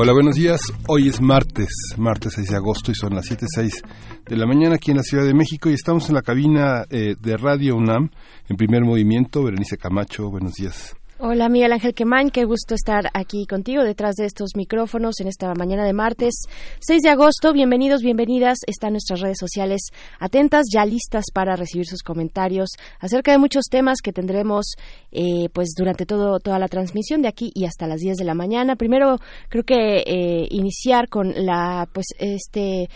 [0.00, 0.60] Hola, buenos días.
[0.86, 3.82] Hoy es martes, martes 6 de agosto y son las 7.06
[4.28, 7.16] de la mañana aquí en la Ciudad de México y estamos en la cabina eh,
[7.20, 8.08] de Radio UNAM
[8.48, 9.42] en primer movimiento.
[9.42, 10.97] Berenice Camacho, buenos días.
[11.20, 15.52] Hola Miguel Ángel Quemain, qué gusto estar aquí contigo detrás de estos micrófonos en esta
[15.54, 16.44] mañana de martes
[16.78, 17.52] 6 de agosto.
[17.52, 18.58] Bienvenidos, bienvenidas.
[18.68, 19.80] Están nuestras redes sociales
[20.20, 24.76] atentas, ya listas para recibir sus comentarios acerca de muchos temas que tendremos
[25.10, 28.34] eh, pues durante todo, toda la transmisión de aquí y hasta las 10 de la
[28.34, 28.76] mañana.
[28.76, 32.88] Primero creo que eh, iniciar con la pues este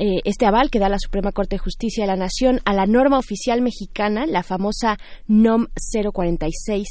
[0.00, 2.86] eh, este aval que da la Suprema Corte de Justicia de la Nación a la
[2.86, 5.66] norma oficial mexicana, la famosa NOM
[6.12, 6.86] 046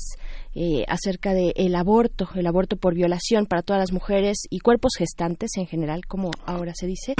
[0.59, 4.93] eh, acerca del el aborto, el aborto por violación para todas las mujeres y cuerpos
[4.97, 7.13] gestantes en general, como ahora se dice,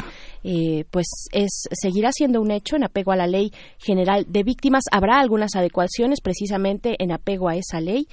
[0.44, 4.86] eh, pues es seguirá siendo un hecho en apego a la ley general de víctimas.
[4.92, 8.08] Habrá algunas adecuaciones precisamente en apego a esa ley.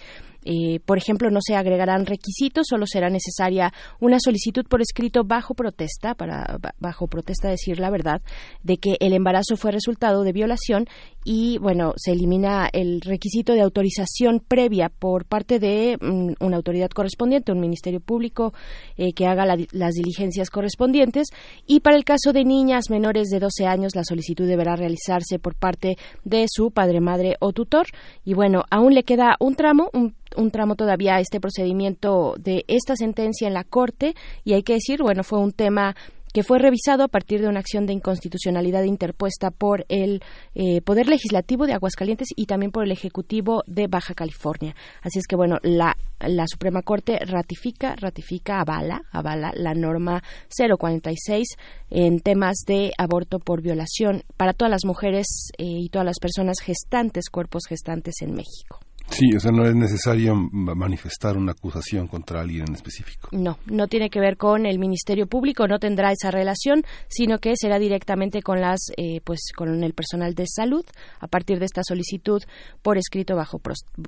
[0.45, 5.55] Eh, por ejemplo, no se agregarán requisitos, solo será necesaria una solicitud por escrito bajo
[5.55, 8.23] protesta, para bajo protesta decir la verdad,
[8.63, 10.87] de que el embarazo fue resultado de violación
[11.25, 16.91] y, bueno, se elimina el requisito de autorización previa por parte de mm, una autoridad
[16.91, 18.53] correspondiente, un ministerio público
[18.97, 21.29] eh, que haga las diligencias correspondientes.
[21.67, 25.55] Y para el caso de niñas menores de 12 años la solicitud deberá realizarse por
[25.55, 27.87] parte de su padre, madre o tutor.
[28.25, 32.97] Y, bueno, aún le queda un tramo, un un tramo todavía este procedimiento de esta
[32.97, 35.95] sentencia en la Corte y hay que decir, bueno, fue un tema
[36.35, 40.21] que fue revisado a partir de una acción de inconstitucionalidad interpuesta por el
[40.57, 44.75] eh, Poder Legislativo de Aguascalientes y también por el Ejecutivo de Baja California.
[45.01, 51.47] Así es que, bueno, la, la Suprema Corte ratifica, ratifica, avala, avala la norma 046
[51.91, 56.57] en temas de aborto por violación para todas las mujeres eh, y todas las personas
[56.61, 58.84] gestantes, cuerpos gestantes en México.
[59.11, 63.29] Sí, o sea, no es necesario manifestar una acusación contra alguien en específico.
[63.33, 67.55] No, no tiene que ver con el Ministerio Público, no tendrá esa relación, sino que
[67.57, 70.85] será directamente con las, eh, pues, con el personal de salud
[71.21, 72.43] a partir de esta solicitud
[72.83, 73.61] por escrito bajo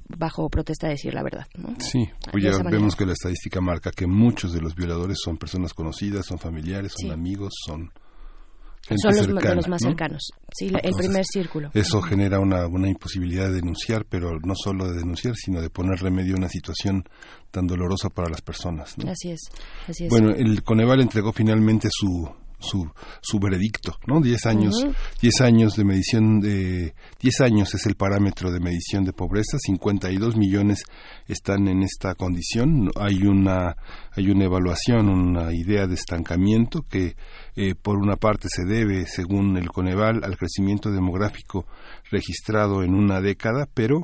[0.09, 1.47] bajo protesta de decir la verdad.
[1.79, 5.73] Sí, pues ya vemos que la estadística marca que muchos de los violadores son personas
[5.73, 7.91] conocidas, son familiares, son amigos, son
[8.89, 11.71] son los, de los más cercanos, sí, el primer círculo.
[11.75, 15.99] Eso genera una, una imposibilidad de denunciar, pero no solo de denunciar, sino de poner
[15.99, 17.05] remedio a una situación
[17.51, 18.95] tan dolorosa para las personas.
[19.07, 19.41] Así es,
[19.89, 20.11] así es.
[20.11, 24.21] Bueno, el Coneval entregó finalmente su su, su veredicto, ¿no?
[24.21, 24.87] Diez años,
[25.21, 30.37] diez años de medición de, diez años es el parámetro de medición de pobreza, 52
[30.37, 30.85] millones
[31.29, 33.77] están en esta condición, hay una,
[34.17, 37.17] hay una evaluación, una idea de estancamiento que
[37.57, 41.67] eh, por una parte se debe, según el Coneval, al crecimiento demográfico
[42.11, 44.03] registrado en una década, pero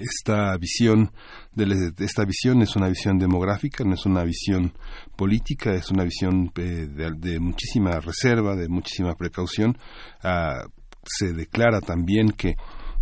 [0.00, 1.12] esta visión
[1.52, 4.72] de, esta visión es una visión demográfica, no es una visión
[5.16, 9.78] política, es una visión eh, de, muchísima reserva, de muchísima precaución.
[10.22, 10.66] Ah,
[11.04, 12.56] se declara también que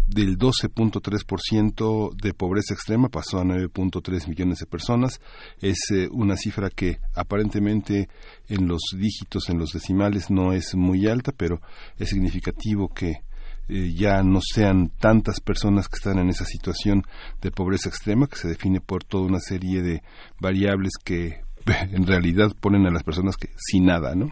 [0.06, 5.20] del 12.3% de pobreza extrema pasó a 9.3 millones de personas.
[5.60, 8.08] Es eh, una cifra que aparentemente
[8.48, 11.60] en los dígitos, en los decimales, no es muy alta, pero
[11.98, 13.22] es significativo que
[13.68, 17.02] eh, ya no sean tantas personas que están en esa situación
[17.40, 20.02] de pobreza extrema, que se define por toda una serie de
[20.38, 24.30] variables que en realidad ponen a las personas que sin nada, ¿no?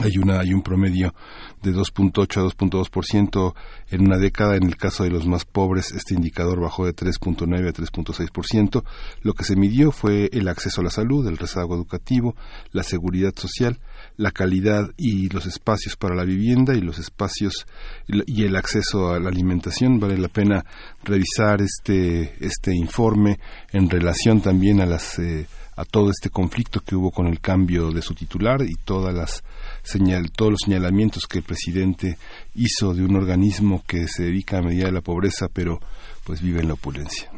[0.00, 1.14] Hay, una, hay un promedio
[1.62, 3.54] de 2.8 a 2.2%
[3.90, 4.56] en una década.
[4.56, 8.84] En el caso de los más pobres, este indicador bajó de 3.9 a 3.6%.
[9.22, 12.34] Lo que se midió fue el acceso a la salud, el rezago educativo,
[12.72, 13.78] la seguridad social,
[14.16, 17.66] la calidad y los espacios para la vivienda y los espacios
[18.08, 19.98] y el acceso a la alimentación.
[19.98, 20.64] Vale la pena
[21.04, 23.38] revisar este, este informe
[23.72, 25.46] en relación también a las eh,
[25.76, 29.44] a todo este conflicto que hubo con el cambio de su titular y todas las
[29.86, 32.18] señal, todos los señalamientos que el presidente
[32.54, 35.80] hizo de un organismo que se dedica a medida la pobreza, pero
[36.24, 37.30] pues vive en la opulencia.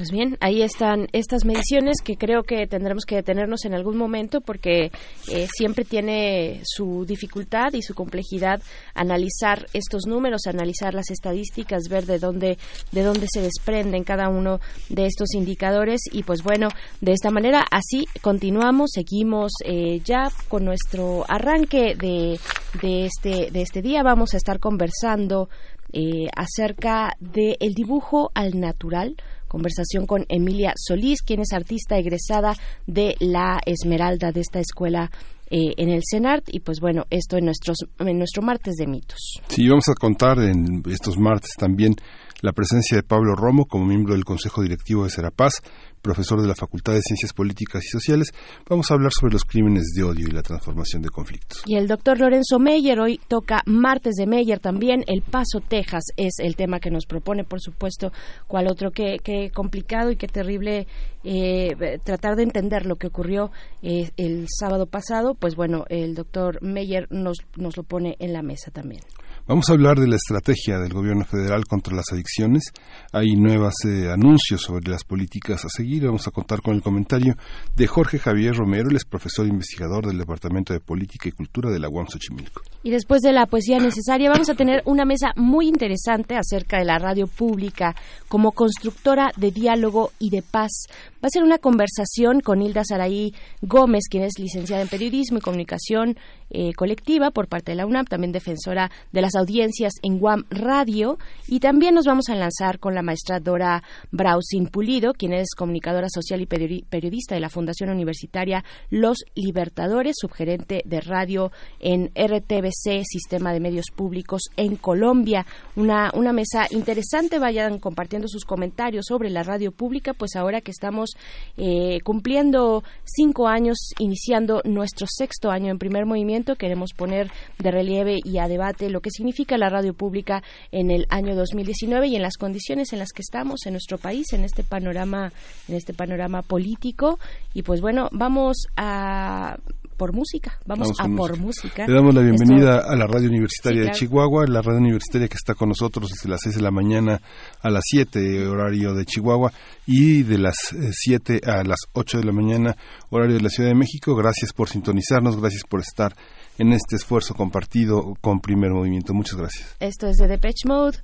[0.00, 4.40] Pues bien, ahí están estas mediciones que creo que tendremos que detenernos en algún momento
[4.40, 4.90] porque
[5.30, 8.62] eh, siempre tiene su dificultad y su complejidad
[8.94, 12.56] analizar estos números, analizar las estadísticas, ver de dónde
[12.92, 14.58] de dónde se desprenden cada uno
[14.88, 16.68] de estos indicadores y pues bueno,
[17.02, 22.40] de esta manera así continuamos, seguimos eh, ya con nuestro arranque de,
[22.80, 24.02] de este de este día.
[24.02, 25.50] Vamos a estar conversando
[25.92, 29.16] eh, acerca del el dibujo al natural
[29.50, 32.54] Conversación con Emilia Solís, quien es artista egresada
[32.86, 35.10] de la Esmeralda de esta escuela
[35.50, 39.18] eh, en el CENART y pues bueno, esto en, nuestros, en nuestro martes de mitos.
[39.48, 41.96] Sí, vamos a contar en estos martes también
[42.42, 45.60] la presencia de Pablo Romo como miembro del Consejo Directivo de Serapaz,
[46.00, 48.32] profesor de la Facultad de Ciencias Políticas y Sociales.
[48.68, 51.62] Vamos a hablar sobre los crímenes de odio y la transformación de conflictos.
[51.66, 55.04] Y el doctor Lorenzo Meyer hoy toca Martes de Meyer también.
[55.06, 58.12] El Paso, Texas es el tema que nos propone, por supuesto.
[58.46, 58.90] ¿Cuál otro?
[58.90, 60.86] Qué, complicado y qué terrible
[61.24, 63.50] eh, tratar de entender lo que ocurrió
[63.82, 65.34] eh, el sábado pasado.
[65.34, 69.02] Pues bueno, el doctor Meyer nos, nos lo pone en la mesa también.
[69.50, 72.72] Vamos a hablar de la estrategia del gobierno federal contra las adicciones.
[73.10, 76.04] Hay nuevos eh, anuncios sobre las políticas a seguir.
[76.04, 77.34] Vamos a contar con el comentario
[77.74, 81.80] de Jorge Javier Romero, él es profesor investigador del Departamento de Política y Cultura de
[81.80, 82.62] la UAM Xochimilco.
[82.84, 86.84] Y después de la poesía necesaria, vamos a tener una mesa muy interesante acerca de
[86.84, 87.96] la radio pública
[88.28, 90.86] como constructora de diálogo y de paz.
[91.14, 95.40] Va a ser una conversación con Hilda Saraí Gómez, quien es licenciada en Periodismo y
[95.40, 96.16] Comunicación
[96.50, 101.18] eh, Colectiva por parte de la UNAM, también defensora de las audiencias en Guam Radio.
[101.48, 106.08] Y también nos vamos a lanzar con la maestra Dora Brausin Pulido, quien es comunicadora
[106.08, 111.50] social y periodista de la Fundación Universitaria Los Libertadores, subgerente de radio
[111.80, 115.46] en RTBC, Sistema de Medios Públicos en Colombia.
[115.76, 117.38] Una, una mesa interesante.
[117.38, 121.10] Vayan compartiendo sus comentarios sobre la radio pública, pues ahora que estamos
[121.56, 126.56] eh, cumpliendo cinco años, iniciando nuestro sexto año en primer movimiento.
[126.56, 131.06] Queremos poner de relieve y a debate lo que significa la radio pública en el
[131.08, 134.62] año 2019 y en las condiciones en las que estamos en nuestro país, en este
[134.62, 135.32] panorama,
[135.68, 137.18] en este panorama político.
[137.54, 139.56] Y pues bueno, vamos a
[140.00, 140.58] por música.
[140.64, 141.86] Vamos, a por música.
[141.86, 145.54] Le damos la bienvenida a la radio universitaria de Chihuahua, la radio universitaria que está
[145.54, 147.20] con nosotros desde las 6 de la mañana
[147.60, 149.52] a las 7, horario de Chihuahua,
[149.86, 150.56] y de las
[150.90, 152.74] 7 eh, a las 8 de la mañana,
[153.10, 154.16] horario de la Ciudad de México.
[154.16, 156.14] Gracias por sintonizarnos, gracias por estar
[156.60, 159.14] en este esfuerzo compartido con Primer Movimiento.
[159.14, 159.76] Muchas gracias.
[159.80, 160.98] Esto es de Depeche Mode,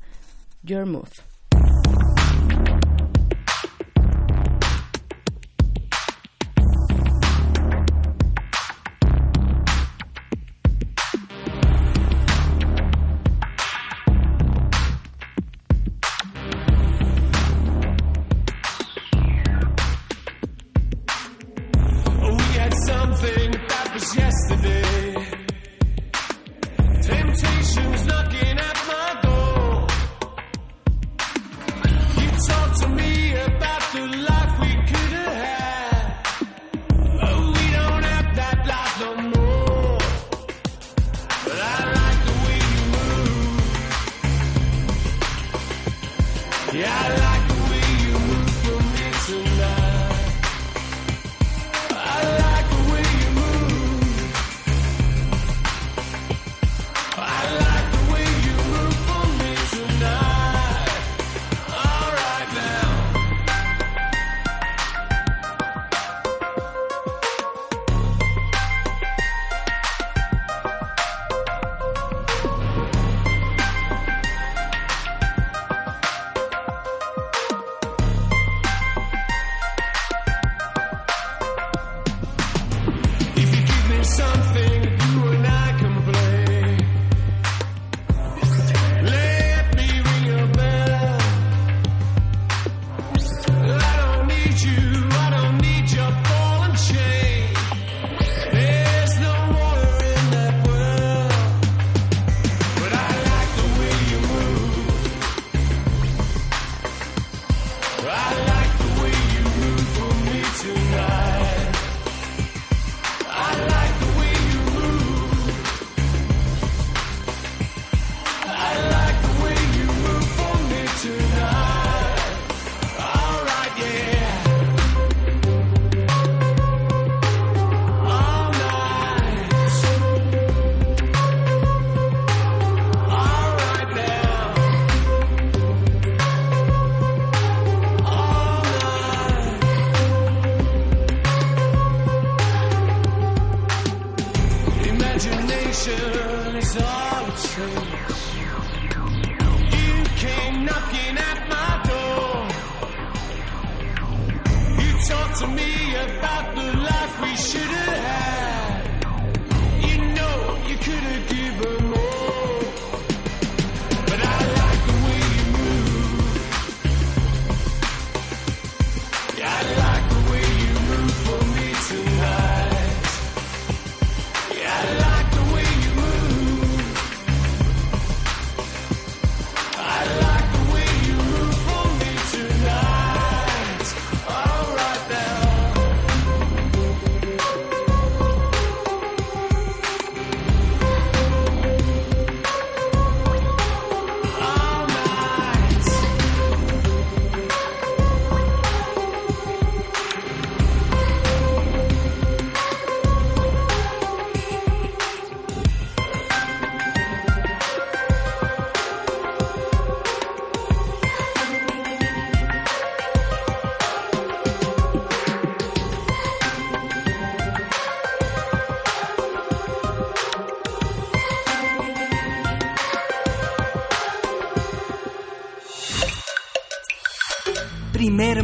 [0.63, 1.09] Your Move.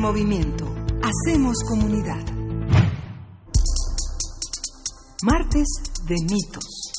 [0.02, 0.64] Movimiento.
[1.00, 2.26] Hacemos comunidad.
[5.22, 5.68] Martes
[6.08, 6.92] de mitos.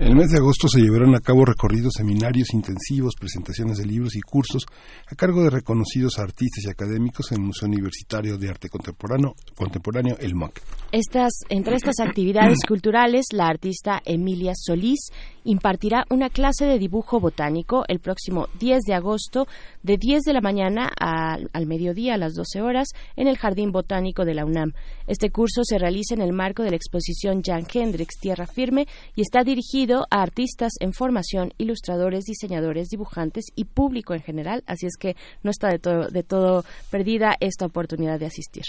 [0.00, 4.16] En el mes de agosto se llevaron a cabo recorridos, seminarios intensivos, presentaciones de libros
[4.16, 4.64] y cursos
[5.06, 10.16] a cargo de reconocidos artistas y académicos en el Museo Universitario de Arte Contemporáneo, contemporáneo
[10.18, 10.58] el MOC.
[10.90, 15.10] Estas, entre estas actividades culturales, la artista Emilia Solís
[15.44, 19.46] impartirá una clase de dibujo botánico el próximo 10 de agosto
[19.82, 24.24] de 10 de la mañana al mediodía a las 12 horas en el Jardín Botánico
[24.24, 24.72] de la UNAM.
[25.06, 29.22] Este curso se realiza en el marco de la exposición Jan Hendrix Tierra Firme y
[29.22, 34.96] está dirigido a artistas en formación, ilustradores, diseñadores, dibujantes y público en general, así es
[34.98, 38.64] que no está de todo, de todo perdida esta oportunidad de asistir.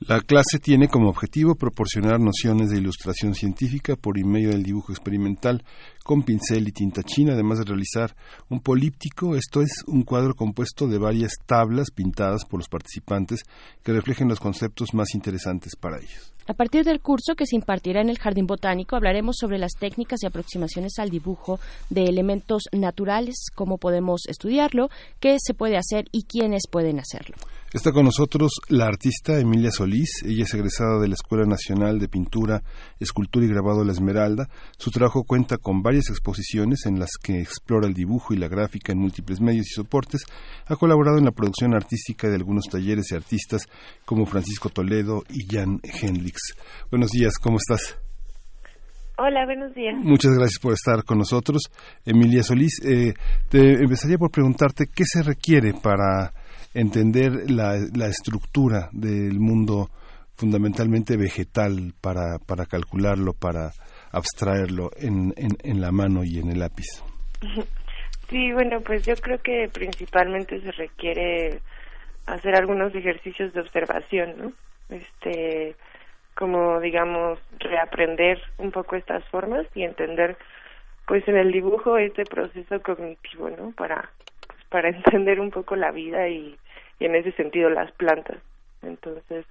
[0.00, 5.62] La clase tiene como objetivo proporcionar nociones de ilustración científica por medio del dibujo experimental
[6.02, 8.14] con pincel y tinta china, además de realizar
[8.50, 13.44] un políptico, esto es un cuadro compuesto de varias tablas pintadas por los participantes
[13.82, 16.34] que reflejen los conceptos más interesantes para ellos.
[16.46, 20.22] A partir del curso que se impartirá en el Jardín Botánico hablaremos sobre las técnicas
[20.22, 21.58] y aproximaciones al dibujo
[21.88, 27.36] de elementos naturales, cómo podemos estudiarlo, qué se puede hacer y quiénes pueden hacerlo.
[27.74, 30.22] Está con nosotros la artista Emilia Solís.
[30.24, 32.62] Ella es egresada de la Escuela Nacional de Pintura,
[33.00, 34.48] Escultura y Grabado La Esmeralda.
[34.78, 38.92] Su trabajo cuenta con varias exposiciones en las que explora el dibujo y la gráfica
[38.92, 40.24] en múltiples medios y soportes.
[40.68, 43.66] Ha colaborado en la producción artística de algunos talleres de artistas
[44.04, 46.54] como Francisco Toledo y Jan Hendrix.
[46.92, 47.98] Buenos días, ¿cómo estás?
[49.18, 49.96] Hola, buenos días.
[49.96, 51.62] Muchas gracias por estar con nosotros.
[52.04, 53.14] Emilia Solís, eh,
[53.48, 56.32] te empezaría por preguntarte qué se requiere para
[56.74, 59.88] entender la, la estructura del mundo
[60.36, 63.70] fundamentalmente vegetal para, para calcularlo, para
[64.12, 67.02] abstraerlo en, en, la mano y en el lápiz.
[68.30, 71.60] Sí, bueno, pues yo creo que principalmente se requiere
[72.26, 74.52] hacer algunos ejercicios de observación, ¿no?
[74.88, 75.76] Este,
[76.34, 80.38] como digamos, reaprender un poco estas formas y entender,
[81.06, 83.72] pues en el dibujo este proceso cognitivo, ¿no?
[83.72, 84.08] Para,
[84.46, 86.56] pues, para entender un poco la vida y
[86.98, 88.38] y en ese sentido las plantas.
[88.82, 89.46] Entonces,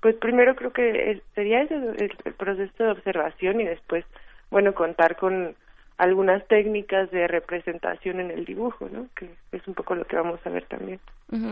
[0.00, 4.04] pues primero creo que sería ese el, proceso de observación y después,
[4.50, 5.56] bueno, contar con
[5.98, 9.06] algunas técnicas de representación en el dibujo, ¿no?
[9.16, 11.00] Que es un poco lo que vamos a ver también.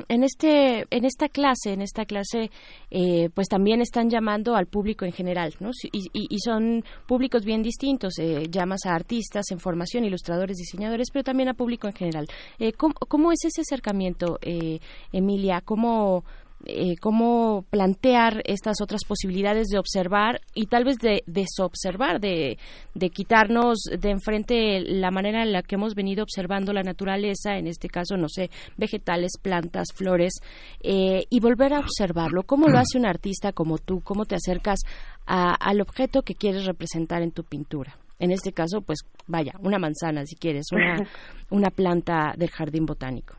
[0.09, 2.51] En este, en esta clase, en esta clase,
[2.91, 5.71] eh, pues también están llamando al público en general, ¿no?
[5.93, 8.19] Y, son públicos bien distintos.
[8.19, 12.27] Eh, llamas a artistas en formación, ilustradores, diseñadores, pero también a público en general.
[12.59, 14.79] Eh, ¿cómo, ¿cómo, es ese acercamiento, eh,
[15.13, 15.63] Emilia?
[15.65, 16.25] ¿Cómo
[16.67, 22.59] eh, cómo plantear estas otras posibilidades de observar y tal vez de desobservar, de,
[22.95, 27.67] de quitarnos de enfrente la manera en la que hemos venido observando la naturaleza, en
[27.67, 30.35] este caso, no sé, vegetales, plantas, flores,
[30.83, 32.45] eh, y volver a observarlo.
[32.45, 34.01] ¿Cómo lo hace un artista como tú?
[34.01, 34.81] ¿Cómo te acercas
[35.27, 37.97] al objeto que quieres representar en tu pintura?
[38.19, 40.97] En este caso, pues vaya, una manzana si quieres, una,
[41.51, 43.37] una planta del jardín botánico.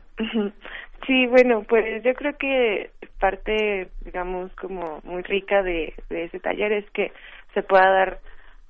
[1.04, 6.90] Sí, bueno, pues yo creo que parte, digamos, como muy rica de, ese taller es
[6.90, 7.12] que
[7.54, 8.20] se pueda dar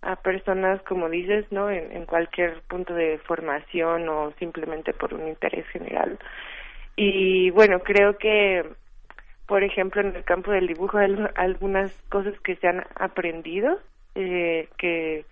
[0.02, 1.71] a personas, como dices, ¿no?
[1.71, 6.18] En, en cualquier punto de formación o simplemente por un interés general.
[6.97, 8.64] Y bueno, creo que,
[9.47, 13.78] por ejemplo, en el campo del dibujo hay algunas cosas que se han aprendido,
[14.14, 15.26] eh, que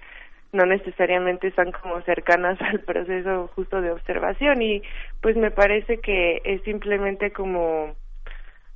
[0.54, 4.82] no necesariamente están como cercanas al proceso justo de observación y
[5.20, 7.94] pues me parece que es simplemente como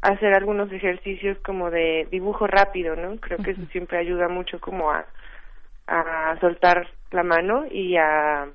[0.03, 3.17] hacer algunos ejercicios como de dibujo rápido, ¿no?
[3.17, 5.07] Creo que eso siempre ayuda mucho como a,
[5.87, 8.49] a soltar la mano y a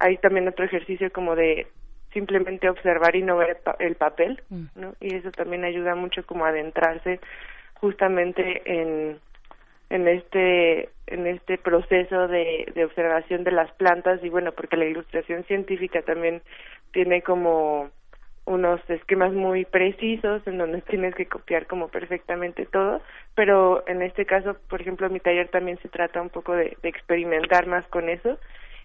[0.00, 1.66] hay también otro ejercicio como de
[2.12, 4.64] simplemente observar y no ver el papel, mm.
[4.76, 4.94] ¿no?
[5.00, 7.20] Y eso también ayuda mucho como a adentrarse
[7.74, 9.18] justamente en
[9.90, 14.84] en este en este proceso de, de observación de las plantas y bueno porque la
[14.84, 16.42] ilustración científica también
[16.92, 17.90] tiene como
[18.48, 23.00] unos esquemas muy precisos en donde tienes que copiar como perfectamente todo,
[23.34, 27.66] pero en este caso, por ejemplo, mi taller también se trata un poco de, experimentar
[27.66, 28.38] más con eso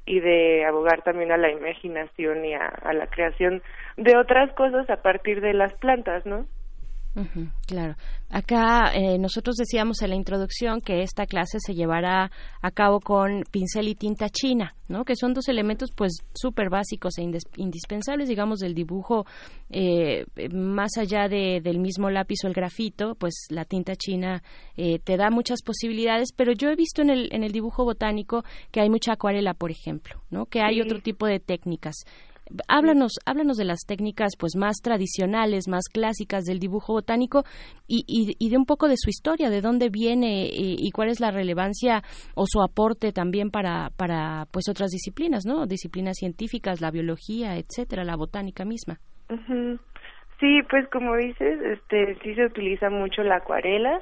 [0.06, 3.64] y de abogar también a la imaginación y a, a la creación
[3.96, 6.46] de otras cosas a partir de las plantas, ¿no?
[7.68, 7.96] Claro.
[8.30, 13.44] Acá eh, nosotros decíamos en la introducción que esta clase se llevará a cabo con
[13.52, 15.06] pincel y tinta china, ¿no?
[15.06, 19.26] Que son dos elementos pues súper básicos e indispensables, digamos, del dibujo
[19.70, 24.42] eh, más allá de, del mismo lápiz o el grafito, pues la tinta china
[24.76, 28.44] eh, te da muchas posibilidades, pero yo he visto en el, en el dibujo botánico
[28.72, 30.48] que hay mucha acuarela, por ejemplo, ¿no?
[30.48, 31.94] Que hay otro tipo de técnicas.
[32.68, 37.44] Háblanos, háblanos de las técnicas pues más tradicionales, más clásicas del dibujo botánico
[37.88, 41.32] y, y, de un poco de su historia, de dónde viene y, cuál es la
[41.32, 42.04] relevancia
[42.36, 45.66] o su aporte también para, para pues otras disciplinas, ¿no?
[45.66, 49.00] Disciplinas científicas, la biología, etcétera, la botánica misma.
[50.40, 54.02] Sí, pues como dices, este sí se utiliza mucho la acuarela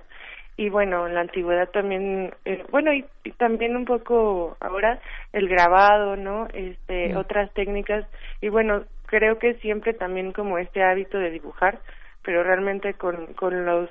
[0.57, 3.05] y bueno, en la antigüedad también, eh, bueno, y,
[3.37, 4.99] también un poco ahora
[5.33, 6.47] el grabado, ¿no?
[6.53, 8.05] Este, otras técnicas,
[8.41, 11.79] y bueno, creo que siempre también como este hábito de dibujar,
[12.23, 13.89] pero realmente con, con los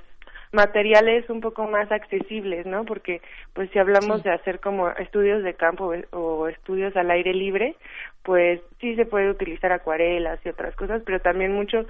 [0.53, 2.85] materiales un poco más accesibles, ¿no?
[2.85, 3.21] Porque
[3.53, 7.77] pues si hablamos de hacer como estudios de campo o estudios al aire libre,
[8.23, 11.87] pues sí se puede utilizar acuarelas y otras cosas, pero también mucho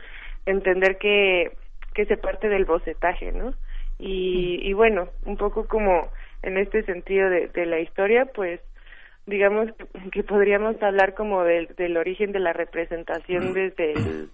[0.46, 1.52] entender que
[1.94, 3.52] que se parte del bocetaje, ¿no?
[4.00, 6.08] Y, y bueno, un poco como
[6.42, 8.60] en este sentido de, de la historia, pues
[9.26, 9.68] digamos
[10.12, 14.30] que, podríamos hablar como del, del origen de la representación desde el,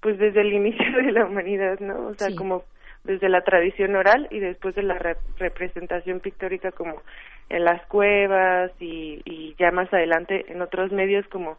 [0.00, 2.08] pues desde el inicio de la humanidad, ¿no?
[2.08, 2.64] O sea, como
[3.04, 4.98] desde la tradición oral y después de la
[5.38, 7.02] representación pictórica como
[7.48, 11.58] en las cuevas y, y ya más adelante en otros medios como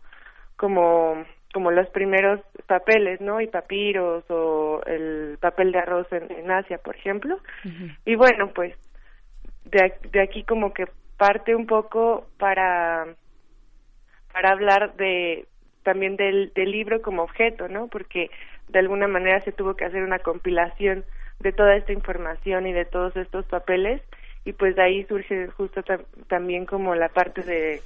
[0.57, 1.23] como
[1.57, 3.41] como los primeros papeles, ¿no?
[3.41, 7.39] Y papiros o el papel de arroz en, Asia, por ejemplo.
[8.05, 8.75] Y bueno, pues
[9.65, 10.85] de, de aquí como que
[11.17, 13.07] parte un poco para
[14.31, 15.47] para hablar de
[15.81, 17.87] también del, del libro como objeto, ¿no?
[17.87, 18.29] Porque
[18.67, 21.05] de alguna manera se tuvo que hacer una compilación
[21.39, 24.03] de toda esta información y de todos estos papeles
[24.45, 25.81] y pues de ahí surge justo
[26.27, 27.81] también como la parte de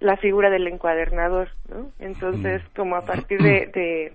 [0.00, 1.90] la figura del encuadernador, ¿no?
[1.98, 4.12] Entonces, como a partir de, de,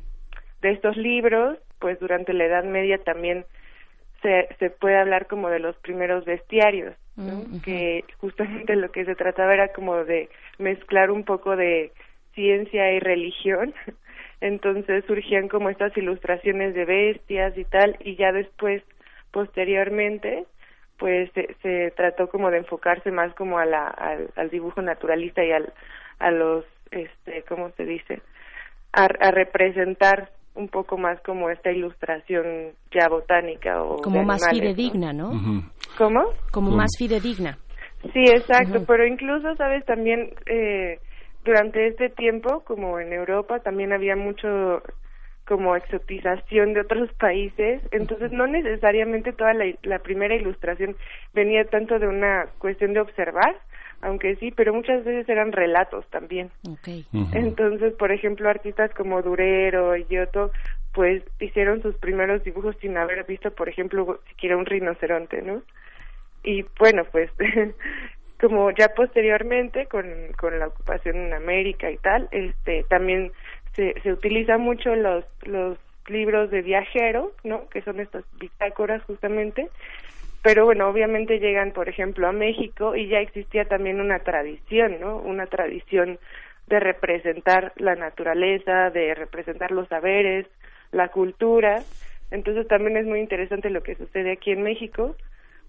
[0.62, 3.46] de, estos libros, pues durante la Edad Media también
[4.22, 7.43] se, se puede hablar como de los primeros bestiarios, ¿no?
[7.63, 11.91] Que justamente lo que se trataba era como de mezclar un poco de
[12.34, 13.74] ciencia y religión.
[14.41, 18.84] Entonces surgían como estas ilustraciones de bestias y tal, y ya después,
[19.32, 20.46] posteriormente,
[20.97, 25.73] pues se, trató como de enfocarse más como a la, al, dibujo naturalista y al,
[26.19, 28.21] a los, este, ¿cómo se dice?
[28.91, 35.32] A, representar un poco más como esta ilustración ya botánica o como más fidedigna, ¿no?
[35.97, 36.25] ¿Cómo?
[36.51, 37.58] Como más fidedigna.
[38.13, 40.99] Sí, exacto, pero incluso, sabes, también eh,
[41.43, 44.82] durante este tiempo, como en Europa, también había mucho
[45.54, 50.96] como exotización de otros países, entonces no necesariamente toda la, primera ilustración
[51.32, 53.56] venía tanto de una cuestión de observar,
[54.02, 56.50] aunque sí, pero muchas veces eran relatos también.
[57.34, 60.52] Entonces, por ejemplo, artistas como Durero y Giotto,
[60.92, 65.62] pues hicieron sus primeros dibujos sin haber visto, por ejemplo, siquiera un rinoceronte, ¿no?
[66.44, 67.30] Y bueno, pues
[68.42, 73.32] como ya posteriormente con, con la ocupación en América y tal, este también
[73.73, 77.67] se, se utiliza mucho los, los libros de viajero, ¿no?
[77.69, 79.69] Que son estas bitácoras justamente.
[80.41, 85.17] Pero bueno, obviamente llegan, por ejemplo, a México y ya existía también una tradición, ¿no?
[85.17, 86.19] Una tradición
[86.67, 90.47] de representar la naturaleza, de representar los saberes,
[90.91, 91.81] la cultura.
[92.31, 95.15] Entonces también es muy interesante lo que sucede aquí en México,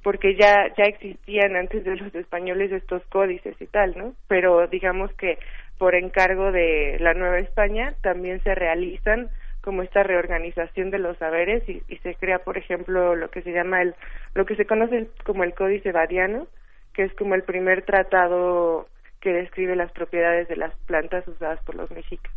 [0.03, 4.15] porque ya ya existían antes de los españoles estos códices y tal, ¿no?
[4.29, 5.39] Pero digamos que
[5.85, 9.29] por encargo de la Nueva España también se realizan
[9.61, 13.83] como esta reorganización de los saberes y, se crea por ejemplo lo que se llama
[13.83, 13.95] el
[14.33, 16.47] lo que se conoce como el códice badiano
[16.95, 18.89] que es como el primer tratado
[19.21, 22.33] que describe las propiedades de las plantas usadas por los mexicas.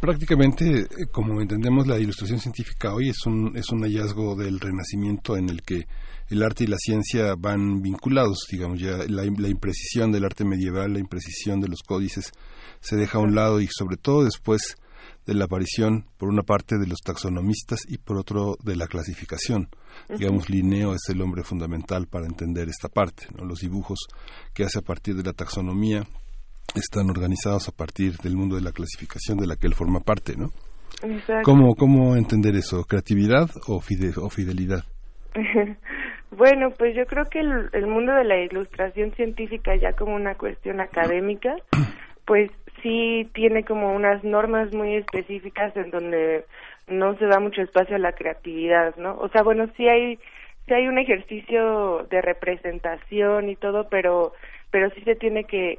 [0.00, 5.36] Prácticamente, eh, como entendemos, la ilustración científica hoy es un, es un hallazgo del Renacimiento
[5.36, 5.88] en el que
[6.28, 10.92] el arte y la ciencia van vinculados, digamos, ya la, la imprecisión del arte medieval,
[10.92, 12.30] la imprecisión de los códices
[12.80, 14.76] se deja a un lado y sobre todo después
[15.26, 19.68] de la aparición, por una parte, de los taxonomistas y por otro, de la clasificación.
[20.08, 23.26] Digamos, Linneo es el hombre fundamental para entender esta parte.
[23.36, 23.44] ¿no?
[23.44, 23.98] Los dibujos
[24.54, 26.06] que hace a partir de la taxonomía
[26.74, 30.34] están organizados a partir del mundo de la clasificación de la que él forma parte,
[30.36, 30.50] ¿no?
[31.44, 32.84] ¿Cómo, ¿Cómo entender eso?
[32.84, 34.84] ¿Creatividad o, o fidelidad?
[36.30, 40.34] bueno, pues yo creo que el, el, mundo de la ilustración científica, ya como una
[40.34, 41.54] cuestión académica,
[42.26, 42.50] pues
[42.82, 46.44] sí tiene como unas normas muy específicas en donde
[46.88, 49.16] no se da mucho espacio a la creatividad, ¿no?
[49.18, 50.18] O sea, bueno, sí hay
[50.66, 54.32] sí hay un ejercicio de representación y todo, pero
[54.70, 55.78] pero sí se tiene que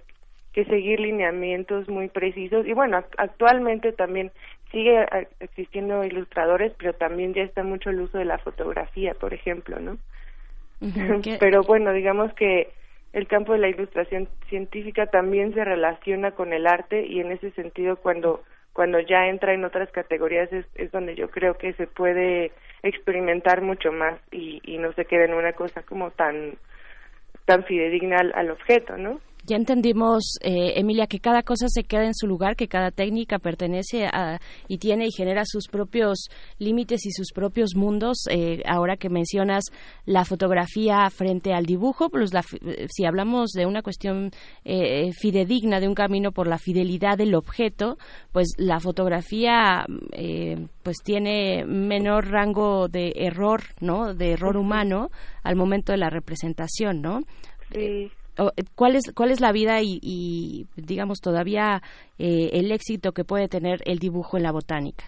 [0.54, 4.32] que seguir lineamientos muy precisos y bueno, actualmente también
[4.72, 5.06] sigue
[5.40, 9.98] existiendo ilustradores, pero también ya está mucho el uso de la fotografía, por ejemplo, ¿no?
[11.40, 12.70] pero bueno, digamos que
[13.14, 17.52] el campo de la ilustración científica también se relaciona con el arte y en ese
[17.52, 21.88] sentido cuando cuando ya entra en otras categorías es, es donde yo creo que se
[21.88, 22.52] puede
[22.84, 26.54] experimentar mucho más y, y no se queda en una cosa como tan
[27.46, 29.20] tan fidedigna al objeto, ¿no?
[29.46, 33.40] Ya entendimos, eh, Emilia, que cada cosa se queda en su lugar, que cada técnica
[33.40, 36.28] pertenece a, y tiene y genera sus propios
[36.60, 38.26] límites y sus propios mundos.
[38.30, 39.64] Eh, ahora que mencionas
[40.06, 42.32] la fotografía frente al dibujo, pues
[42.90, 44.32] si hablamos de una cuestión
[44.66, 47.98] eh, fidedigna, de un camino por la fidelidad del objeto,
[48.32, 49.86] pues la fotografía
[50.84, 54.14] pues tiene menor rango de error, ¿no?
[54.14, 55.10] De error humano
[55.44, 57.22] al momento de la representación, ¿no?
[57.72, 58.12] Sí.
[58.40, 61.82] Eh, cuál es cuál es la vida y, digamos todavía
[62.18, 65.06] eh, el éxito que puede tener el dibujo en la botánica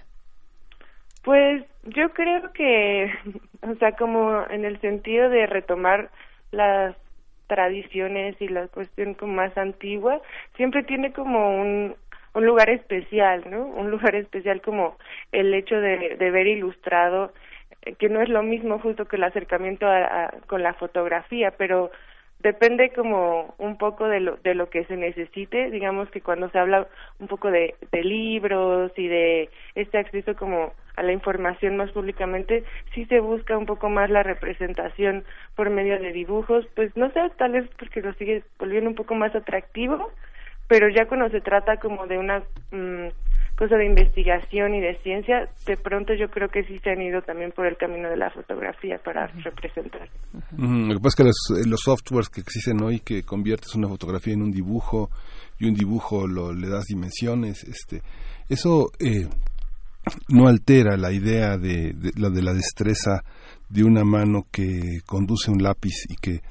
[1.23, 3.11] pues yo creo que
[3.61, 6.09] o sea como en el sentido de retomar
[6.51, 6.95] las
[7.47, 10.21] tradiciones y la cuestión como más antigua
[10.57, 11.95] siempre tiene como un
[12.33, 14.97] un lugar especial no un lugar especial como
[15.31, 17.31] el hecho de, de ver ilustrado
[17.83, 21.91] eh, que no es lo mismo justo que el acercamiento a, con la fotografía pero
[22.41, 26.59] depende como un poco de lo, de lo que se necesite, digamos que cuando se
[26.59, 26.87] habla
[27.19, 32.63] un poco de, de libros y de este acceso como a la información más públicamente,
[32.93, 35.23] sí se busca un poco más la representación
[35.55, 39.15] por medio de dibujos, pues no sé, tal vez porque lo sigue volviendo un poco
[39.15, 40.11] más atractivo,
[40.67, 43.07] pero ya cuando se trata como de una mm,
[43.61, 47.21] cosa de investigación y de ciencia, de pronto yo creo que sí se han ido
[47.21, 50.09] también por el camino de la fotografía para representar.
[50.57, 54.41] Lo que pasa es que los, softwares que existen hoy, que conviertes una fotografía en
[54.41, 55.11] un dibujo
[55.59, 58.01] y un dibujo lo, le das dimensiones, este,
[58.49, 59.27] eso eh,
[60.29, 63.21] no altera la idea de, la, de la destreza
[63.69, 66.41] de una mano que conduce un lápiz y que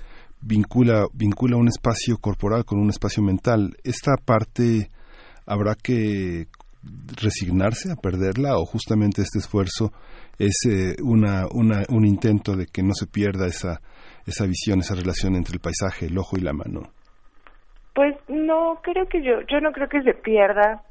[0.40, 3.76] vincula, vincula un espacio corporal con un espacio mental.
[3.82, 4.90] Esta parte
[5.44, 6.46] habrá que
[6.82, 9.92] resignarse a perderla o justamente este esfuerzo
[10.38, 13.80] es eh, una, una, un intento de que no se pierda esa,
[14.26, 16.92] esa visión, esa relación entre el paisaje, el ojo y la mano?
[17.94, 20.82] Pues no, creo que yo, yo no creo que se pierda,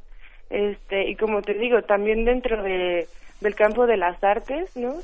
[0.49, 3.07] este, y como te digo, también dentro de,
[3.41, 4.95] del campo de las artes, ¿no?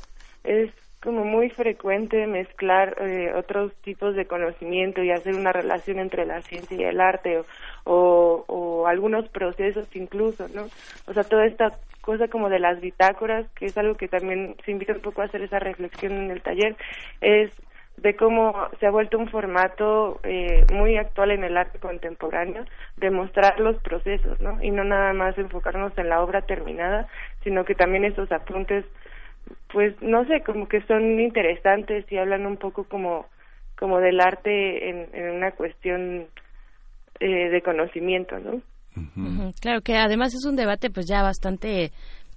[0.44, 0.70] Es
[1.06, 6.42] como muy frecuente mezclar eh, otros tipos de conocimiento y hacer una relación entre la
[6.42, 7.44] ciencia y el arte
[7.84, 10.64] o, o, algunos procesos incluso, ¿no?
[11.06, 14.72] O sea, toda esta cosa como de las bitácoras, que es algo que también se
[14.72, 16.74] invita un poco a hacer esa reflexión en el taller,
[17.20, 17.52] es
[17.98, 22.64] de cómo se ha vuelto un formato eh, muy actual en el arte contemporáneo
[22.96, 24.60] de mostrar los procesos, ¿no?
[24.60, 27.06] Y no nada más enfocarnos en la obra terminada,
[27.44, 28.84] sino que también esos apuntes
[29.72, 33.26] pues no sé, como que son interesantes y hablan un poco como,
[33.78, 36.26] como del arte en, en una cuestión
[37.20, 38.60] eh, de conocimiento, ¿no?
[39.60, 41.92] Claro que además es un debate pues ya bastante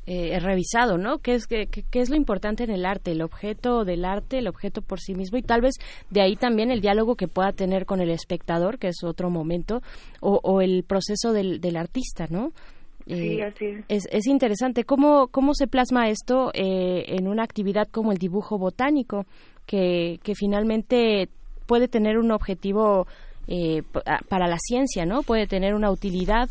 [0.06, 1.19] eh, revisado, ¿no?
[1.19, 3.12] ¿Qué es, qué, qué es lo importante en el arte?
[3.12, 5.76] El objeto del arte, el objeto por sí mismo y tal vez
[6.10, 9.82] de ahí también el diálogo que pueda tener con el espectador, que es otro momento,
[10.19, 12.52] o, o el proceso del, del artista, ¿no?
[13.10, 14.08] Sí, eh, es.
[14.12, 14.84] Es, interesante.
[14.84, 19.26] ¿Cómo, ¿Cómo se plasma esto eh, en una actividad como el dibujo botánico,
[19.65, 21.28] que, que finalmente
[21.65, 23.08] puede tener un objetivo
[23.48, 23.82] eh,
[24.30, 25.24] para la ciencia, ¿no?
[25.24, 26.50] Puede tener una utilidad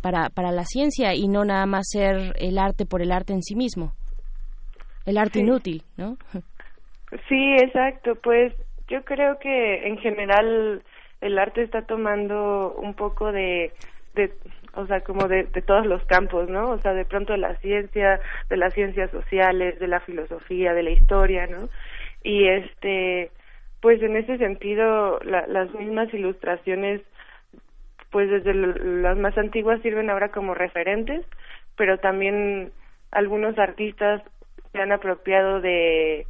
[0.00, 3.42] para, para la ciencia y no nada más ser el arte por el arte en
[3.42, 3.92] sí mismo.
[5.04, 6.16] El arte inútil, ¿no?
[7.28, 8.14] Sí, exacto.
[8.22, 8.52] Pues
[8.88, 10.82] yo creo que en general
[11.20, 13.72] el arte está tomando un poco de,
[14.14, 14.32] de
[14.76, 16.70] o sea, como de, de todos los campos, ¿no?
[16.70, 20.82] O sea, de pronto de la ciencia, de las ciencias sociales, de la filosofía, de
[20.82, 21.68] la historia, ¿no?
[22.22, 23.30] Y este,
[23.80, 27.02] pues en ese sentido, la, las mismas ilustraciones,
[28.10, 31.24] pues desde las más antiguas sirven ahora como referentes,
[31.76, 32.72] pero también
[33.10, 34.22] algunos artistas
[34.72, 36.26] se han apropiado de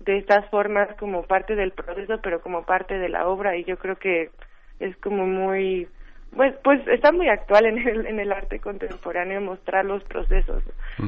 [0.00, 3.76] de estas formas como parte del proceso, pero como parte de la obra y yo
[3.76, 4.30] creo que
[4.78, 5.88] es como muy
[6.34, 10.62] pues pues está muy actual en el en el arte contemporáneo mostrar los procesos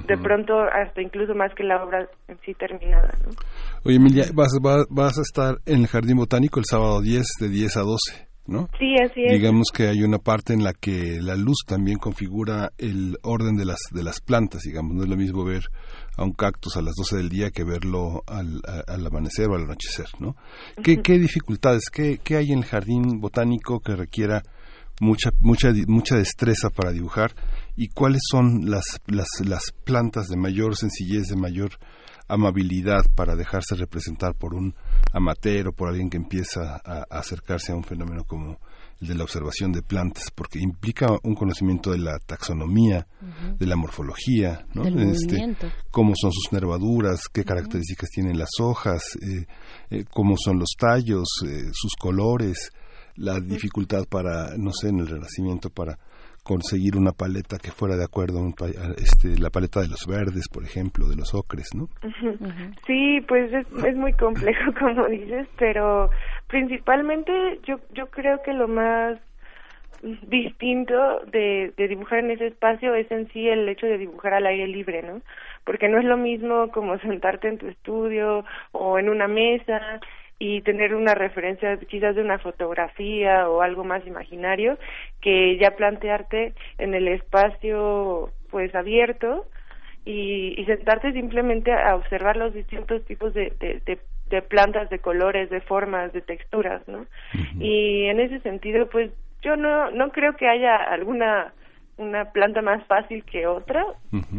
[0.06, 3.30] de pronto hasta incluso más que la obra en sí terminada ¿no?
[3.84, 7.48] oye Emilia vas, vas, vas a estar en el jardín botánico el sábado 10 de
[7.48, 8.68] 10 a 12 ¿no?
[8.78, 9.32] Sí, así es.
[9.32, 13.64] Digamos que hay una parte en la que la luz también configura el orden de
[13.64, 15.62] las de las plantas, digamos, no es lo mismo ver
[16.16, 19.62] a un cactus a las 12 del día que verlo al, al amanecer o al
[19.62, 20.34] anochecer, ¿no?
[20.82, 24.42] ¿Qué, qué dificultades, qué, qué hay en el jardín botánico que requiera
[25.02, 27.34] mucha mucha mucha destreza para dibujar
[27.76, 31.72] y cuáles son las las las plantas de mayor sencillez, de mayor
[32.28, 34.74] amabilidad para dejarse representar por un
[35.12, 38.60] amateur o por alguien que empieza a, acercarse a un fenómeno como
[39.00, 43.08] el de la observación de plantas, porque implica un conocimiento de la taxonomía,
[43.58, 44.84] de la morfología, ¿no?
[44.84, 45.56] este,
[45.90, 49.46] cómo son sus nervaduras, qué características tienen las hojas, eh,
[49.90, 52.70] eh, cómo son los tallos, eh, sus colores,
[53.16, 55.98] la dificultad para, no sé, en el Renacimiento para
[56.42, 60.64] conseguir una paleta que fuera de acuerdo a este, la paleta de los verdes, por
[60.64, 61.88] ejemplo, de los ocres, ¿no?
[62.86, 66.10] Sí, pues es, es muy complejo, como dices, pero
[66.48, 67.32] principalmente
[67.64, 69.18] yo, yo creo que lo más
[70.02, 74.46] distinto de, de dibujar en ese espacio es en sí el hecho de dibujar al
[74.46, 75.22] aire libre, ¿no?
[75.64, 80.00] Porque no es lo mismo como sentarte en tu estudio o en una mesa
[80.38, 84.78] y tener una referencia quizás de una fotografía o algo más imaginario
[85.20, 89.46] que ya plantearte en el espacio pues abierto
[90.04, 95.50] y, y sentarte simplemente a observar los distintos tipos de, de, de, plantas, de colores,
[95.50, 97.06] de formas, de texturas, ¿no?
[97.60, 99.10] Y en ese sentido, pues
[99.42, 101.52] yo no no creo que haya alguna
[101.98, 103.84] una planta más fácil que otra.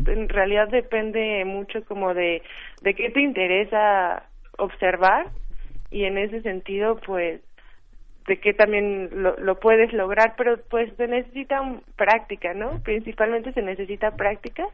[0.08, 2.42] En realidad depende mucho como de
[2.82, 4.24] de qué te interesa
[4.58, 5.28] observar
[5.94, 7.42] y en ese sentido pues
[8.28, 11.62] de que también lo, lo puedes lograr pero pues se necesita
[11.96, 14.68] práctica no principalmente se necesita práctica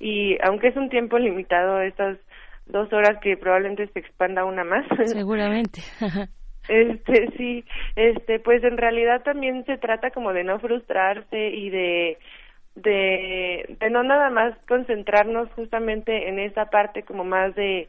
[0.00, 2.18] y aunque es un tiempo limitado estas
[2.66, 4.84] dos horas que probablemente se expanda una más.
[5.06, 5.82] Seguramente.
[6.68, 7.64] Este sí
[7.96, 12.18] este pues en realidad también se trata como de no frustrarse y de
[12.76, 17.88] de de no nada más concentrarnos justamente en esa parte como más de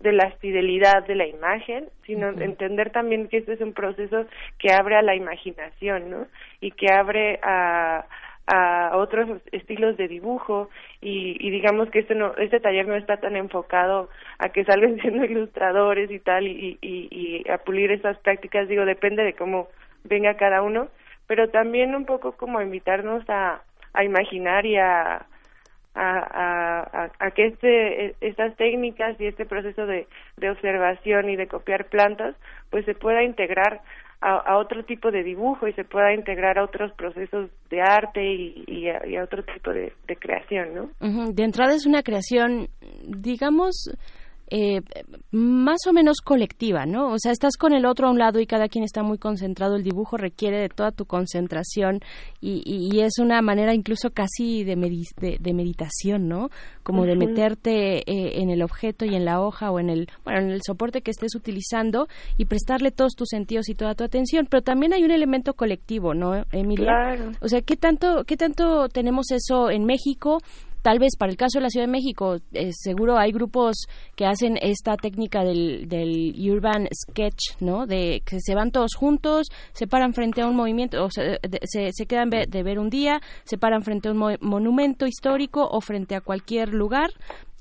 [0.00, 4.26] de la fidelidad de la imagen, sino entender también que este es un proceso
[4.58, 6.26] que abre a la imaginación, ¿no?
[6.60, 8.06] Y que abre a,
[8.46, 10.70] a otros estilos de dibujo.
[11.00, 14.96] Y, y digamos que este no este taller no está tan enfocado a que salgan
[15.00, 18.68] siendo ilustradores y tal y, y, y a pulir esas prácticas.
[18.68, 19.68] Digo depende de cómo
[20.04, 20.88] venga cada uno
[21.26, 25.26] pero también un poco como invitarnos a a imaginar y a
[25.96, 30.06] a, a, que este, estas técnicas y este proceso de,
[30.36, 32.36] de observación y de copiar plantas
[32.70, 33.80] pues se pueda integrar
[34.20, 38.64] a, otro tipo de dibujo y se pueda integrar a otros procesos de arte y,
[38.66, 40.90] y, a, otro tipo de, de creación, ¿no?
[41.32, 42.68] De entrada es una creación,
[43.06, 43.90] digamos,
[44.48, 44.80] eh,
[45.32, 47.12] más o menos colectiva, ¿no?
[47.12, 49.76] O sea, estás con el otro a un lado y cada quien está muy concentrado.
[49.76, 52.00] El dibujo requiere de toda tu concentración
[52.40, 56.50] y, y, es una manera incluso casi de, de, meditación, ¿no?
[56.82, 60.40] Como de meterte eh, en el objeto y en la hoja o en el, bueno,
[60.40, 62.06] en el soporte que estés utilizando
[62.36, 64.46] y prestarle todos tus sentidos y toda tu atención.
[64.48, 66.86] Pero también hay un elemento colectivo, ¿no, Emilia?
[66.86, 67.32] Claro.
[67.40, 70.38] O sea, ¿qué tanto, qué tanto tenemos eso en México?
[70.86, 73.74] Tal vez para el caso de la Ciudad de México, eh, seguro hay grupos
[74.14, 77.86] que hacen esta técnica del, del urban sketch, ¿no?
[77.86, 82.06] De que se van todos juntos, se paran frente a un movimiento, o se, se,
[82.06, 86.20] quedan de ver un día, se paran frente a un monumento histórico o frente a
[86.20, 87.10] cualquier lugar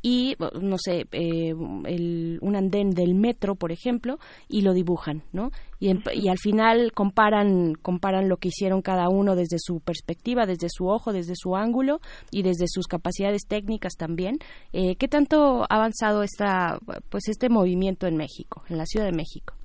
[0.08, 5.50] y no sé eh, el, un andén del metro por ejemplo y lo dibujan no
[5.80, 10.68] y, y, al final comparan comparan lo que hicieron cada uno desde su perspectiva desde
[10.70, 14.38] su ojo desde su ángulo y desde sus capacidades técnicas también.
[14.74, 16.78] Eh, qué tanto ha avanzado esta
[17.10, 19.56] pues este movimiento en México en la Ciudad de México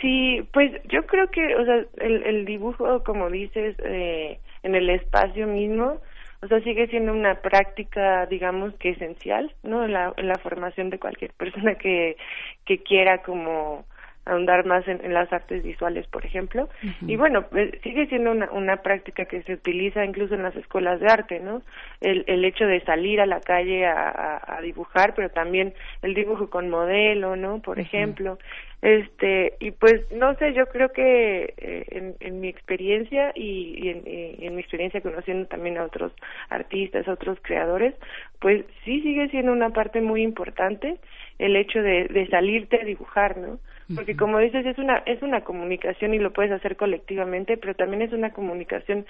[0.00, 4.88] sí pues yo creo que o sea el, el dibujo como dices eh, en el
[4.88, 5.98] espacio mismo
[6.42, 9.86] o sea, sigue siendo una práctica, digamos que esencial, ¿no?
[9.86, 12.16] La, la formación de cualquier persona que,
[12.64, 13.84] que quiera como
[14.24, 16.68] ahondar más en, las artes visuales, por ejemplo.
[17.06, 21.00] Y bueno, eh, sigue siendo una, una práctica que se utiliza incluso en las escuelas
[21.00, 21.62] de arte, ¿no?
[22.00, 26.50] El, el hecho de salir a la calle a, a, dibujar, pero también el dibujo
[26.50, 27.60] con modelo, ¿no?
[27.60, 28.38] Por ejemplo.
[28.80, 33.88] Este, y pues, no sé, yo creo que eh, en, en, mi experiencia y, y,
[33.90, 36.12] en, y, en, mi experiencia conociendo también a otros
[36.48, 37.94] artistas, a otros creadores,
[38.40, 40.98] pues sí sigue siendo una parte muy importante
[41.38, 43.60] el hecho de, de salirte a dibujar, ¿no?
[43.94, 48.02] Porque como dices es una es una comunicación y lo puedes hacer colectivamente pero también
[48.02, 49.06] es una comunicación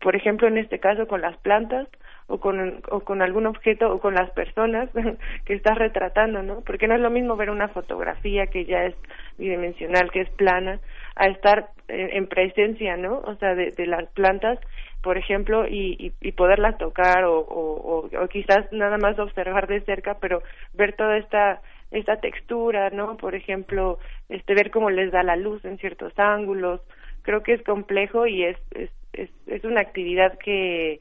[0.00, 1.88] por ejemplo en este caso con las plantas
[2.26, 4.88] o con o con algún objeto o con las personas
[5.44, 8.94] que estás retratando no porque no es lo mismo ver una fotografía que ya es
[9.38, 10.80] bidimensional que es plana
[11.16, 14.58] a estar en, presencia no o sea de, de las plantas
[15.02, 20.18] por ejemplo, y, y, poderlas tocar o, o, o, quizás nada más observar de cerca,
[20.20, 20.42] pero
[20.74, 23.16] ver toda esta esta textura, ¿no?
[23.16, 23.98] Por ejemplo,
[24.28, 26.80] este ver cómo les da la luz en ciertos ángulos.
[27.22, 31.00] Creo que es complejo y es es es, es una actividad que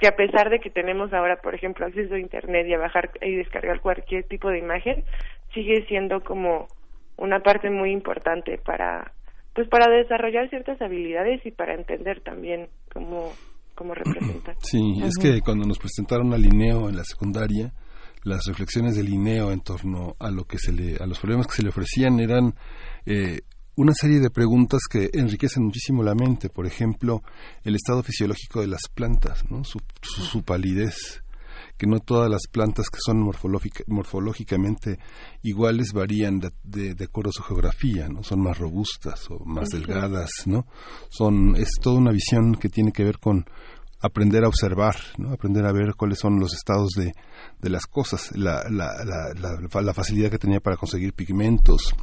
[0.00, 3.10] que a pesar de que tenemos ahora, por ejemplo, acceso a internet y a bajar
[3.20, 5.04] y descargar cualquier tipo de imagen,
[5.52, 6.68] sigue siendo como
[7.16, 9.12] una parte muy importante para
[9.54, 13.32] pues para desarrollar ciertas habilidades y para entender también cómo
[13.74, 14.54] cómo representar.
[14.60, 17.72] Sí, es que cuando nos presentaron a Linneo en la secundaria,
[18.22, 21.56] las reflexiones de Linneo en torno a lo que se le, a los problemas que
[21.56, 22.54] se le ofrecían eran
[23.06, 23.40] eh,
[23.76, 26.48] una serie de preguntas que enriquecen muchísimo la mente.
[26.48, 27.22] Por ejemplo,
[27.62, 29.62] el estado fisiológico de las plantas, ¿no?
[29.62, 31.22] su, su, palidez,
[31.76, 34.98] que no todas las plantas que son morfológicamente
[35.42, 38.24] iguales varían de, de, acuerdo a su geografía, ¿no?
[38.24, 40.66] Son más robustas o más delgadas, ¿no?
[41.08, 43.46] Son, es toda una visión que tiene que ver con
[44.00, 45.32] aprender a observar, ¿no?
[45.32, 47.12] aprender a ver cuáles son los estados de,
[47.60, 51.94] de las cosas, la, la, la, la, facilidad que tenía para conseguir pigmentos,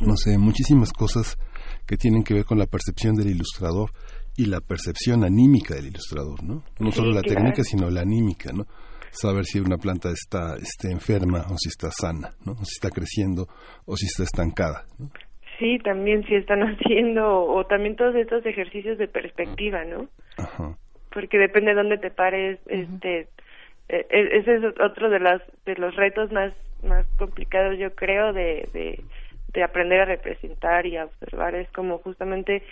[0.00, 1.38] no sé, muchísimas cosas
[1.86, 3.90] que tienen que ver con la percepción del ilustrador
[4.36, 6.64] y la percepción anímica del ilustrador, ¿no?
[6.78, 8.66] No solo la técnica, sino la anímica, ¿no?
[9.12, 12.52] Saber si una planta está, está enferma o si está sana, ¿no?
[12.52, 13.48] O si está creciendo
[13.86, 15.10] o si está estancada, ¿no?
[15.58, 20.08] Sí, también si están haciendo, o también todos estos ejercicios de perspectiva, ¿no?
[20.36, 20.76] Ajá
[21.12, 23.28] porque depende de dónde te pares, este,
[23.88, 28.32] e, e, ese es otro de los de los retos más más complicados yo creo
[28.32, 29.02] de, de,
[29.52, 32.62] de aprender a representar y a observar es como justamente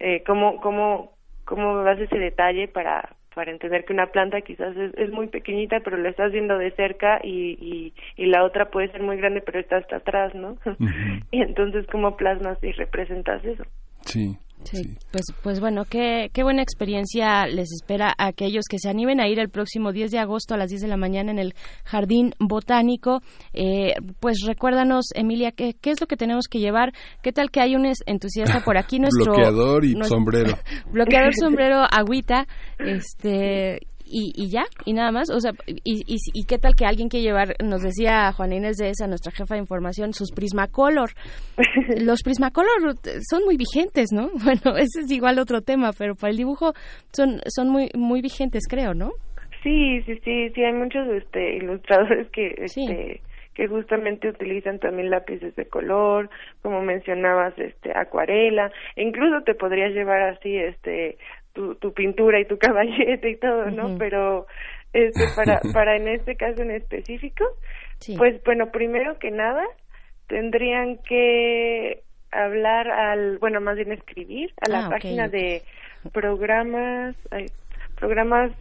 [0.00, 1.12] eh, cómo cómo
[1.44, 5.80] cómo das ese detalle para para entender que una planta quizás es, es muy pequeñita
[5.80, 9.40] pero la estás viendo de cerca y, y, y la otra puede ser muy grande
[9.40, 10.56] pero está hasta atrás no
[11.30, 13.64] y entonces cómo plasmas y representas eso
[14.00, 18.88] sí Sí, Pues, pues bueno, qué, qué buena experiencia les espera a aquellos que se
[18.88, 21.38] animen a ir el próximo 10 de agosto a las 10 de la mañana en
[21.38, 23.22] el Jardín Botánico.
[23.54, 26.92] Eh, pues recuérdanos, Emilia, ¿qué, ¿qué, es lo que tenemos que llevar?
[27.22, 28.98] ¿Qué tal que hay un entusiasta por aquí?
[29.00, 30.58] Nuestro, bloqueador y sombrero.
[30.92, 32.46] bloqueador, sombrero, agüita,
[32.78, 35.30] este y, y ya, y nada más.
[35.30, 38.90] O sea, y, y, qué tal que alguien que llevar, nos decía Juana Inés de
[38.90, 41.10] esa, nuestra jefa de información, sus Prismacolor.
[42.00, 42.94] Los Prismacolor
[43.28, 44.30] son muy vigentes, ¿no?
[44.48, 46.72] Bueno, ese es igual otro tema, pero para el dibujo
[47.12, 49.10] son, son muy, muy vigentes, creo, ¿no?
[49.62, 52.54] Sí, sí, sí, sí, hay muchos este, ilustradores que...
[52.56, 53.20] Este,
[53.58, 56.30] que justamente utilizan también lápices de color,
[56.62, 61.18] como mencionabas, este acuarela, e incluso te podrías llevar así este
[61.52, 63.96] tu, tu pintura y tu caballete y todo, ¿no?
[63.98, 64.46] Pero
[64.92, 67.44] este, para, para en este caso en específico,
[68.16, 69.64] pues bueno, primero que nada,
[70.26, 75.62] tendrían que hablar al, bueno, más bien escribir a la ah, página de
[76.12, 77.16] programas,
[77.96, 78.52] programas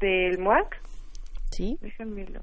[0.00, 0.80] del MOAC.
[1.50, 1.78] Sí.
[1.80, 2.40] Déjamelo.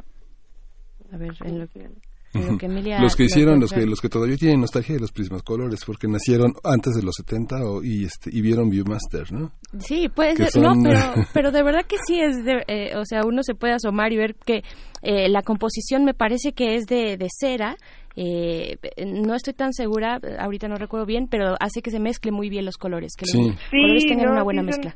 [1.12, 1.90] A ver, en lo que
[2.34, 6.08] los que hicieron, los que, los que todavía tienen nostalgia de los prismas colores, porque
[6.08, 9.52] nacieron antes de los 70 y, este, y vieron Viewmaster, ¿no?
[9.80, 11.00] Sí, puede ser, no, pero,
[11.34, 14.18] pero de verdad que sí es, de, eh, o sea, uno se puede asomar y
[14.18, 14.64] ver que
[15.02, 17.78] eh, la composición me parece que es de, de cera
[18.16, 22.50] eh, no estoy tan segura, ahorita no recuerdo bien, pero hace que se mezcle muy
[22.50, 24.96] bien los colores, que los colores tengan una buena mezcla.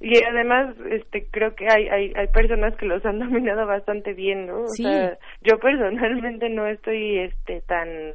[0.00, 4.46] Y además, este, creo que hay, hay, hay personas que los han dominado bastante bien,
[4.46, 4.62] ¿no?
[4.62, 8.14] O sea, yo personalmente no estoy, este, tan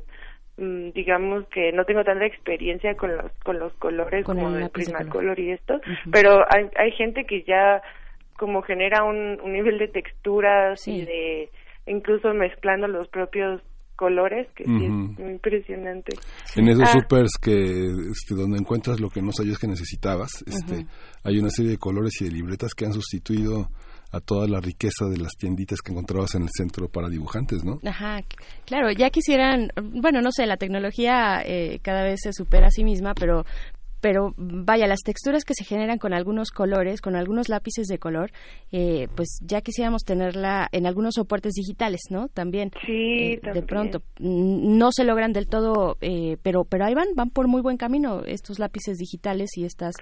[0.57, 5.39] mm, digamos que no tengo tanta experiencia con los con los colores como el Prismacolor
[5.39, 5.79] y esto,
[6.11, 7.81] pero hay, hay gente que ya
[8.37, 11.49] como genera un, un nivel de texturas y de
[11.85, 13.61] incluso mezclando los propios
[13.99, 16.15] colores que sí es impresionante.
[16.55, 16.93] En esos ah.
[16.93, 20.85] supers que este, donde encuentras lo que no sabías que necesitabas, este,
[21.21, 23.69] hay una serie de colores y de libretas que han sustituido
[24.13, 27.79] a toda la riqueza de las tienditas que encontrabas en el centro para dibujantes, ¿no?
[27.85, 28.21] Ajá,
[28.65, 32.85] claro, ya quisieran, bueno, no sé, la tecnología eh, cada vez se supera a sí
[32.85, 33.43] misma, pero
[34.01, 38.31] pero vaya, las texturas que se generan con algunos colores, con algunos lápices de color,
[38.71, 42.27] eh, pues ya quisiéramos tenerla en algunos soportes digitales, ¿no?
[42.29, 42.71] También.
[42.85, 47.29] Sí, eh, De pronto, no se logran del todo, eh, pero, pero ahí van, van
[47.29, 49.95] por muy buen camino estos lápices digitales y estas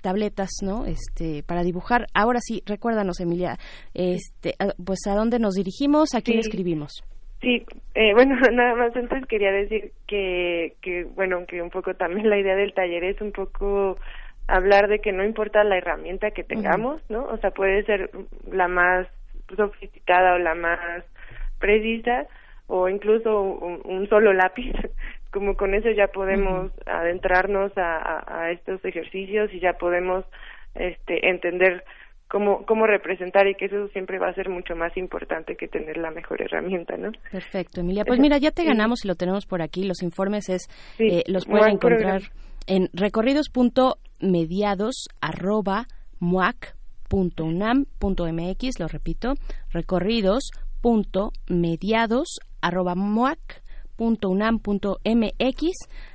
[0.00, 0.86] tabletas, ¿no?
[0.86, 2.06] Este, para dibujar.
[2.14, 3.58] Ahora sí, recuérdanos, Emilia,
[3.94, 4.54] este,
[4.84, 7.02] pues a dónde nos dirigimos, a quién escribimos.
[7.42, 12.30] Sí, eh, bueno, nada más entonces quería decir que, que, bueno, que un poco también
[12.30, 13.98] la idea del taller es un poco
[14.46, 17.24] hablar de que no importa la herramienta que tengamos, ¿no?
[17.24, 18.10] O sea, puede ser
[18.50, 19.06] la más
[19.56, 21.04] sofisticada o la más
[21.58, 22.26] precisa
[22.66, 24.72] o incluso un, solo lápiz,
[25.30, 30.24] como con eso ya podemos adentrarnos a, a, estos ejercicios y ya podemos
[30.74, 31.84] este, entender
[32.32, 35.98] cómo, cómo representar y que eso siempre va a ser mucho más importante que tener
[35.98, 37.12] la mejor herramienta, ¿no?
[37.30, 38.06] Perfecto, Emilia.
[38.06, 39.84] Pues mira, ya te ganamos y lo tenemos por aquí.
[39.84, 42.22] Los informes es, eh, los pueden encontrar
[42.66, 45.88] en recorridos.mediados arroba
[46.20, 49.34] muac.unam.mx, lo repito,
[49.70, 52.40] recorridos.mediados
[54.02, 55.62] arroba .unam.mx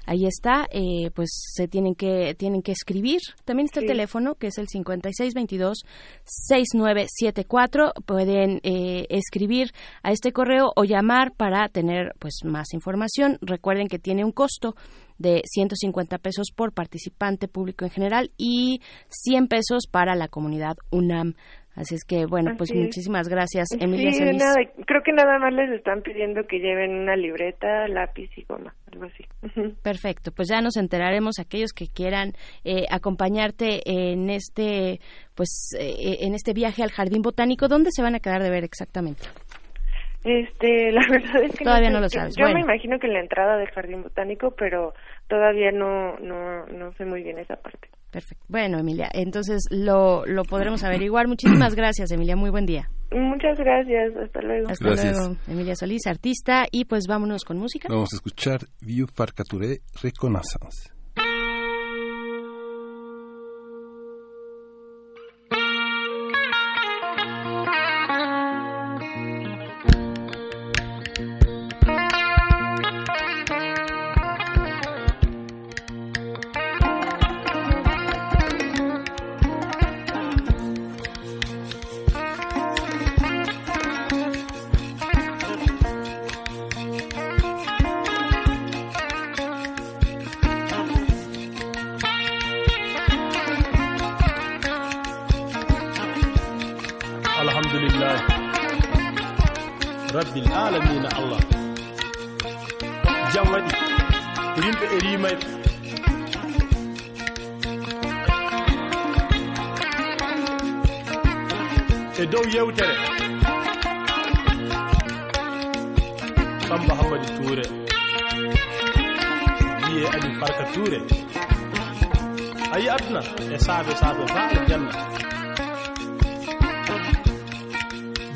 [0.05, 3.19] ahí está eh, pues se tienen que tienen que escribir.
[3.45, 5.85] También está el teléfono que es el 5622
[6.23, 9.71] 6974 pueden eh, escribir
[10.03, 13.37] a este correo o llamar para tener pues más información.
[13.41, 14.75] Recuerden que tiene un costo
[15.17, 21.33] de 150 pesos por participante público en general y 100 pesos para la comunidad UNAM
[21.77, 24.55] Así es que, bueno, pues muchísimas gracias, Emilia sí, nada,
[24.87, 29.05] creo que nada más les están pidiendo que lleven una libreta, lápiz y goma, algo
[29.05, 29.23] así.
[29.83, 34.99] Perfecto, pues ya nos enteraremos aquellos que quieran eh, acompañarte en este,
[35.35, 37.67] pues, eh, en este viaje al Jardín Botánico.
[37.67, 39.27] ¿Dónde se van a quedar de ver exactamente?
[40.23, 42.35] Este, la verdad es que todavía no, lo sabes.
[42.35, 44.95] Yo me imagino que en la entrada del Jardín Botánico, pero
[45.27, 47.87] todavía no, no, no sé muy bien esa parte.
[48.17, 48.43] Perfecto.
[48.49, 51.27] Bueno, Emilia, entonces lo, lo podremos averiguar.
[51.27, 52.35] Muchísimas gracias, Emilia.
[52.35, 52.89] Muy buen día.
[53.11, 54.15] Muchas gracias.
[54.15, 54.69] Hasta luego.
[54.69, 55.37] Hasta luego.
[55.47, 56.65] Emilia Solís, artista.
[56.71, 57.89] Y pues vámonos con música.
[57.91, 60.96] Vamos a escuchar Vieux Farcaturé Reconnaissance.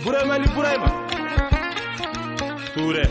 [0.06, 0.88] Buraya mı Ali buraya mı?
[2.74, 3.06] Ture.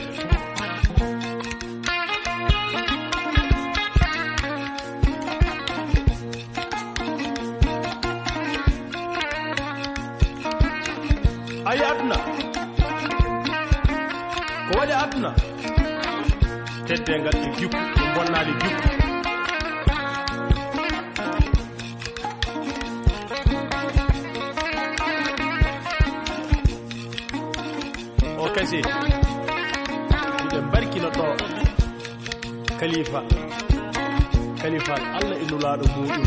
[11.66, 12.16] Ay Adna.
[14.68, 15.30] Ko waɗi Adna.
[16.86, 18.99] Teddengal ɗi jikku ɗum bonnaali jikku
[28.60, 28.76] kese
[30.44, 31.24] ide barkinoɗo
[32.80, 33.20] kalifa
[34.60, 36.22] kalifal allah innulaɗo muɗum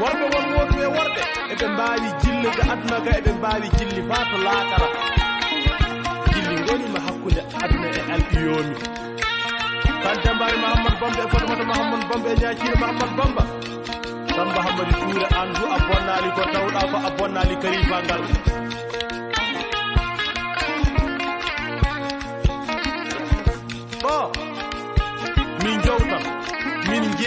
[0.00, 1.22] worɓe won woɗuɓe worɓe
[1.52, 4.88] eɓe mbawi jillude aduna ga eɓe mbawi jilli fa to laaɓara
[6.32, 8.76] jilli gonima hakkude aduna e alɗiyomi
[10.02, 13.42] kante mbari mahammad bamba e fodemata mahammad bamba e ñakino mahammad bamba.
[14.36, 18.67] Bamba hammadi tuure an du a bonnali ko tawɗa ko a bonnali ngal.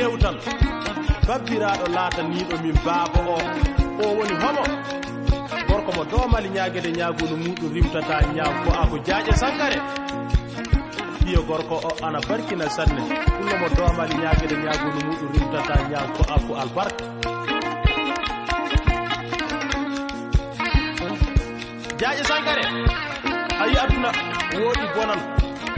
[0.02, 0.36] yewtan
[1.28, 3.38] babbiraɗo laataniɗo min baaba o.
[4.02, 4.64] O woni homo.
[5.68, 9.78] Gorko mo domali ñaguede ñagudu muɗum rimtata ñago a ko jaaƴe sankare.
[11.24, 13.02] Ɓiyo gorko o ana barkina sanne.
[13.38, 17.04] Ɗumno mo domali ñaguede ñagudu muɗum rimtata ñago a ko albarka.
[22.00, 22.64] Jaaƴe sankare.
[23.62, 24.10] Ayi aduna
[24.64, 25.20] woɗi bonan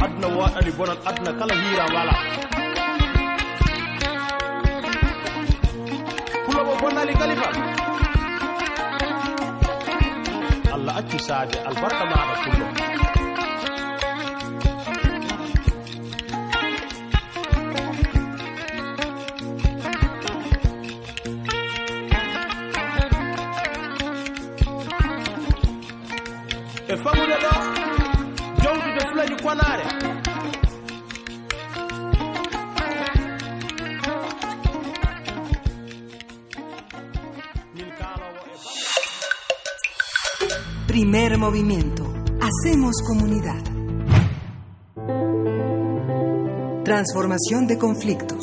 [0.04, 2.14] aduna waɗani bonan aduna kala hiira wala
[6.84, 7.50] كنا لقلبة
[10.76, 12.93] الله أتشو ساعدي البركة معك كله
[47.04, 48.40] Transformación de conflictos.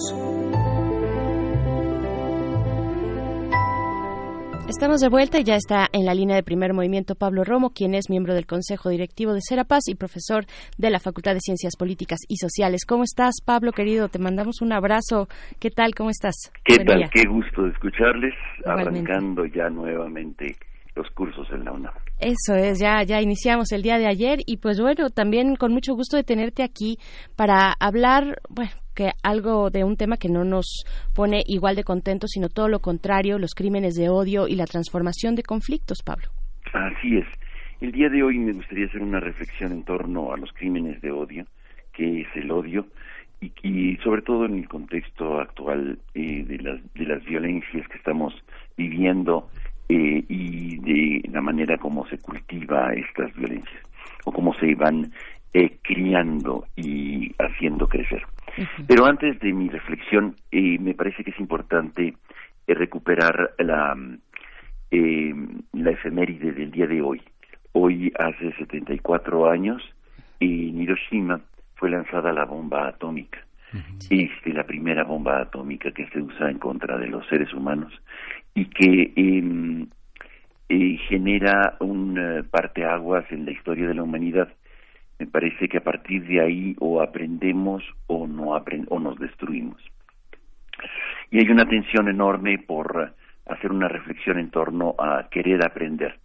[4.68, 7.94] Estamos de vuelta y ya está en la línea de primer movimiento Pablo Romo, quien
[7.94, 10.44] es miembro del Consejo Directivo de Serapaz y profesor
[10.76, 12.84] de la Facultad de Ciencias Políticas y Sociales.
[12.86, 14.08] ¿Cómo estás, Pablo, querido?
[14.10, 15.26] Te mandamos un abrazo.
[15.58, 15.94] ¿Qué tal?
[15.94, 16.34] ¿Cómo estás?
[16.62, 16.98] ¿Qué Buen tal?
[16.98, 17.10] día.
[17.10, 19.10] Qué gusto de escucharles, Igualmente.
[19.10, 20.54] arrancando ya nuevamente
[20.94, 21.94] los cursos en la UNAM.
[22.18, 25.94] Eso es, ya, ya iniciamos el día de ayer y pues bueno, también con mucho
[25.94, 26.98] gusto de tenerte aquí
[27.36, 30.84] para hablar, bueno, que algo de un tema que no nos
[31.14, 35.34] pone igual de contentos, sino todo lo contrario, los crímenes de odio y la transformación
[35.34, 36.28] de conflictos, Pablo.
[36.72, 37.26] Así es.
[37.80, 41.10] El día de hoy me gustaría hacer una reflexión en torno a los crímenes de
[41.12, 41.46] odio,
[41.94, 42.86] que es el odio,
[43.40, 47.96] y, y sobre todo en el contexto actual eh, de, las, de las violencias que
[47.96, 48.34] estamos
[48.76, 49.48] viviendo
[49.90, 53.82] eh, y de la manera como se cultiva estas violencias,
[54.24, 55.10] o cómo se van
[55.52, 58.22] eh, criando y haciendo crecer.
[58.86, 62.14] Pero antes de mi reflexión, eh, me parece que es importante
[62.66, 63.96] eh, recuperar la,
[64.92, 65.34] eh,
[65.72, 67.20] la efeméride del día de hoy.
[67.72, 69.82] Hoy, hace 74 años,
[70.38, 71.40] en Hiroshima
[71.74, 73.44] fue lanzada la bomba atómica.
[74.10, 77.92] Este, la primera bomba atómica que se usa en contra de los seres humanos
[78.54, 79.88] y que em,
[80.68, 84.48] eh, genera un eh, parteaguas en la historia de la humanidad.
[85.18, 89.82] Me parece que a partir de ahí o aprendemos o no apren o nos destruimos.
[91.30, 93.14] Y hay una tensión enorme por
[93.46, 96.18] hacer una reflexión en torno a querer aprender.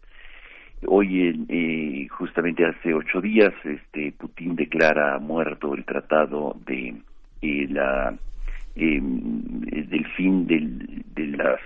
[0.88, 6.96] Hoy, eh, justamente hace ocho días, este Putin declara muerto el tratado de
[7.42, 8.16] eh, la
[8.76, 11.58] eh, del fin del, de la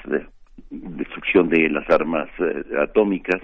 [0.70, 3.42] destrucción de las armas eh, atómicas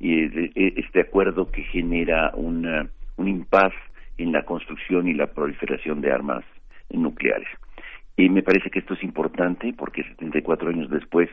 [0.00, 3.72] y eh, de- este acuerdo que genera una, un impas
[4.16, 6.44] en la construcción y la proliferación de armas
[6.90, 7.48] nucleares.
[8.16, 11.28] Y me parece que esto es importante porque 74 años después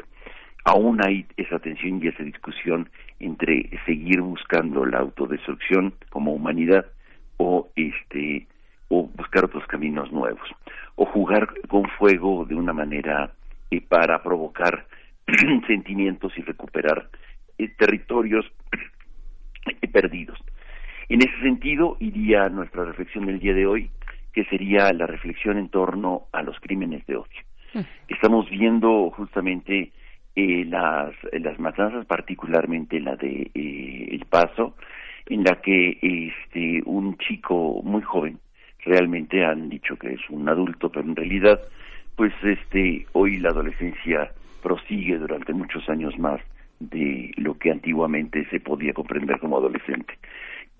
[0.65, 2.89] aún hay esa tensión y esa discusión
[3.19, 6.85] entre seguir buscando la autodestrucción como humanidad
[7.37, 8.47] o este
[8.89, 10.47] o buscar otros caminos nuevos
[10.95, 13.31] o jugar con fuego de una manera
[13.71, 14.85] eh, para provocar
[15.67, 17.09] sentimientos y recuperar
[17.57, 18.45] eh, territorios
[19.91, 20.39] perdidos.
[21.09, 23.89] En ese sentido iría nuestra reflexión del día de hoy,
[24.33, 27.41] que sería la reflexión en torno a los crímenes de odio.
[28.07, 29.91] Estamos viendo justamente
[30.35, 34.75] eh, las, las matanzas, particularmente la de eh, El Paso,
[35.25, 38.39] en la que este un chico muy joven,
[38.85, 41.59] realmente han dicho que es un adulto, pero en realidad,
[42.15, 44.31] pues este hoy la adolescencia
[44.65, 46.41] prosigue durante muchos años más
[46.79, 50.17] de lo que antiguamente se podía comprender como adolescente.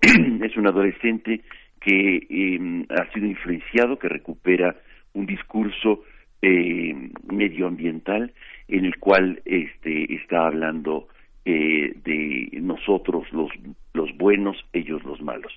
[0.00, 1.42] es un adolescente
[1.80, 4.74] que eh, ha sido influenciado, que recupera
[5.14, 6.02] un discurso
[6.42, 8.32] eh, medioambiental
[8.66, 11.06] en el cual este está hablando
[11.44, 13.50] eh, de nosotros los
[13.94, 15.52] los buenos, ellos los malos.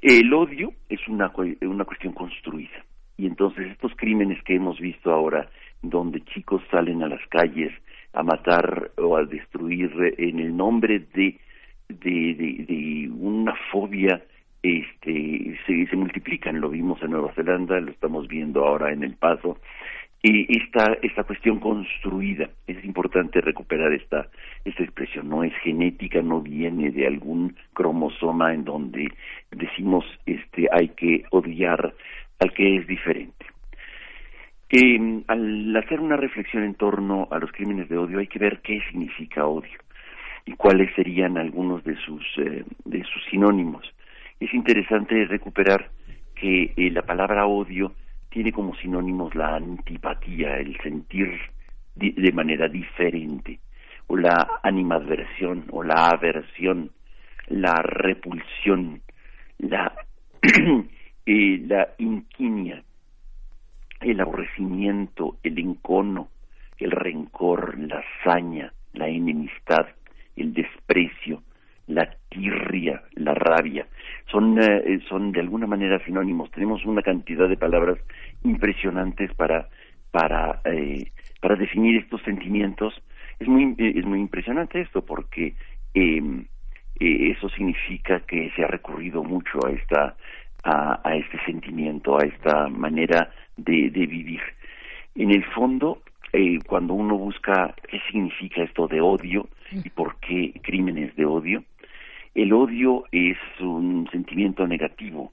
[0.00, 1.30] El odio es una
[1.60, 2.82] una cuestión construida
[3.18, 5.50] y entonces estos crímenes que hemos visto ahora,
[5.90, 7.72] donde chicos salen a las calles
[8.12, 11.38] a matar o a destruir en el nombre de
[11.88, 14.22] de, una fobia
[14.62, 16.60] este se, se multiplican.
[16.60, 19.58] Lo vimos en Nueva Zelanda lo estamos viendo ahora en El Paso.
[20.22, 24.28] Y esta esta cuestión construida es importante recuperar esta
[24.64, 29.12] esta expresión no es genética no viene de algún cromosoma en donde
[29.50, 31.92] decimos este hay que odiar
[32.38, 33.53] al que es diferente
[34.76, 38.60] eh, al hacer una reflexión en torno a los crímenes de odio hay que ver
[38.60, 39.78] qué significa odio
[40.46, 43.84] y cuáles serían algunos de sus eh, de sus sinónimos.
[44.40, 45.90] Es interesante recuperar
[46.34, 47.92] que eh, la palabra odio
[48.30, 51.38] tiene como sinónimos la antipatía, el sentir
[51.94, 53.60] de manera diferente,
[54.08, 56.90] o la animadversión, o la aversión,
[57.46, 59.02] la repulsión,
[59.58, 59.94] la,
[61.26, 62.82] eh, la inquinia,
[64.00, 66.28] el aborrecimiento, el encono,
[66.78, 69.86] el rencor, la hazaña, la enemistad,
[70.36, 71.42] el desprecio,
[71.86, 73.86] la tirria, la rabia,
[74.30, 76.50] son, eh, son de alguna manera sinónimos.
[76.50, 77.98] Tenemos una cantidad de palabras
[78.42, 79.68] impresionantes para,
[80.10, 82.94] para, eh, para definir estos sentimientos.
[83.38, 85.54] Es muy, eh, es muy impresionante esto porque
[85.92, 86.46] em,
[86.98, 90.16] eso significa que se ha recurrido mucho a esta,
[90.64, 94.40] a, a este sentimiento, a esta manera de, de vivir.
[95.14, 96.02] En el fondo,
[96.32, 101.62] eh, cuando uno busca qué significa esto de odio y por qué crímenes de odio,
[102.34, 105.32] el odio es un sentimiento negativo,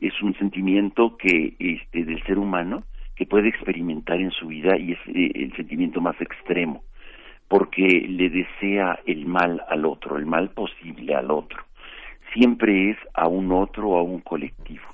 [0.00, 2.82] es un sentimiento que este del ser humano
[3.16, 6.82] que puede experimentar en su vida y es eh, el sentimiento más extremo,
[7.48, 11.62] porque le desea el mal al otro, el mal posible al otro.
[12.32, 14.84] Siempre es a un otro a un colectivo.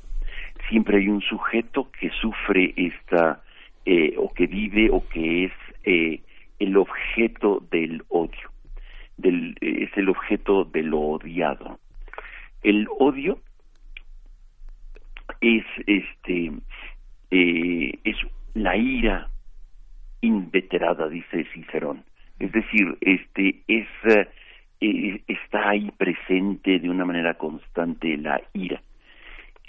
[0.68, 3.42] Siempre hay un sujeto que sufre esta
[3.86, 5.52] eh, o que vive o que es
[5.84, 6.20] eh,
[6.58, 8.50] el objeto del odio,
[9.22, 11.78] es el objeto de lo odiado.
[12.62, 13.38] El odio
[15.40, 16.52] es este
[17.30, 18.16] eh, es
[18.54, 19.30] la ira
[20.20, 22.04] inveterada, dice Cicerón.
[22.38, 23.86] Es decir, este es
[24.80, 28.80] está ahí presente de una manera constante la ira.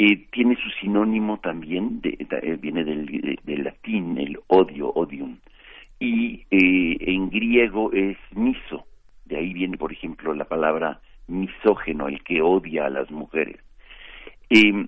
[0.02, 5.38] Eh, tiene su sinónimo también, de, eh, viene del, latín, el odio, odium,
[6.00, 8.86] y eh, en griego es miso,
[9.26, 13.58] de ahí viene, por ejemplo, la palabra misógeno, el que odia a las mujeres.
[14.50, 14.88] Em,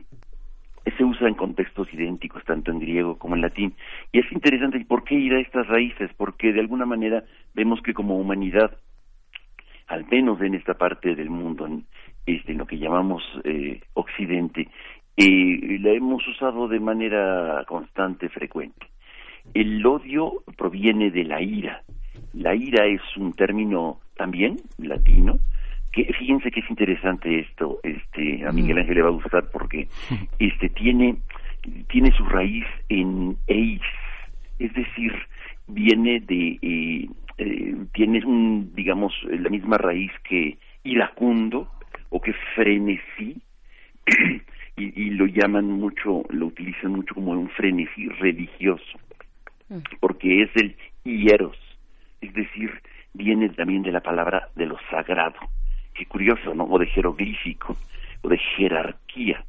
[0.97, 3.75] se usa en contextos idénticos, tanto en griego como en latín,
[4.13, 6.09] y es interesante, ¿y por qué ir a estas raíces?
[6.15, 8.77] Porque de alguna manera vemos que como humanidad,
[9.91, 11.85] al menos en esta parte del mundo, en,
[12.25, 13.23] este, en lo que llamamos
[13.93, 14.67] Occidente,
[15.15, 18.87] y la hemos usado de manera constante, frecuente.
[19.53, 21.83] El odio proviene de la ira.
[22.33, 25.39] La ira es un término también latino,
[25.91, 29.87] que fíjense que es interesante esto, este, a Miguel Ángel le va a gustar porque
[30.39, 31.17] este tiene
[31.89, 33.81] tiene su raíz en eis,
[34.57, 35.13] es decir,
[35.67, 37.07] viene de eh,
[37.41, 41.67] eh, tiene un digamos la misma raíz que iracundo
[42.09, 43.41] o que frenesí
[44.77, 48.99] y, lo llaman mucho, lo utilizan mucho como un frenesí religioso,
[49.69, 49.79] mm.
[49.99, 51.57] porque es el hieros,
[52.21, 52.71] es decir,
[53.13, 55.39] viene también de la palabra de lo sagrado,
[55.95, 56.65] qué curioso, ¿no?
[56.65, 57.75] O de jeroglífico,
[58.21, 59.43] o de jerarquía,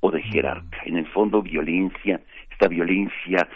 [0.00, 0.78] o de jerarca.
[0.84, 2.20] En el fondo, violencia,
[2.50, 3.48] esta violencia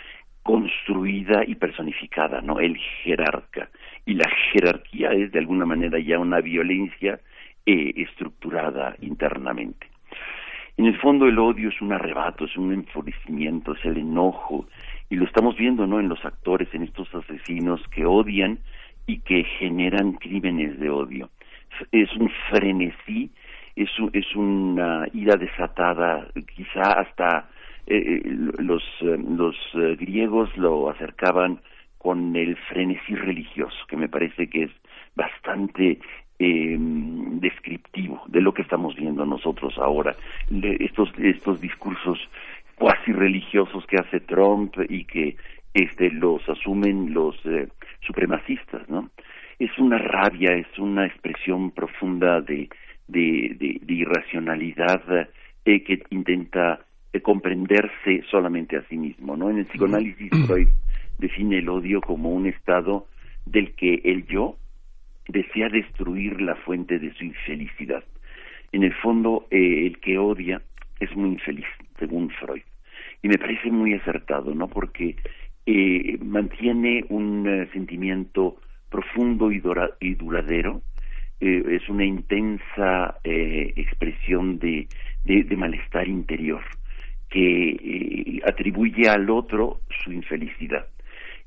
[0.42, 2.60] construida y personificada, ¿no?
[2.60, 3.70] El jerarca.
[4.06, 7.20] Y la jerarquía es de alguna manera ya una violencia
[7.66, 9.86] eh, estructurada internamente.
[10.76, 14.66] En el fondo el odio es un arrebato, es un enfurecimiento, es el enojo,
[15.10, 16.00] y lo estamos viendo, ¿no?
[16.00, 18.60] En los actores, en estos asesinos que odian
[19.06, 21.28] y que generan crímenes de odio.
[21.92, 23.30] Es un frenesí,
[23.76, 27.49] es, es una ira desatada, quizá hasta
[27.86, 28.22] eh, eh,
[28.58, 29.56] los, eh, los
[29.98, 31.60] griegos lo acercaban
[31.98, 34.70] con el frenesí religioso, que me parece que es
[35.14, 35.98] bastante
[36.38, 40.16] eh, descriptivo de lo que estamos viendo nosotros ahora.
[40.80, 42.18] estos, estos discursos
[42.76, 45.36] cuasi religiosos que hace Trump y que
[45.74, 47.68] este, los asumen los eh,
[48.00, 49.10] supremacistas, ¿no?
[49.58, 52.70] Es una rabia, es una expresión profunda de,
[53.06, 55.28] de, irracionalidad
[55.66, 56.80] eh, que intenta
[57.12, 59.50] eh, comprenderse solamente a sí mismo, ¿no?
[59.50, 60.68] En el psicoanálisis Freud
[61.18, 63.06] define el odio como un estado
[63.46, 64.56] del que el yo
[65.28, 68.04] desea destruir la fuente de su infelicidad.
[68.72, 70.62] En el fondo, eh, el que odia
[70.98, 71.66] es muy infeliz,
[71.98, 72.62] según Freud.
[73.22, 74.68] Y me parece muy acertado, ¿no?
[74.68, 75.16] Porque
[75.66, 78.56] eh, mantiene un eh, sentimiento
[78.88, 79.62] profundo y,
[80.00, 80.82] y duradero,
[81.42, 84.86] es una intensa expresión de,
[85.24, 86.60] de, malestar interior
[87.30, 90.86] que atribuye al otro su infelicidad.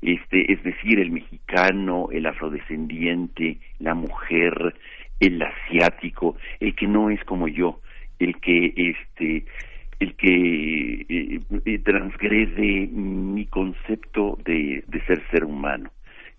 [0.02, 4.74] Este, es decir, el mexicano, el afrodescendiente, la mujer,
[5.18, 7.80] el asiático, el que no es como yo,
[8.18, 9.44] el que este
[10.00, 15.90] el que eh, eh, transgrede mi concepto de, de ser ser humano.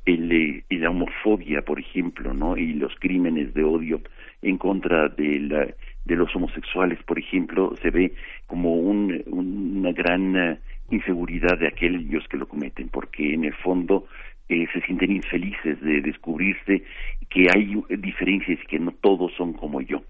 [0.06, 4.02] El, eh, la homofobia por ejemplo no y los crímenes de odio
[4.44, 5.68] en contra de la,
[6.06, 8.14] de los homosexuales por ejemplo se ve
[8.48, 10.60] como un, una gran
[10.92, 14.08] inseguridad de aquellos que lo cometen, porque en el fondo
[14.50, 16.84] eh, se sienten infelices de descubrirse
[17.30, 20.04] que hay diferencias y que no todos son como yo.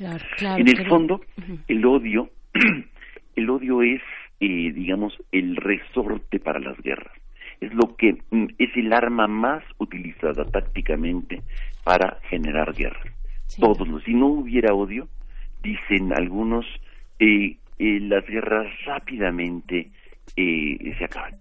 [0.00, 1.20] en el fondo,
[1.68, 2.30] el odio,
[3.36, 4.00] el odio es,
[4.40, 7.12] eh, digamos, el resorte para las guerras.
[7.60, 11.42] Es lo que mm, es el arma más utilizada tácticamente
[11.84, 13.19] para generar guerras.
[13.58, 15.08] Todos los, si no hubiera odio,
[15.62, 16.64] dicen algunos,
[17.18, 19.90] eh, eh, las guerras rápidamente
[20.36, 21.32] eh, se acaban.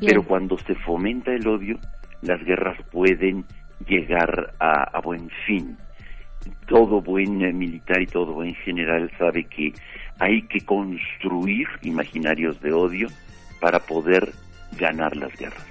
[0.00, 1.78] Pero cuando se fomenta el odio,
[2.22, 3.44] las guerras pueden
[3.86, 5.76] llegar a, a buen fin.
[6.66, 9.72] Todo buen militar y todo buen general sabe que
[10.18, 13.08] hay que construir imaginarios de odio
[13.60, 14.32] para poder
[14.78, 15.66] ganar las guerras.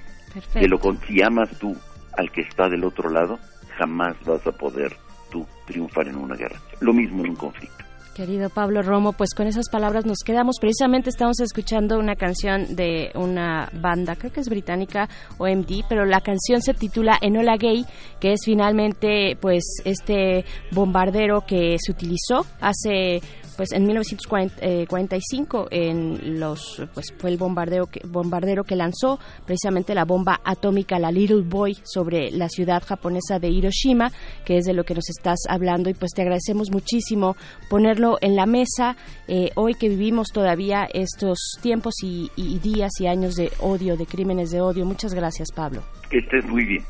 [0.54, 1.76] De lo que si amas tú
[2.18, 3.40] al que está del otro lado,
[3.78, 4.96] jamás vas a poder
[5.30, 6.60] tú triunfar en una guerra.
[6.82, 7.90] Lo mismo en un conflicto.
[8.20, 10.58] Querido Pablo Romo, pues con esas palabras nos quedamos.
[10.60, 15.08] Precisamente estamos escuchando una canción de una banda, creo que es británica,
[15.38, 17.86] OMD, pero la canción se titula Enola Gay,
[18.20, 23.22] que es finalmente pues este bombardero que se utilizó hace
[23.60, 30.06] pues en 1945 en los pues fue el bombardeo que, bombardero que lanzó precisamente la
[30.06, 34.14] bomba atómica la Little Boy sobre la ciudad japonesa de Hiroshima
[34.46, 35.90] que es de lo que nos estás hablando.
[35.90, 37.36] Y pues te agradecemos muchísimo
[37.70, 38.96] ponerlo en la mesa
[39.28, 44.06] eh, hoy que vivimos todavía estos tiempos y, y, días y años de odio de
[44.06, 44.86] crímenes de odio.
[44.86, 45.84] Muchas gracias Pablo.
[46.10, 46.86] Que estés muy bien.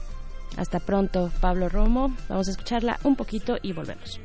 [0.56, 2.16] Hasta pronto Pablo Romo.
[2.28, 4.20] Vamos a escucharla un poquito y volvemos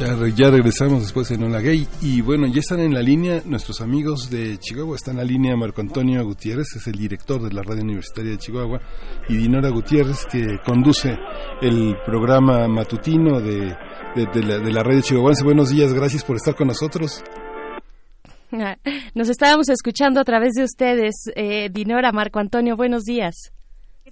[0.00, 4.30] Ya, regresamos después en Hola Gay y bueno, ya están en la línea nuestros amigos
[4.30, 7.82] de Chihuahua, está en la línea Marco Antonio Gutiérrez, es el director de la Radio
[7.82, 8.80] Universitaria de Chihuahua
[9.28, 11.18] y Dinora Gutiérrez que conduce
[11.60, 13.76] el programa matutino de,
[14.16, 15.44] de, la, de la Radio Chihuahuense.
[15.44, 17.22] Buenos días, gracias por estar con nosotros.
[19.14, 23.52] Nos estábamos escuchando a través de ustedes, eh, Dinora, Marco Antonio, buenos días.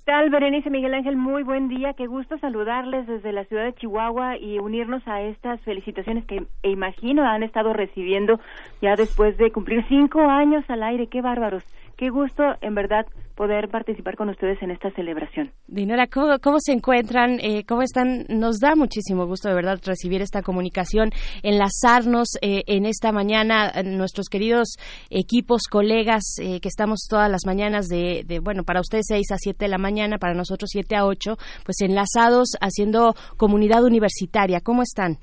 [0.08, 1.18] ¿Qué tal, Berenice Miguel Ángel?
[1.18, 1.92] Muy buen día.
[1.92, 6.70] Qué gusto saludarles desde la ciudad de Chihuahua y unirnos a estas felicitaciones que e
[6.70, 8.40] imagino han estado recibiendo
[8.80, 11.08] ya después de cumplir cinco años al aire.
[11.08, 11.62] Qué bárbaros.
[11.98, 15.50] Qué gusto, en verdad, poder participar con ustedes en esta celebración.
[15.66, 17.40] Dinora, ¿cómo, cómo se encuentran?
[17.40, 18.24] Eh, ¿Cómo están?
[18.28, 21.10] Nos da muchísimo gusto, de verdad, recibir esta comunicación,
[21.42, 24.76] enlazarnos eh, en esta mañana, nuestros queridos
[25.10, 29.36] equipos, colegas, eh, que estamos todas las mañanas de, de, bueno, para ustedes 6 a
[29.36, 34.60] 7 de la mañana, para nosotros 7 a 8, pues enlazados haciendo comunidad universitaria.
[34.60, 35.18] ¿Cómo están?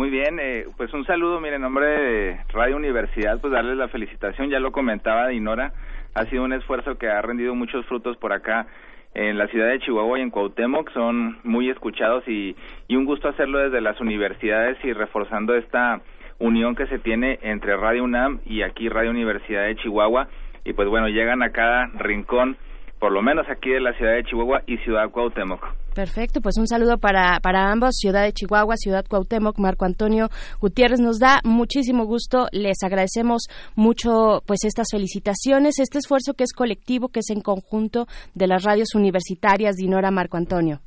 [0.00, 3.88] Muy bien, eh, pues un saludo, mire, en nombre de Radio Universidad, pues darles la
[3.88, 5.74] felicitación, ya lo comentaba Dinora,
[6.14, 8.66] ha sido un esfuerzo que ha rendido muchos frutos por acá
[9.12, 12.56] en la ciudad de Chihuahua y en Cuauhtémoc, son muy escuchados y,
[12.88, 16.00] y un gusto hacerlo desde las universidades y reforzando esta
[16.38, 20.28] unión que se tiene entre Radio UNAM y aquí Radio Universidad de Chihuahua
[20.64, 22.56] y pues bueno, llegan a cada rincón
[23.00, 25.60] por lo menos aquí de la ciudad de Chihuahua y ciudad Cuauhtémoc.
[25.94, 30.28] Perfecto, pues un saludo para, para ambos, Ciudad de Chihuahua, Ciudad Cuauhtémoc, Marco Antonio
[30.60, 31.00] Gutiérrez.
[31.00, 37.08] Nos da muchísimo gusto, les agradecemos mucho pues estas felicitaciones, este esfuerzo que es colectivo,
[37.08, 40.80] que es en conjunto de las radios universitarias, Dinora Marco Antonio.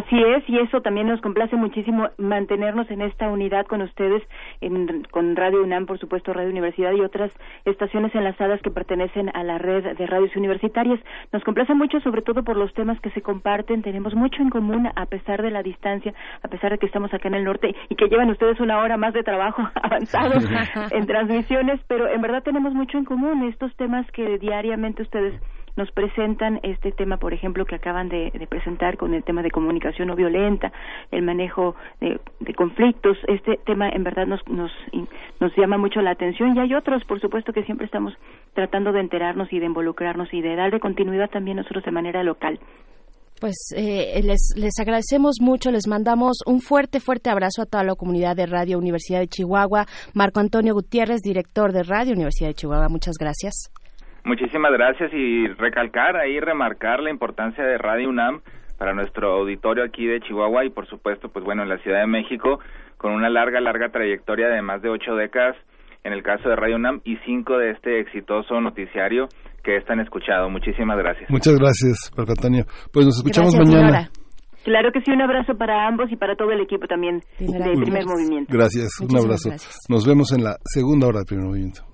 [0.00, 4.22] Así es, y eso también nos complace muchísimo mantenernos en esta unidad con ustedes,
[4.62, 7.30] en, con Radio UNAM, por supuesto, Radio Universidad y otras
[7.66, 10.98] estaciones enlazadas que pertenecen a la red de radios universitarias.
[11.32, 13.82] Nos complace mucho, sobre todo por los temas que se comparten.
[13.82, 17.28] Tenemos mucho en común a pesar de la distancia, a pesar de que estamos acá
[17.28, 20.40] en el norte y que llevan ustedes una hora más de trabajo avanzado
[20.92, 23.42] en transmisiones, pero en verdad tenemos mucho en común.
[23.50, 25.34] Estos temas que diariamente ustedes
[25.80, 30.08] nos presentan este tema, por ejemplo, que acaban de, presentar con el tema de comunicación
[30.08, 30.72] no violenta,
[31.10, 32.20] el manejo de,
[32.54, 33.16] conflictos.
[33.28, 34.70] Este tema en verdad nos, nos,
[35.40, 38.12] nos llama mucho la atención y hay otros, por supuesto, que siempre estamos
[38.52, 42.60] tratando de enterarnos y de involucrarnos y de darle continuidad también nosotros de manera local.
[43.40, 47.94] Pues eh, les, les agradecemos mucho, les mandamos un fuerte, fuerte abrazo a toda la
[47.94, 49.86] comunidad de Radio Universidad de Chihuahua.
[50.12, 53.70] Marco Antonio Gutiérrez, director de Radio Universidad de Chihuahua, muchas gracias.
[54.24, 58.40] Muchísimas gracias y recalcar ahí, remarcar la importancia de Radio UNAM
[58.78, 62.06] para nuestro auditorio aquí de Chihuahua y por supuesto, pues bueno, en la Ciudad de
[62.06, 62.60] México,
[62.96, 65.56] con una larga, larga trayectoria de más de ocho décadas
[66.04, 69.28] en el caso de Radio UNAM y cinco de este exitoso noticiario
[69.62, 70.48] que están escuchado.
[70.48, 71.30] Muchísimas gracias.
[71.30, 72.64] Muchas gracias, Marco Antonio.
[72.92, 74.08] Pues nos escuchamos mañana.
[74.64, 78.04] Claro que sí, un abrazo para ambos y para todo el equipo también del primer
[78.04, 78.52] movimiento.
[78.52, 79.50] Gracias, un abrazo.
[79.88, 81.89] Nos vemos en la segunda hora del primer movimiento.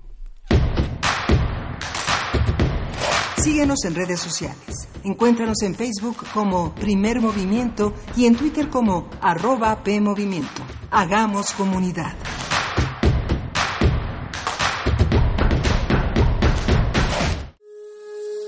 [3.47, 4.89] Síguenos en redes sociales.
[5.05, 10.63] Encuéntranos en Facebook como Primer Movimiento y en Twitter como arroba PMovimiento.
[10.91, 12.13] Hagamos comunidad.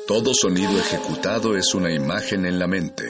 [0.06, 3.06] Todo sonido ejecutado es una imagen en la mente.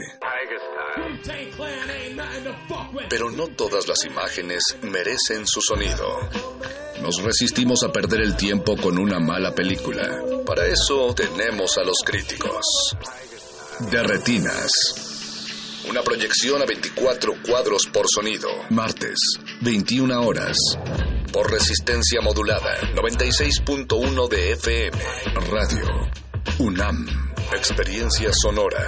[3.10, 6.06] Pero no todas las imágenes merecen su sonido.
[7.02, 10.22] Nos resistimos a perder el tiempo con una mala película.
[10.46, 12.66] Para eso tenemos a los críticos.
[13.90, 14.70] De Retinas.
[15.90, 18.50] Una proyección a 24 cuadros por sonido.
[18.70, 19.18] Martes,
[19.62, 20.58] 21 horas.
[21.32, 24.98] Por resistencia modulada, 96.1 de FM.
[25.50, 25.88] Radio.
[26.60, 27.08] UNAM.
[27.54, 28.88] Experiencia sonora.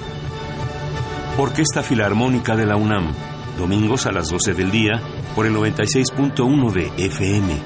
[1.37, 3.13] Orquesta Filarmónica de la UNAM,
[3.57, 5.01] domingos a las 12 del día
[5.33, 7.57] por el 96.1 de FM.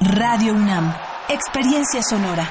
[0.00, 0.92] Radio UNAM,
[1.28, 2.50] experiencia sonora.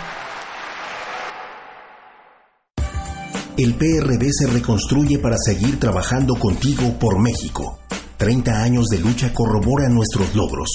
[3.58, 7.80] El PRD se reconstruye para seguir trabajando contigo por México.
[8.16, 10.70] 30 años de lucha corroboran nuestros logros.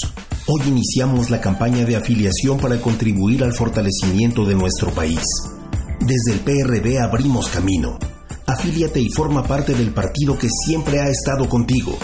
[0.46, 5.22] Hoy iniciamos la campaña de afiliación para contribuir al fortalecimiento de nuestro país.
[5.98, 7.98] Desde el PRD abrimos camino.
[8.46, 11.96] Afíliate y forma parte del partido que siempre ha estado contigo.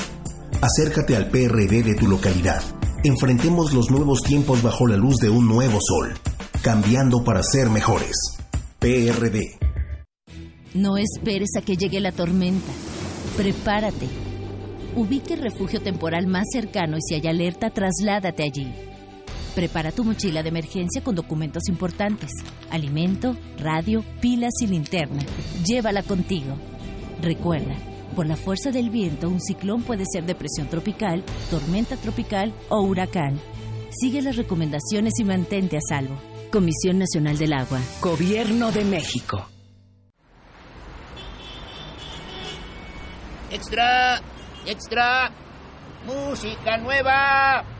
[0.63, 2.63] Acércate al PRD de tu localidad.
[3.05, 6.15] Enfrentemos los nuevos tiempos bajo la luz de un nuevo sol,
[6.63, 8.17] cambiando para ser mejores.
[8.79, 9.59] PRD.
[10.73, 12.73] No esperes a que llegue la tormenta.
[13.37, 14.09] Prepárate.
[14.97, 18.73] Ubique el refugio temporal más cercano y si hay alerta, trasládate allí.
[19.55, 22.31] Prepara tu mochila de emergencia con documentos importantes,
[22.71, 25.23] alimento, radio, pilas y linterna.
[25.65, 26.57] Llévala contigo.
[27.21, 27.75] Recuerda,
[28.15, 33.41] por la fuerza del viento, un ciclón puede ser depresión tropical, tormenta tropical o huracán.
[33.91, 36.17] Sigue las recomendaciones y mantente a salvo.
[36.53, 37.81] Comisión Nacional del Agua.
[38.01, 39.47] Gobierno de México.
[43.51, 44.21] Extra,
[44.67, 45.33] extra,
[46.07, 47.80] música nueva.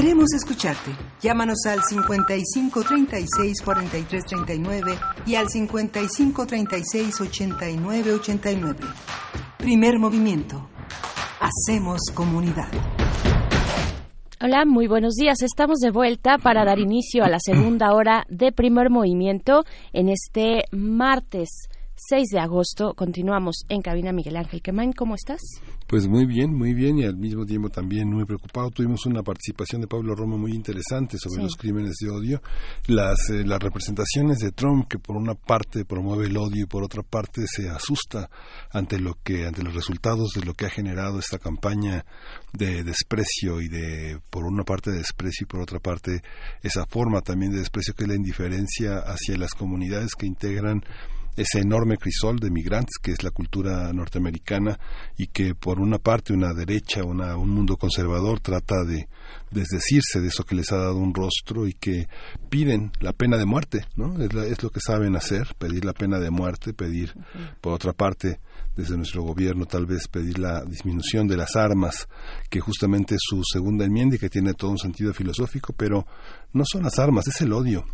[0.00, 0.92] Queremos escucharte.
[1.20, 8.78] Llámanos al 55 36 43 39 y al 55 36 89 89.
[9.58, 10.70] Primer movimiento.
[11.38, 12.70] Hacemos comunidad.
[14.40, 15.42] Hola, muy buenos días.
[15.42, 20.64] Estamos de vuelta para dar inicio a la segunda hora de primer movimiento en este
[20.72, 21.68] martes
[22.08, 22.94] 6 de agosto.
[22.94, 24.94] Continuamos en cabina Miguel Ángel Quemain.
[24.94, 25.42] ¿Cómo estás?
[25.90, 28.70] Pues muy bien, muy bien y al mismo tiempo también muy preocupado.
[28.70, 31.42] Tuvimos una participación de Pablo Roma muy interesante sobre Sí.
[31.42, 32.42] los crímenes de odio,
[32.86, 36.84] las, eh, las representaciones de Trump que por una parte promueve el odio y por
[36.84, 38.30] otra parte se asusta
[38.70, 42.04] ante lo que ante los resultados de lo que ha generado esta campaña
[42.52, 46.22] de desprecio y de por una parte de desprecio y por otra parte
[46.62, 50.84] esa forma también de desprecio que es la indiferencia hacia las comunidades que integran
[51.36, 54.78] ese enorme crisol de migrantes que es la cultura norteamericana
[55.16, 59.08] y que por una parte una derecha, una, un mundo conservador trata de
[59.50, 62.08] desdecirse de eso que les ha dado un rostro y que
[62.48, 64.22] piden la pena de muerte, ¿no?
[64.22, 67.14] Es, la- es lo que saben hacer, pedir la pena de muerte, pedir,
[67.60, 68.38] por otra parte,
[68.76, 72.08] desde nuestro gobierno tal vez pedir la disminución de las armas,
[72.48, 76.06] que justamente es su segunda enmienda y que tiene todo un sentido filosófico, pero
[76.52, 77.84] no son las armas, es el odio,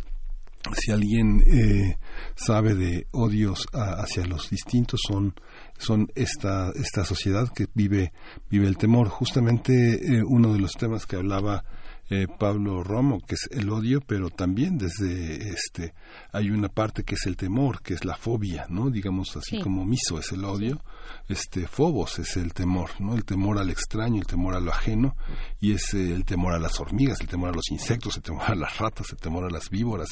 [0.75, 1.97] si alguien eh,
[2.35, 5.33] sabe de odios a- hacia los distintos son
[5.77, 8.11] son esta esta sociedad que vive
[8.49, 9.09] vive el temor.
[9.09, 9.73] Justamente
[10.17, 11.63] eh, uno de los temas que hablaba
[12.09, 15.93] eh, Pablo Romo que es el odio pero también desde este
[16.31, 19.59] hay una parte que es el temor que es la fobia no digamos así Sí.
[19.61, 20.81] como miso es el odio
[21.27, 23.15] este Fobos es el temor, ¿no?
[23.15, 25.15] El temor al extraño, el temor a lo ajeno
[25.59, 28.43] y es eh, el temor a las hormigas, el temor a los insectos, el temor
[28.45, 30.09] a las ratas, el temor a las víboras.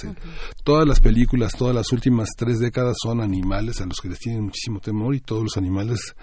[0.63, 4.43] Todas las películas, todas las últimas tres décadas son animales a los que les tienen
[4.43, 6.15] muchísimo temor y todos los animales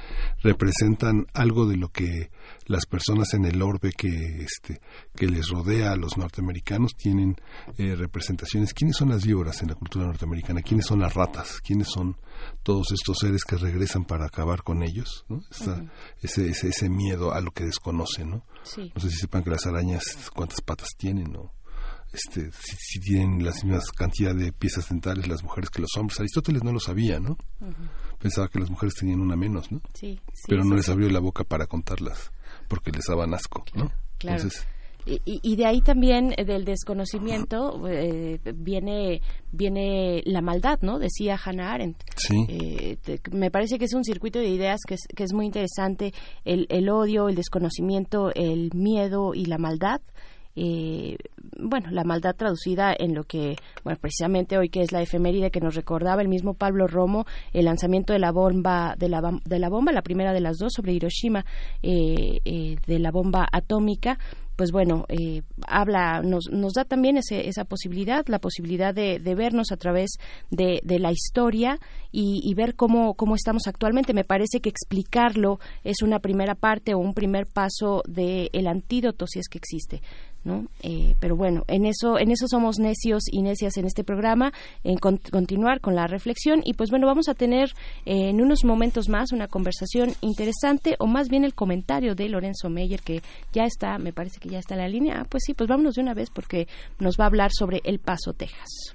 [0.42, 2.30] representan algo de lo que
[2.66, 4.80] las personas en el orbe que este
[5.14, 7.36] que les rodea a los norteamericanos tienen
[7.78, 8.74] eh, representaciones.
[8.74, 10.62] ¿Quiénes son las víboras en la cultura norteamericana?
[10.62, 11.60] ¿Quiénes son las ratas?
[11.60, 12.16] ¿Quiénes son
[12.62, 15.24] todos estos seres que regresan para acabar con ellos?
[15.28, 15.42] ¿no?
[16.20, 18.46] ese, ese, ese miedo a lo que desconocen, ¿no?
[18.94, 21.52] No sé si sepan que las arañas cuántas patas tienen, ¿no?
[22.12, 26.20] Este, si, tienen la misma cantidad de piezas dentales las mujeres que los hombres.
[26.20, 27.38] Aristóteles no lo sabía, ¿no?
[28.18, 29.80] Pensaba que las mujeres tenían una menos, ¿no?
[29.94, 32.30] Sí, Pero no les abrió la boca para contarlas
[32.72, 33.92] porque les daban asco, ¿no?
[34.16, 34.48] Claro.
[35.04, 39.20] y, y, de ahí también eh, del desconocimiento eh, viene
[39.50, 40.98] viene la maldad, ¿no?
[40.98, 42.02] Decía Hannah Arendt.
[42.16, 42.46] Sí.
[42.48, 42.96] Eh,
[43.30, 46.14] me parece que es un circuito de ideas que es, que es muy interesante
[46.46, 50.00] el, el odio, el desconocimiento, el miedo y la maldad
[50.54, 51.16] eh,
[51.58, 55.60] bueno, la maldad traducida en lo que, bueno, precisamente hoy que es la efeméride que
[55.60, 59.68] nos recordaba el mismo Pablo Romo, el lanzamiento de la bomba, de la, de la
[59.68, 61.44] bomba, la primera de las dos sobre Hiroshima,
[61.82, 64.18] eh, eh, de la bomba atómica,
[64.62, 69.34] pues bueno, eh, habla, nos, nos da también ese, esa posibilidad, la posibilidad de, de
[69.34, 70.18] vernos a través
[70.52, 71.80] de, de la historia
[72.12, 74.12] y, ver cómo, estamos actualmente.
[74.14, 79.26] Me parece que explicarlo es una primera parte o un primer paso del el antídoto,
[79.26, 80.02] si es que existe.
[80.44, 80.66] ¿no?
[80.82, 84.52] Eh, pero bueno, en eso, en eso somos necios y necias en este programa,
[84.82, 87.70] en continuar con la reflexión y pues bueno, vamos a tener
[88.06, 92.70] eh, en unos momentos más una conversación interesante o más bien el comentario de Lorenzo
[92.70, 95.20] Meyer que ya está, me parece que ya está la línea.
[95.20, 97.98] Ah, pues sí, pues vámonos de una vez porque nos va a hablar sobre El
[97.98, 98.94] Paso, Texas.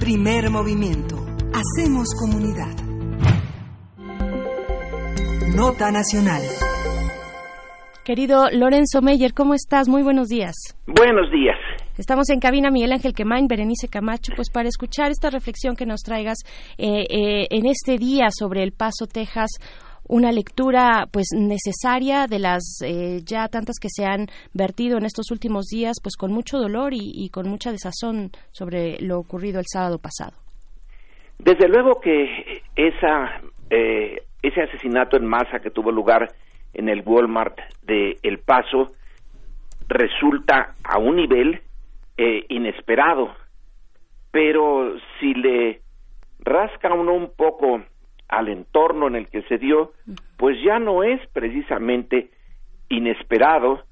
[0.00, 1.16] Primer movimiento.
[1.52, 2.74] Hacemos comunidad.
[5.54, 6.42] Nota Nacional.
[8.04, 9.86] Querido Lorenzo Meyer, ¿cómo estás?
[9.86, 10.54] Muy buenos días.
[10.86, 11.56] Buenos días.
[11.98, 16.00] Estamos en cabina Miguel Ángel Quemain, Berenice Camacho, pues para escuchar esta reflexión que nos
[16.00, 16.38] traigas
[16.78, 19.50] eh, eh, en este día sobre El Paso, Texas,
[20.10, 25.30] una lectura pues necesaria de las eh, ya tantas que se han vertido en estos
[25.30, 29.66] últimos días, pues con mucho dolor y, y con mucha desazón sobre lo ocurrido el
[29.66, 30.36] sábado pasado.
[31.38, 33.40] Desde luego que esa,
[33.70, 36.28] ese asesinato en masa que tuvo lugar
[36.74, 38.92] en el Walmart de El Paso
[39.88, 41.60] resulta a un nivel
[42.16, 43.30] eh, inesperado.
[44.30, 45.80] Pero si le
[46.40, 47.82] rasca uno un poco
[48.30, 49.92] al entorno en el que se dio,
[50.36, 52.30] pues ya no es precisamente
[52.88, 53.84] inesperado,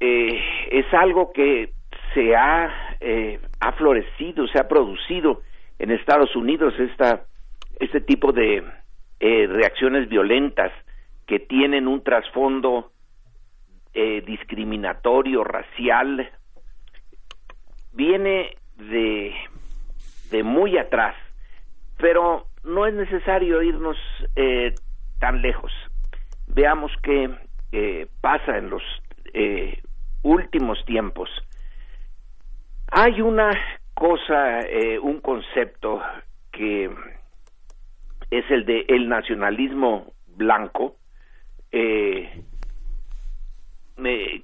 [0.00, 0.40] eh,
[0.70, 1.72] es algo que
[2.14, 5.42] se ha, eh, ha florecido, se ha producido
[5.78, 7.24] en Estados Unidos esta,
[7.78, 8.64] este tipo de
[9.20, 10.72] reacciones violentas
[11.26, 12.92] que tienen un trasfondo
[13.92, 16.30] eh, discriminatorio, racial,
[17.92, 19.34] viene de,
[20.30, 21.16] de muy atrás,
[21.96, 23.96] pero no es necesario irnos
[24.36, 24.74] eh,
[25.18, 25.72] tan lejos.
[26.46, 27.30] Veamos qué
[27.72, 28.82] eh, pasa en los
[30.22, 31.28] últimos tiempos.
[32.90, 33.50] Hay una
[33.94, 34.60] cosa,
[35.02, 36.02] un concepto
[36.50, 36.90] que
[38.30, 40.96] es el de el nacionalismo blanco,
[41.72, 42.42] eh,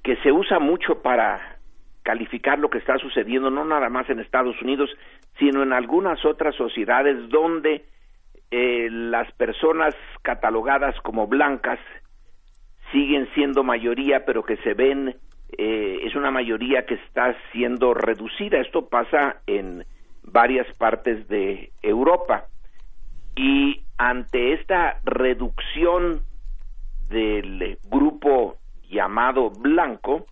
[0.03, 1.57] que se usa mucho para
[2.03, 4.89] calificar lo que está sucediendo no nada más en Estados Unidos,
[5.39, 7.85] sino en algunas otras sociedades donde
[8.51, 11.79] eh, las personas catalogadas como blancas
[12.91, 15.15] siguen siendo mayoría, pero que se ven
[15.57, 18.59] eh, es una mayoría que está siendo reducida.
[18.59, 19.85] Esto pasa en
[20.23, 22.45] varias partes de Europa.
[23.35, 26.21] Y ante esta reducción
[27.09, 28.57] del grupo
[28.89, 30.25] llamado blanco,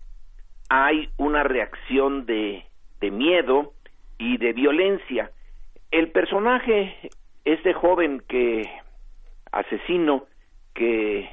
[0.68, 2.64] hay una reacción de,
[3.00, 3.72] de miedo
[4.18, 5.30] y de violencia.
[5.90, 6.96] El personaje,
[7.44, 8.68] este joven que
[9.52, 10.26] asesino
[10.74, 11.28] que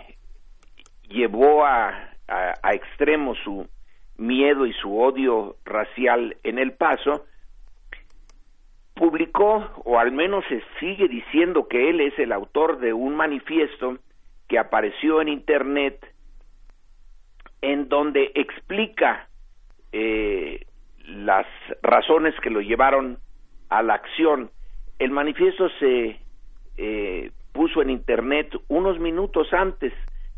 [1.09, 3.67] llevó a, a, extremo su
[4.17, 7.25] miedo y su odio racial en El Paso,
[8.93, 13.97] publicó, o al menos se sigue diciendo que él es el autor de un manifiesto
[14.47, 16.05] que apareció en Internet
[17.61, 19.27] en donde explica
[19.91, 20.65] eh,
[21.05, 21.45] las
[21.81, 23.19] razones que lo llevaron
[23.69, 24.51] a la acción.
[25.01, 26.19] El manifiesto se
[26.77, 29.91] eh, puso en Internet unos minutos antes,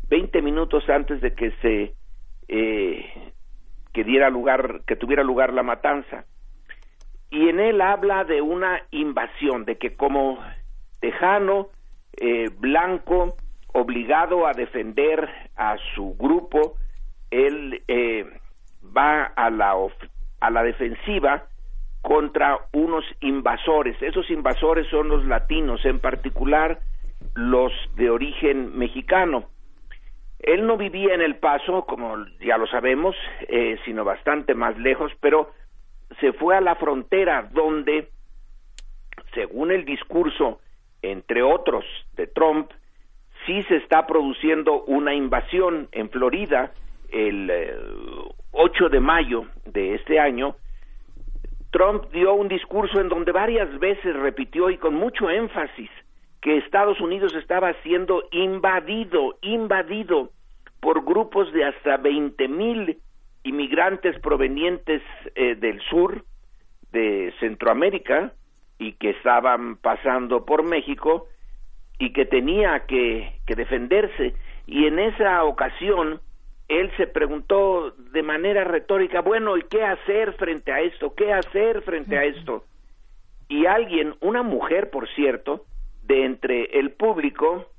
[0.08, 1.92] 20 minutos antes de que se
[2.48, 3.32] eh,
[3.92, 6.24] que diera lugar, que tuviera lugar la matanza.
[7.28, 10.38] Y en él habla de una invasión, de que como
[10.98, 11.68] tejano
[12.16, 13.36] eh, blanco
[13.74, 16.76] obligado a defender a su grupo,
[17.30, 18.24] él eh,
[18.96, 19.74] va a la,
[20.40, 21.48] a la defensiva
[22.04, 23.96] contra unos invasores.
[24.02, 26.78] Esos invasores son los latinos, en particular
[27.34, 29.46] los de origen mexicano.
[30.38, 33.16] Él no vivía en El Paso, como ya lo sabemos,
[33.48, 35.52] eh, sino bastante más lejos, pero
[36.20, 38.10] se fue a la frontera donde,
[39.32, 40.60] según el discurso,
[41.00, 41.86] entre otros,
[42.16, 42.70] de Trump,
[43.46, 46.70] sí se está produciendo una invasión en Florida
[47.08, 47.50] el
[48.52, 50.56] 8 eh, de mayo de este año.
[51.74, 55.90] Trump dio un discurso en donde varias veces repitió y con mucho énfasis
[56.40, 60.30] que Estados Unidos estaba siendo invadido, invadido
[60.78, 62.98] por grupos de hasta 20 mil
[63.42, 65.02] inmigrantes provenientes
[65.34, 66.24] eh, del sur,
[66.92, 68.32] de Centroamérica,
[68.78, 71.26] y que estaban pasando por México
[71.98, 74.36] y que tenía que, que defenderse.
[74.68, 76.20] Y en esa ocasión,
[76.68, 81.14] él se preguntó de manera retórica, bueno, ¿y qué hacer frente a esto?
[81.14, 82.64] ¿Qué hacer frente a esto?
[83.48, 85.66] Y alguien, una mujer, por cierto,
[86.04, 87.70] de entre el público,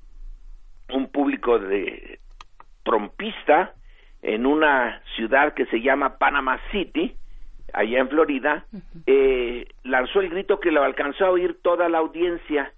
[0.93, 2.19] un público de
[2.83, 3.73] trompista
[4.21, 7.15] en una ciudad que se llama Panama City,
[7.73, 8.65] allá en Florida,
[9.07, 12.71] eh, lanzó el grito que lo alcanzó a oír toda la audiencia,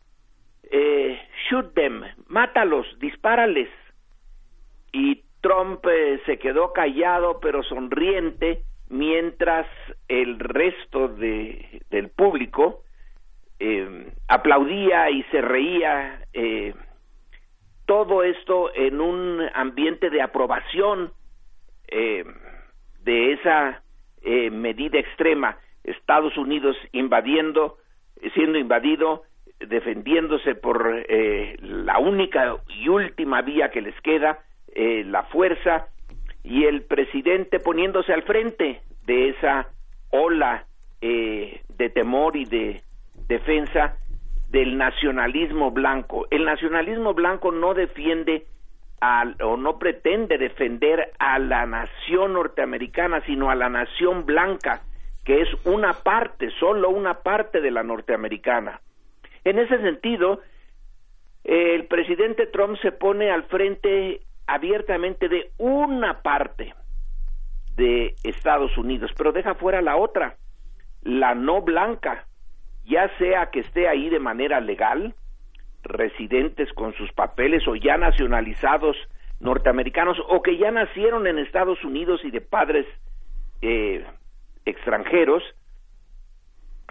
[0.71, 3.69] eh, shoot them, mátalos, dispárales.
[4.91, 9.67] Y Trump eh, se quedó callado pero sonriente mientras
[10.07, 12.83] el resto de, del público
[13.59, 16.75] eh, aplaudía y se reía, eh,
[17.87, 21.11] todo esto en un ambiente de aprobación
[21.87, 22.23] eh,
[23.03, 23.81] de esa
[24.51, 27.77] medida extrema, Estados Unidos invadiendo,
[28.33, 29.23] siendo invadido,
[29.57, 31.05] defendiéndose por
[31.61, 34.39] la única y última vía que les queda,
[34.77, 35.87] la fuerza,
[36.43, 39.67] y el presidente poniéndose al frente de esa
[40.11, 40.65] ola
[41.01, 42.81] de temor y de
[43.27, 43.97] defensa
[44.49, 46.27] del nacionalismo blanco.
[46.31, 48.45] El nacionalismo blanco no defiende
[49.01, 54.81] al, o no pretende defender a la nación norteamericana, sino a la nación blanca,
[55.25, 58.79] que es una parte, solo una parte de la norteamericana.
[59.43, 60.41] En ese sentido,
[61.43, 66.73] el presidente Trump se pone al frente abiertamente de una parte
[67.75, 70.37] de Estados Unidos, pero deja fuera la otra,
[71.03, 72.25] la no blanca,
[72.85, 75.13] ya sea que esté ahí de manera legal,
[75.83, 78.97] residentes con sus papeles o ya nacionalizados
[79.39, 82.87] norteamericanos o que ya nacieron en Estados Unidos y de padres
[83.61, 84.05] eh,
[84.65, 85.43] extranjeros,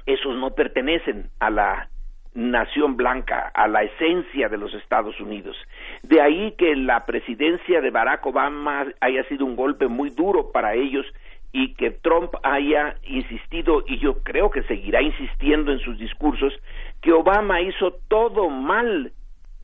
[0.07, 1.89] esos no pertenecen a la
[2.37, 5.57] nación blanca, a la esencia de los Estados Unidos.
[6.03, 10.75] De ahí que la presidencia de Barack Obama haya sido un golpe muy duro para
[10.75, 11.07] ellos
[11.53, 16.53] y que Trump haya insistido, y yo creo que seguirá insistiendo en sus discursos,
[17.01, 19.13] que Obama hizo todo mal,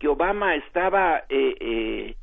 [0.01, 2.15] que Obama estaba, eh, eh,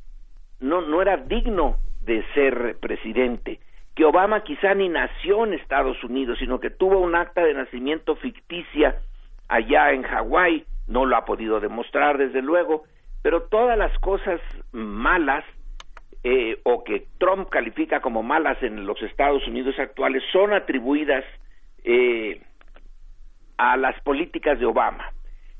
[0.58, 3.60] no, no era digno de ser presidente,
[3.94, 8.16] que Obama quizá ni nació en Estados Unidos, sino que tuvo un acta de nacimiento
[8.16, 8.96] ficticia
[9.50, 12.84] allá en Hawái, no lo ha podido demostrar desde luego,
[13.22, 14.40] pero todas las cosas
[14.72, 15.44] malas
[16.22, 21.24] eh, o que Trump califica como malas en los Estados Unidos actuales son atribuidas
[21.82, 22.40] eh,
[23.58, 25.12] a las políticas de Obama.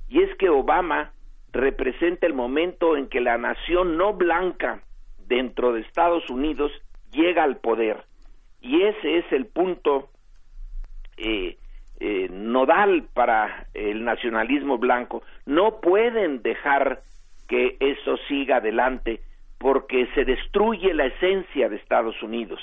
[0.08, 1.12] Y es que Obama
[1.52, 4.82] representa el momento en que la nación no blanca
[5.26, 6.70] dentro de Estados Unidos
[7.10, 8.04] llega al poder.
[8.60, 10.10] Y ese es el punto
[11.16, 11.56] eh,
[12.30, 15.22] nodal para el nacionalismo blanco.
[15.44, 17.02] No pueden dejar
[17.46, 19.20] que eso siga adelante
[19.58, 22.60] porque se destruye la esencia de Estados Unidos.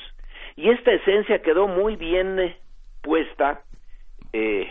[0.56, 2.58] Y esta esencia quedó muy bien eh,
[3.04, 3.62] puesta,
[4.34, 4.68] eh,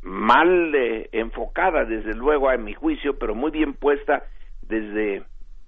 [0.00, 4.22] mal eh, enfocada desde luego a mi juicio, pero muy bien puesta
[4.62, 5.24] desde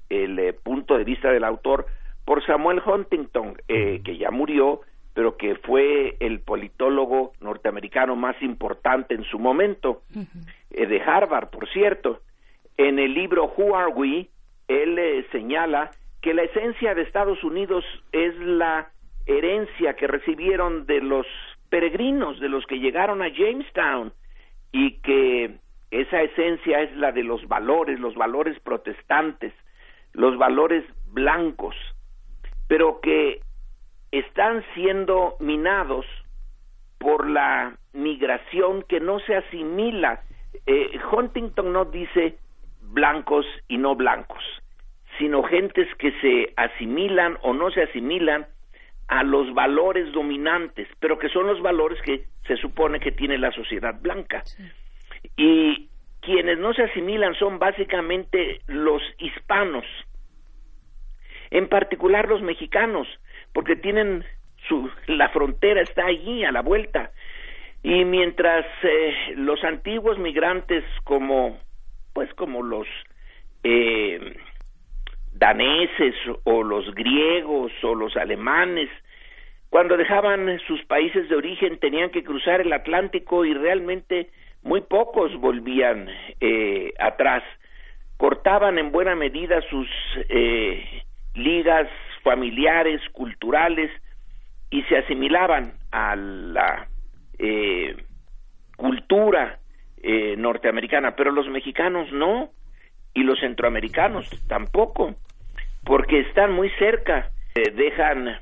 [0.09, 1.85] el punto de vista del autor
[2.25, 4.81] por Samuel Huntington, que ya murió,
[5.19, 10.03] pero que fue el politólogo norteamericano más importante en su momento,
[10.71, 12.21] de Harvard, por cierto.
[12.77, 14.29] En el libro Who Are We,
[14.69, 15.91] él eh, señala
[16.23, 18.91] que la esencia de Estados Unidos es la
[19.27, 21.27] herencia que recibieron de los
[21.69, 24.13] peregrinos, de los que llegaron a Jamestown,
[24.71, 25.57] y que
[25.91, 29.53] esa esencia es la de los valores, los valores protestantes,
[30.13, 31.75] los valores blancos,
[32.69, 33.41] pero que
[34.11, 36.07] están siendo minados
[36.99, 40.23] por la migración que no se asimila.
[40.67, 42.39] Eh, Huntington no dice
[42.83, 44.43] blancos y no blancos,
[45.19, 48.47] sino gentes que se asimilan o no se asimilan
[49.09, 53.51] a los valores dominantes, pero que son los valores que se supone que tiene la
[53.53, 54.43] sociedad blanca.
[55.37, 55.89] Y
[56.21, 59.85] quienes no se asimilan son básicamente los hispanos,
[61.51, 63.09] en particular los mexicanos,
[63.53, 64.25] porque tienen
[64.69, 67.11] su, la frontera está allí a la vuelta.
[67.83, 71.59] Y mientras eh, los antiguos migrantes como,
[72.13, 72.87] pues como los
[73.63, 74.37] eh,
[75.33, 76.15] daneses
[76.45, 78.91] o los griegos o los alemanes,
[79.71, 84.31] cuando dejaban sus países de origen tenían que cruzar el Atlántico y realmente
[84.63, 86.09] muy pocos volvían
[86.41, 87.43] eh, atrás.
[88.17, 89.89] Cortaban en buena medida sus
[90.29, 91.03] eh,
[91.35, 91.89] ligas
[92.23, 93.91] familiares, culturales,
[94.71, 96.89] y se asimilaban a la
[97.39, 97.97] eh,
[98.77, 99.59] cultura
[100.03, 102.51] eh, norteamericana, pero los mexicanos no,
[103.15, 105.15] y los centroamericanos tampoco,
[105.85, 108.41] porque están muy cerca, eh, dejan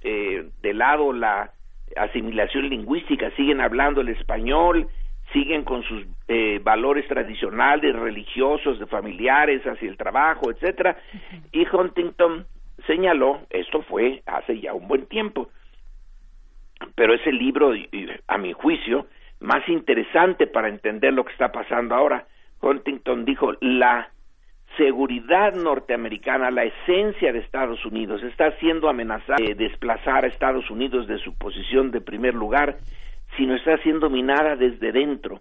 [0.00, 1.50] de lado la
[1.96, 4.86] asimilación lingüística, siguen hablando el español,
[5.32, 6.06] siguen con sus
[6.62, 10.96] valores tradicionales, religiosos, de familiares, hacia el trabajo, etcétera,
[11.52, 12.46] y Huntington
[12.88, 15.50] señaló, esto fue hace ya un buen tiempo,
[16.96, 17.72] pero es el libro,
[18.26, 19.06] a mi juicio,
[19.38, 22.26] más interesante para entender lo que está pasando ahora.
[22.60, 24.10] Huntington dijo, la
[24.76, 31.06] seguridad norteamericana, la esencia de Estados Unidos, está siendo amenazada de desplazar a Estados Unidos
[31.06, 32.78] de su posición de primer lugar,
[33.36, 35.40] sino está siendo minada desde dentro.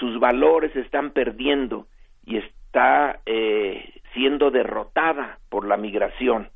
[0.00, 1.86] Sus valores están perdiendo
[2.24, 6.48] y está eh, siendo derrotada por la migración.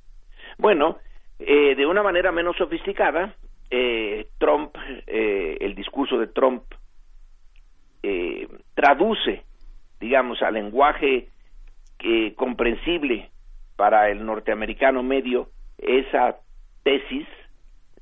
[0.59, 0.99] Bueno,
[1.39, 3.35] eh, de una manera menos sofisticada,
[3.75, 4.77] eh, Trump,
[5.07, 6.63] eh, el discurso de Trump,
[8.03, 9.45] eh, traduce,
[9.99, 11.29] digamos, al lenguaje
[12.37, 13.31] comprensible
[13.77, 16.37] para el norteamericano medio esa
[16.83, 17.29] tesis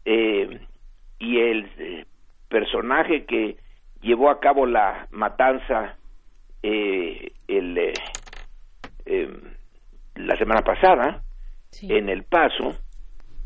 [0.06, 2.06] y el
[2.48, 3.58] personaje que
[4.00, 5.98] llevó a cabo la matanza
[6.62, 7.92] el,
[10.14, 11.22] la semana pasada
[11.82, 12.76] en El Paso,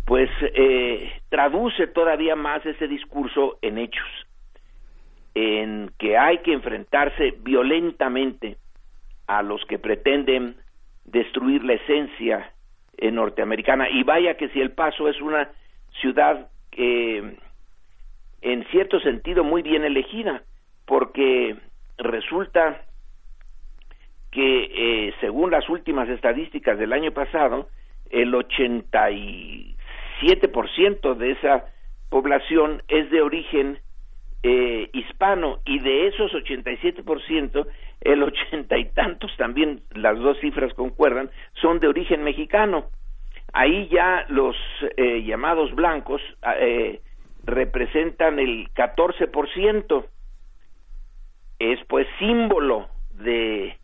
[0.07, 4.09] pues eh, traduce todavía más ese discurso en hechos,
[5.35, 8.57] en que hay que enfrentarse violentamente
[9.27, 10.57] a los que pretenden
[11.05, 12.53] destruir la esencia
[12.97, 13.89] eh, norteamericana.
[13.89, 15.51] Y vaya que si El Paso es una
[16.01, 17.37] ciudad eh,
[18.43, 20.43] en cierto sentido muy bien elegida,
[20.87, 21.57] porque
[21.97, 22.83] resulta
[24.31, 24.65] que
[25.09, 27.69] eh, según las últimas estadísticas del año pasado,
[28.11, 29.11] el 80
[30.21, 31.65] 7% de esa
[32.09, 33.79] población es de origen
[34.43, 37.67] eh, hispano y de esos 87%,
[38.03, 42.87] el ochenta y tantos también, las dos cifras concuerdan, son de origen mexicano.
[43.53, 44.57] Ahí ya los
[44.97, 46.21] eh, llamados blancos
[46.61, 47.01] eh,
[47.45, 50.07] representan el 14%.
[51.61, 53.79] Es pues símbolo de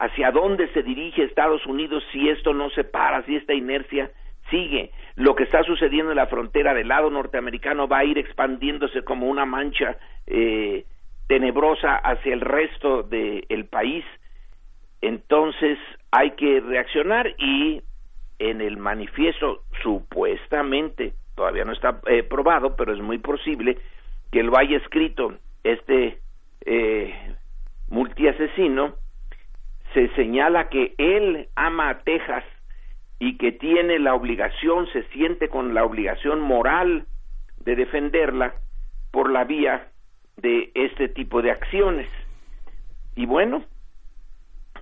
[0.00, 4.10] hacia dónde se dirige Estados Unidos si esto no se para, si esta inercia
[4.48, 4.90] sigue.
[5.14, 9.28] Lo que está sucediendo en la frontera del lado norteamericano va a ir expandiéndose como
[9.28, 10.86] una mancha eh,
[11.28, 14.04] tenebrosa hacia el resto del país.
[15.02, 15.78] Entonces
[16.10, 17.82] hay que reaccionar y
[18.38, 23.76] en el manifiesto supuestamente, todavía no está eh, probado, pero es muy posible
[24.32, 26.18] que lo haya escrito este
[26.64, 27.34] eh,
[27.88, 28.94] multiasesino,
[29.94, 32.44] se señala que él ama a Texas
[33.18, 37.06] y que tiene la obligación, se siente con la obligación moral
[37.58, 38.54] de defenderla
[39.10, 39.88] por la vía
[40.36, 42.08] de este tipo de acciones.
[43.16, 43.64] Y bueno,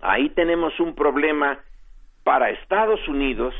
[0.00, 1.58] ahí tenemos un problema
[2.22, 3.54] para Estados Unidos,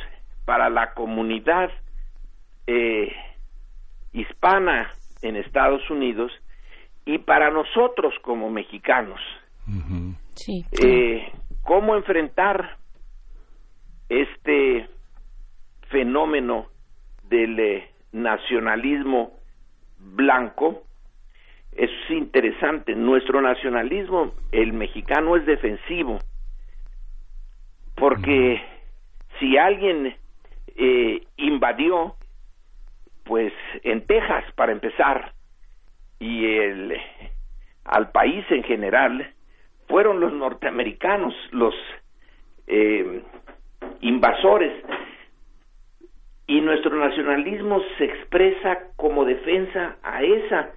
[0.44, 1.70] para la comunidad
[2.66, 3.16] eh,
[4.12, 4.92] hispana
[5.22, 6.30] en Estados Unidos
[7.04, 9.20] y para nosotros como mexicanos.
[10.38, 10.64] Sí.
[10.72, 11.30] Eh,
[11.62, 12.76] ¿Cómo enfrentar
[14.08, 14.88] este
[15.90, 16.68] fenómeno
[17.28, 19.38] del eh, nacionalismo
[19.98, 20.84] blanco
[21.72, 22.94] es interesante.
[22.94, 26.18] Nuestro nacionalismo, el mexicano, es defensivo,
[27.94, 28.60] porque
[29.38, 30.16] si alguien
[30.76, 32.16] eh, invadió,
[33.24, 33.52] pues
[33.84, 35.32] en Texas, para empezar,
[36.18, 36.96] y el,
[37.84, 39.32] al país en general,
[39.88, 41.74] fueron los norteamericanos los
[42.66, 43.22] eh,
[44.00, 44.72] invasores.
[46.46, 50.70] Y nuestro nacionalismo se expresa como defensa a esa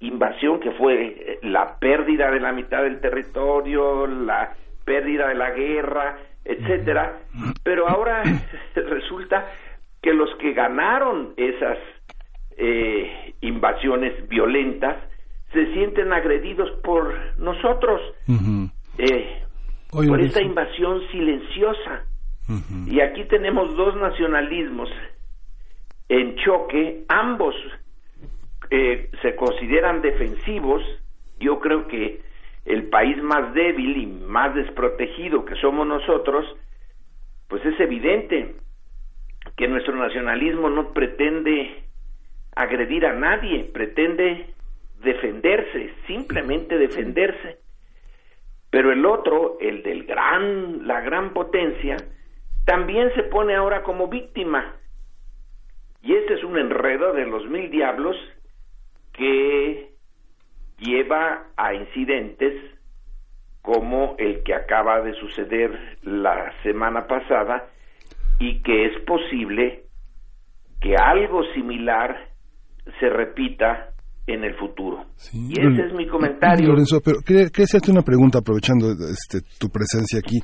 [0.00, 4.54] invasión que fue eh, la pérdida de la mitad del territorio, la
[4.84, 7.18] pérdida de la guerra, etcétera,
[7.62, 8.22] pero ahora
[8.74, 9.50] resulta
[10.00, 11.78] que los que ganaron esas
[12.56, 14.96] eh, invasiones violentas
[15.52, 18.00] se sienten agredidos por nosotros,
[18.98, 19.42] eh,
[19.90, 22.04] por esta invasión silenciosa.
[22.86, 24.88] Y aquí tenemos dos nacionalismos
[26.08, 27.54] en choque, ambos
[28.70, 30.82] eh, se consideran defensivos,
[31.38, 32.20] yo creo que
[32.64, 36.44] el país más débil y más desprotegido que somos nosotros,
[37.48, 38.56] pues es evidente
[39.56, 41.84] que nuestro nacionalismo no pretende
[42.54, 44.54] agredir a nadie, pretende
[45.00, 47.58] defenderse, simplemente defenderse.
[48.70, 51.96] Pero el otro, el del gran, la gran potencia,
[52.64, 54.76] también se pone ahora como víctima.
[56.02, 58.16] Y este es un enredo de los mil diablos
[59.12, 59.90] que
[60.78, 62.54] lleva a incidentes
[63.62, 67.68] como el que acaba de suceder la semana pasada
[68.38, 69.84] y que es posible
[70.80, 72.28] que algo similar
[72.98, 73.89] se repita
[74.32, 75.04] en el futuro.
[75.32, 76.68] y ese es mi comentario.
[76.68, 80.38] Lorenzo, pero quería, hacerte una pregunta aprovechando este, tu presencia aquí.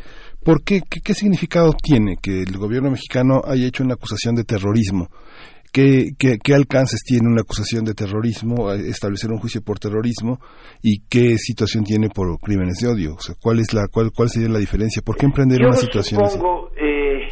[0.44, 5.08] ¿Por qué, qué, significado tiene que el gobierno mexicano haya hecho una acusación de terrorismo?
[5.72, 10.38] ¿Qué, qué, alcances tiene una acusación de terrorismo, establecer un juicio por terrorismo
[10.82, 13.14] y qué situación tiene por crímenes de odio?
[13.14, 15.02] O sea, ¿cuál es la cuál, cuál sería la diferencia?
[15.04, 17.28] ¿Por qué emprender una situación supongo, Eh,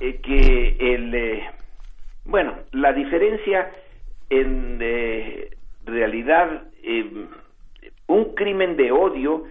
[0.00, 1.42] eh, que el eh,
[2.24, 3.70] bueno, la diferencia
[4.30, 5.48] en eh,
[5.88, 6.64] realidad
[8.06, 9.44] un crimen de odio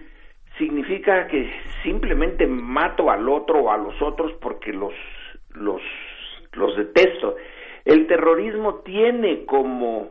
[0.58, 1.50] significa que
[1.82, 4.92] simplemente mato al otro o a los otros porque los
[5.54, 5.80] los
[6.52, 7.36] los detesto.
[7.84, 10.10] El terrorismo tiene como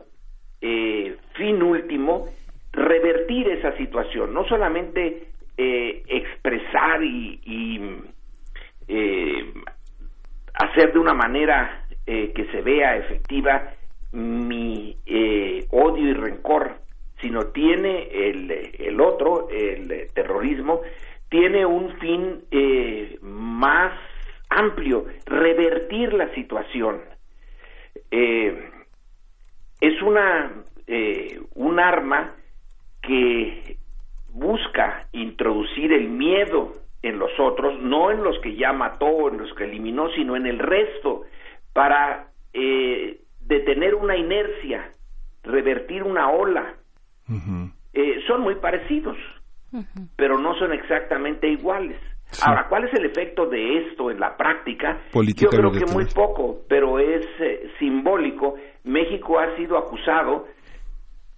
[0.60, 2.26] eh, fin último
[2.72, 8.00] revertir esa situación, no solamente eh, expresar y,
[8.88, 9.52] eh,
[10.54, 13.70] hacer de una manera que se vea efectiva
[14.12, 14.96] mi
[15.70, 16.78] odio y rencor,
[17.20, 20.80] sino tiene el, el otro, el terrorismo,
[21.28, 22.44] tiene un fin
[23.20, 23.92] más
[24.50, 27.00] amplio, revertir la situación.
[28.10, 28.70] Eh,
[29.80, 30.52] es una
[30.86, 32.34] eh, un arma
[33.02, 33.76] que
[34.32, 36.72] busca introducir el miedo
[37.02, 40.46] en los otros, no en los que ya mató, en los que eliminó, sino en
[40.46, 41.24] el resto,
[41.72, 43.18] para eh,
[43.48, 44.92] detener una inercia,
[45.42, 46.74] revertir una ola.
[47.92, 49.16] Eh, son muy parecidos,
[50.16, 51.98] pero no son exactamente iguales.
[52.42, 55.00] Ahora, ¿cuál es el efecto de esto en la práctica?
[55.12, 58.56] Yo creo que muy poco, pero es eh, simbólico.
[58.84, 60.46] México ha sido acusado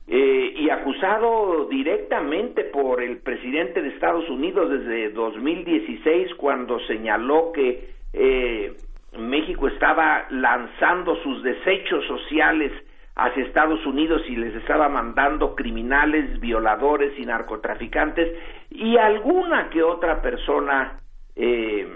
[0.09, 7.91] eh, y acusado directamente por el presidente de Estados Unidos desde 2016 cuando señaló que
[8.12, 8.73] eh,
[9.19, 12.73] México estaba lanzando sus desechos sociales
[13.16, 18.39] hacia Estados Unidos y les estaba mandando criminales, violadores y narcotraficantes
[18.70, 21.01] y alguna que otra persona
[21.37, 21.89] eh,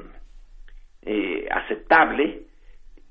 [1.03, 2.43] eh, aceptable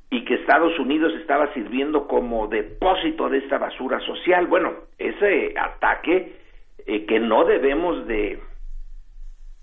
[0.10, 4.46] y que Estados Unidos estaba sirviendo como depósito de esta basura social.
[4.48, 6.34] Bueno, ese ataque
[6.86, 8.40] eh, que no debemos de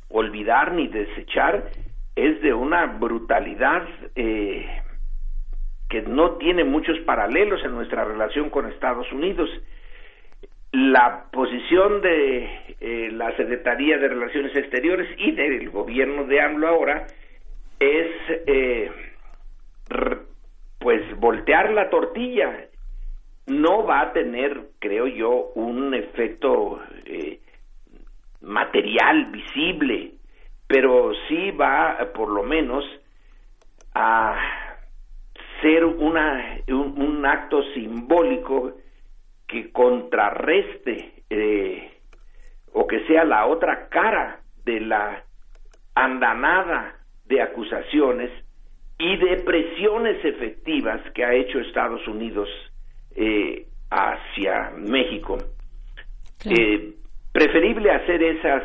[0.09, 1.71] olvidar ni desechar
[2.21, 4.67] es de una brutalidad eh,
[5.89, 9.49] que no tiene muchos paralelos en nuestra relación con Estados Unidos.
[10.73, 17.07] La posición de eh, la Secretaría de Relaciones Exteriores y del gobierno de AMLO ahora
[17.81, 18.09] es
[18.47, 18.91] eh,
[20.79, 22.67] pues voltear la tortilla.
[23.47, 26.81] No va a tener, creo yo, un efecto
[28.43, 30.13] material visible,
[30.71, 32.85] pero sí va, por lo menos,
[33.93, 34.41] a
[35.61, 38.75] ser una, un, acto simbólico
[39.49, 41.91] que contrarreste eh,
[42.73, 45.25] o que sea la otra cara de la
[45.97, 48.31] andanada de acusaciones
[48.97, 52.49] y de presiones efectivas que ha hecho Estados Unidos
[53.17, 55.37] eh, hacia México.
[56.45, 56.95] Eh,
[57.33, 58.63] preferible hacer esas,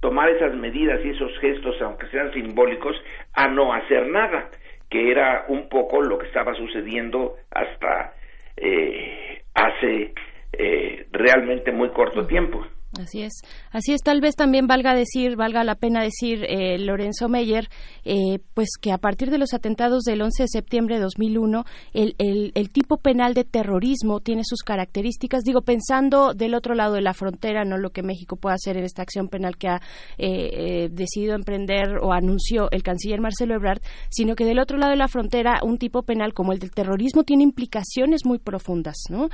[0.00, 2.96] tomar esas medidas y esos gestos, aunque sean simbólicos,
[3.34, 4.50] a no hacer nada
[4.88, 8.14] que era un poco lo que estaba sucediendo hasta
[8.56, 10.12] eh, hace
[10.52, 12.66] eh, realmente muy corto tiempo.
[12.98, 14.02] Así es, así es.
[14.02, 17.68] Tal vez también valga decir, valga la pena decir, eh, Lorenzo Meyer,
[18.04, 22.16] eh, pues que a partir de los atentados del 11 de septiembre de 2001, el,
[22.18, 25.44] el, el, tipo penal de terrorismo tiene sus características.
[25.44, 28.82] Digo, pensando del otro lado de la frontera, no lo que México puede hacer en
[28.82, 29.80] esta acción penal que ha
[30.18, 34.98] eh, decidido emprender o anunció el canciller Marcelo Ebrard, sino que del otro lado de
[34.98, 39.28] la frontera, un tipo penal como el del terrorismo tiene implicaciones muy profundas, ¿no?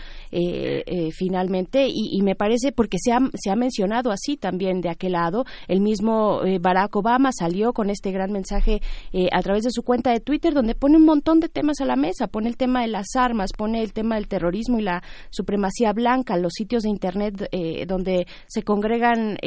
[1.17, 5.13] finalmente, y, y, me parece porque se ha se ha mencionado así también de aquel
[5.13, 5.45] lado.
[5.69, 8.83] El mismo eh, Barack Obama salió con este gran mensaje
[9.13, 11.85] eh, a través de su cuenta de Twitter donde pone un montón de temas a
[11.85, 15.01] la mesa, pone el tema de las armas, pone el tema del terrorismo y la
[15.31, 19.39] supremacía blanca, los sitios de Internet eh, donde se congregan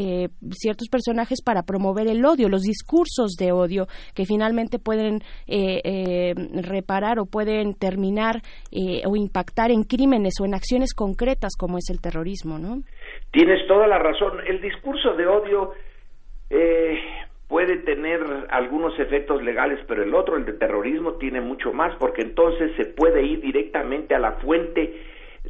[0.51, 5.21] ciertos personajes para promover el odio, los discursos de odio que finalmente pueden
[6.53, 8.41] reparar o pueden terminar
[9.05, 12.83] o impactar en crímenes o en acciones concretas como es el terrorismo, ¿no?
[13.31, 14.39] Tienes toda la razón.
[14.45, 15.73] El discurso de odio
[16.49, 16.99] eh,
[17.47, 22.21] puede tener algunos efectos legales, pero el otro, el de terrorismo, tiene mucho más, porque
[22.21, 25.03] entonces se puede ir directamente a la fuente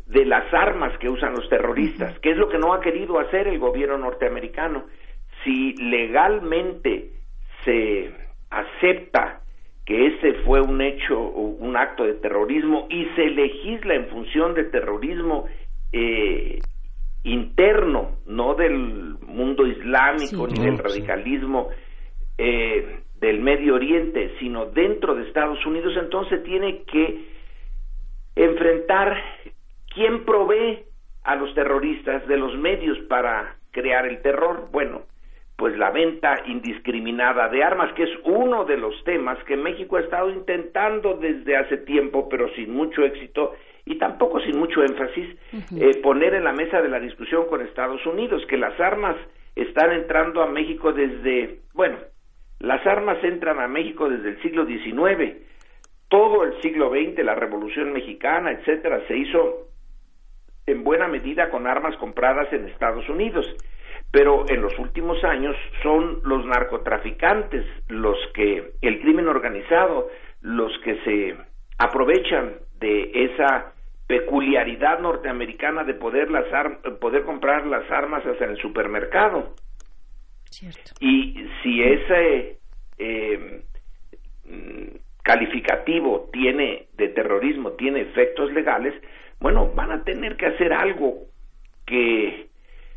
[0.05, 3.47] de las armas que usan los terroristas, que es lo que no ha querido hacer
[3.47, 4.85] el gobierno norteamericano.
[5.43, 7.11] Si legalmente
[7.63, 8.11] se
[8.49, 9.41] acepta
[9.85, 14.65] que ese fue un hecho, un acto de terrorismo y se legisla en función de
[14.65, 15.47] terrorismo
[15.91, 16.59] eh,
[17.23, 21.69] interno, no del mundo islámico ni del radicalismo
[22.37, 27.25] eh, del Medio Oriente, sino dentro de Estados Unidos, entonces tiene que
[28.35, 29.21] enfrentar
[29.93, 30.83] quién provee
[31.23, 34.69] a los terroristas de los medios para crear el terror.
[34.71, 35.01] Bueno,
[35.57, 40.01] pues la venta indiscriminada de armas, que es uno de los temas que México ha
[40.01, 43.53] estado intentando desde hace tiempo, pero sin mucho éxito,
[43.89, 45.35] y tampoco sin mucho énfasis,
[45.75, 49.17] eh, poner en la mesa de la discusión con Estados Unidos, que las armas
[49.55, 51.97] están entrando a México desde, bueno,
[52.59, 55.37] las armas entran a México desde el siglo XIX,
[56.07, 59.69] todo el siglo XX, la Revolución Mexicana, etcétera, se hizo
[60.67, 63.47] en buena medida con armas compradas en Estados Unidos.
[64.11, 70.09] Pero en los últimos años son los narcotraficantes los que, el crimen organizado,
[70.41, 71.37] los que se
[71.79, 73.73] aprovechan de esa
[74.09, 76.45] peculiaridad norteamericana de poder, las
[76.99, 79.53] poder comprar las armas hasta en el supermercado.
[80.99, 82.57] Y si ese
[82.97, 83.61] eh,
[85.21, 88.95] calificativo tiene de terrorismo tiene efectos legales,
[89.39, 91.25] bueno, van a tener que hacer algo
[91.85, 92.47] que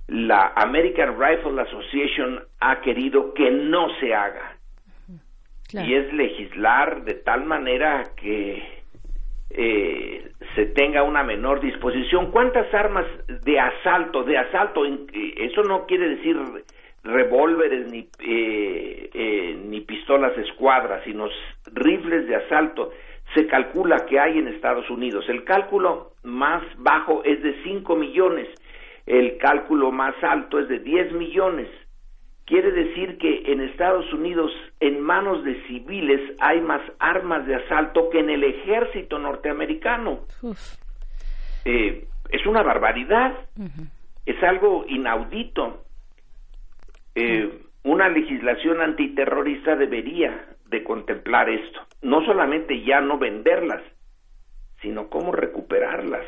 [0.07, 4.57] la American Rifle Association ha querido que no se haga.
[5.75, 8.82] Y es legislar de tal manera que
[9.55, 12.31] eh, se tenga una menor disposición.
[12.31, 13.07] ¿Cuántas armas
[13.45, 16.37] de asalto, de asalto, eh, eso no quiere decir
[17.05, 21.29] revólveres ni, eh, eh, ni pistolas escuadras, sino
[21.73, 22.93] rifles de asalto,
[23.35, 25.29] se calcula que hay en Estados Unidos.
[25.29, 28.49] El cálculo más bajo es de 5 millones,
[29.07, 31.69] el cálculo más alto es de 10 millones.
[32.53, 38.11] Quiere decir que en Estados Unidos, en manos de civiles, hay más armas de asalto
[38.11, 40.27] que en el ejército norteamericano.
[41.65, 43.33] Eh, es una barbaridad,
[44.27, 45.87] es algo inaudito.
[47.15, 53.81] Eh, una legislación antiterrorista debería de contemplar esto, no solamente ya no venderlas,
[54.83, 56.27] sino cómo recuperarlas.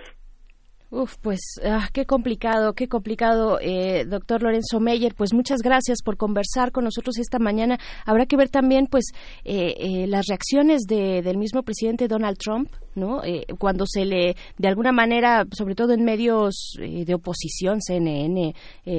[0.95, 5.13] Uf, pues ah, qué complicado, qué complicado, eh, doctor Lorenzo Meyer.
[5.17, 7.81] Pues muchas gracias por conversar con nosotros esta mañana.
[8.07, 9.07] Habrá que ver también, pues,
[9.45, 13.23] eh, eh, las reacciones de, del mismo presidente Donald Trump, ¿no?
[13.59, 18.55] cuando se le, de alguna manera, sobre todo en medios de oposición, CNN,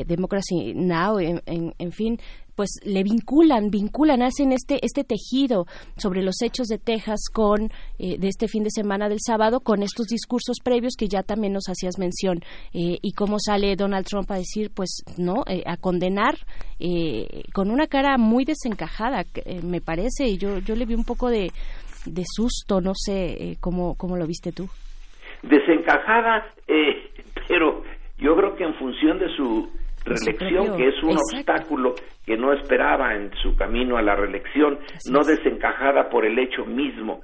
[0.05, 2.19] Democracy Now, en fin,
[2.55, 5.65] pues le vinculan, vinculan, hacen este, este tejido
[5.97, 7.69] sobre los hechos de Texas con,
[7.99, 11.53] eh, de este fin de semana del sábado, con estos discursos previos que ya también
[11.53, 12.39] nos hacías mención,
[12.73, 16.35] eh, y cómo sale Donald Trump a decir, pues, ¿no?, eh, a condenar
[17.53, 19.23] con una cara muy desencajada,
[19.63, 21.51] me parece, y yo, yo le vi un poco de,
[22.05, 24.67] de susto, no sé, ¿cómo, ¿cómo lo viste tú?
[25.43, 26.45] Desencajada,
[27.47, 27.81] pero
[28.17, 29.69] yo creo que en función de su
[30.05, 31.95] reelección, que es un obstáculo
[32.25, 34.79] que no esperaba en su camino a la reelección,
[35.09, 37.21] no desencajada por el hecho mismo.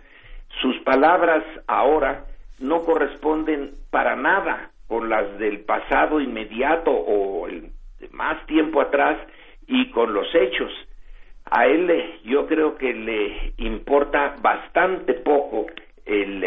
[0.62, 2.26] Sus palabras ahora
[2.60, 7.72] no corresponden para nada con las del pasado inmediato o el
[8.12, 9.18] más tiempo atrás
[9.68, 10.72] y con los hechos.
[11.46, 15.68] A él yo creo que le importa bastante poco
[16.06, 16.44] el,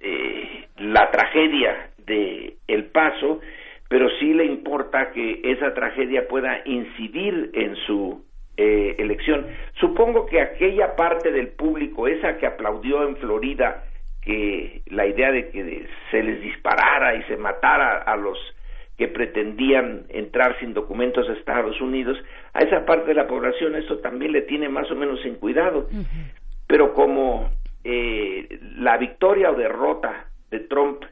[0.00, 3.40] eh, la tragedia de El Paso
[3.88, 8.24] pero sí le importa que esa tragedia pueda incidir en su
[8.56, 9.46] eh, elección.
[9.80, 13.84] Supongo que aquella parte del público, esa que aplaudió en Florida,
[14.22, 18.38] que la idea de que se les disparara y se matara a los
[18.96, 22.18] que pretendían entrar sin documentos a Estados Unidos,
[22.54, 25.88] a esa parte de la población esto también le tiene más o menos en cuidado.
[26.66, 27.50] Pero como
[27.84, 31.04] eh, la victoria o derrota de Trump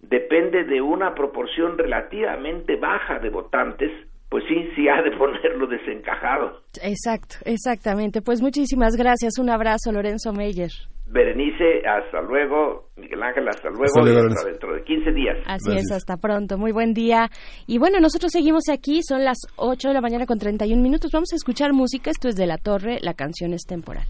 [0.00, 3.90] depende de una proporción relativamente baja de votantes,
[4.28, 6.62] pues sí, sí ha de ponerlo desencajado.
[6.82, 8.22] Exacto, exactamente.
[8.22, 9.38] Pues muchísimas gracias.
[9.38, 10.70] Un abrazo, Lorenzo Meyer.
[11.10, 12.90] Berenice, hasta luego.
[12.96, 13.84] Miguel Ángel, hasta luego.
[14.28, 15.38] hasta dentro de 15 días.
[15.46, 16.58] Así es, hasta pronto.
[16.58, 17.30] Muy buen día.
[17.66, 19.00] Y bueno, nosotros seguimos aquí.
[19.02, 21.10] Son las 8 de la mañana con 31 minutos.
[21.12, 22.10] Vamos a escuchar música.
[22.10, 22.98] Esto es de La Torre.
[23.00, 24.04] La canción es temporal.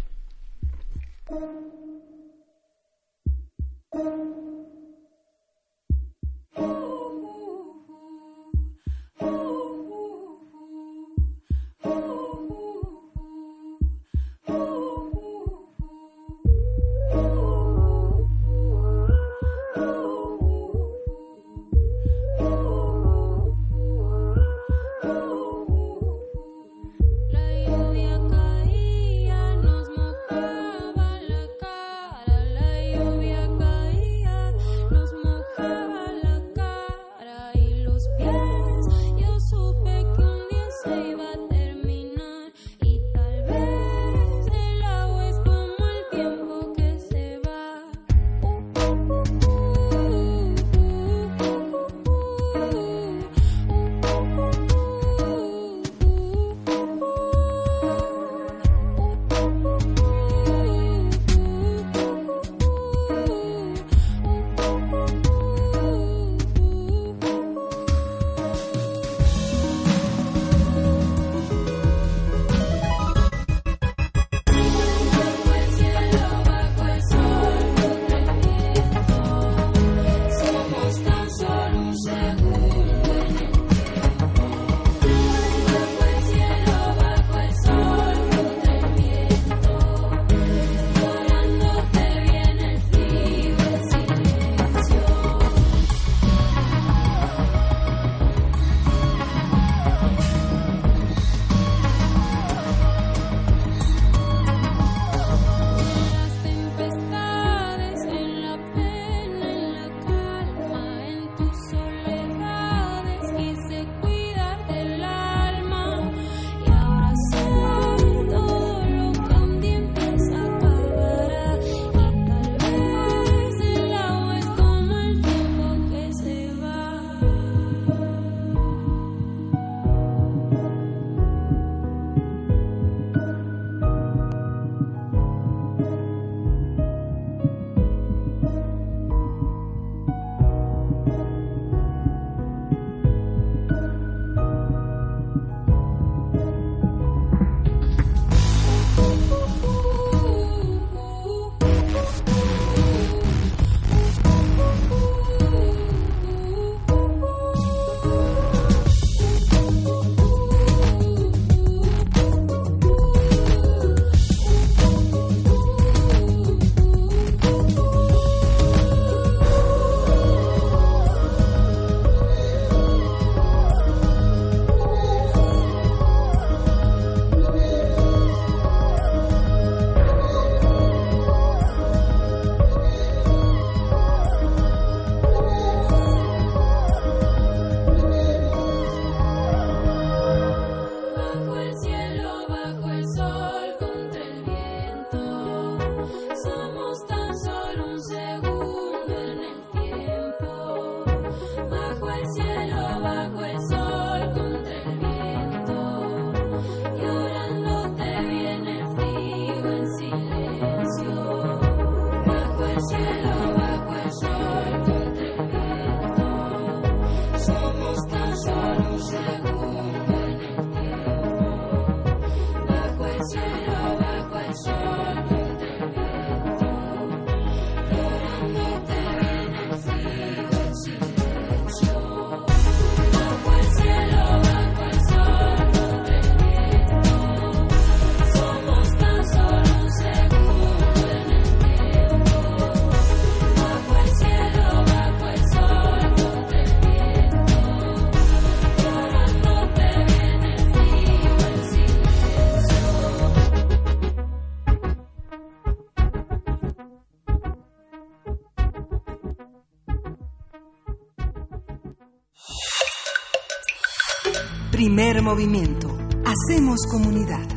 [265.09, 265.89] Primer movimiento.
[266.26, 267.48] Hacemos comunidad.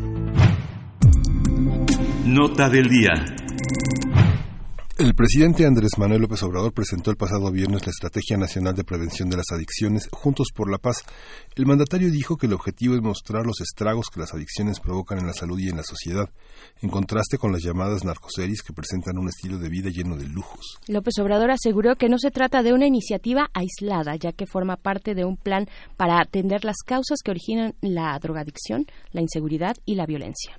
[2.25, 3.11] Nota del día.
[4.97, 9.29] El presidente Andrés Manuel López Obrador presentó el pasado viernes la Estrategia Nacional de Prevención
[9.29, 11.03] de las Adicciones Juntos por la Paz.
[11.53, 15.27] El mandatario dijo que el objetivo es mostrar los estragos que las adicciones provocan en
[15.27, 16.29] la salud y en la sociedad,
[16.81, 20.77] en contraste con las llamadas narcoseries que presentan un estilo de vida lleno de lujos.
[20.87, 25.13] López Obrador aseguró que no se trata de una iniciativa aislada, ya que forma parte
[25.13, 25.67] de un plan
[25.97, 30.57] para atender las causas que originan la drogadicción, la inseguridad y la violencia.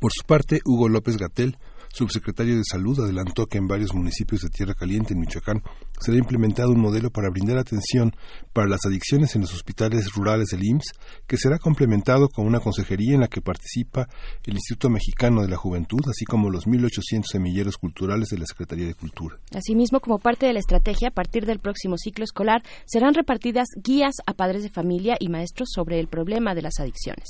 [0.00, 1.56] Por su parte, Hugo López Gatel,
[1.92, 5.62] subsecretario de Salud, adelantó que en varios municipios de Tierra Caliente, en Michoacán,
[6.00, 8.12] será implementado un modelo para brindar atención
[8.52, 10.92] para las adicciones en los hospitales rurales del IMSS,
[11.26, 14.08] que será complementado con una consejería en la que participa
[14.44, 18.86] el Instituto Mexicano de la Juventud, así como los 1.800 semilleros culturales de la Secretaría
[18.86, 19.38] de Cultura.
[19.54, 24.14] Asimismo, como parte de la estrategia, a partir del próximo ciclo escolar, serán repartidas guías
[24.26, 27.28] a padres de familia y maestros sobre el problema de las adicciones.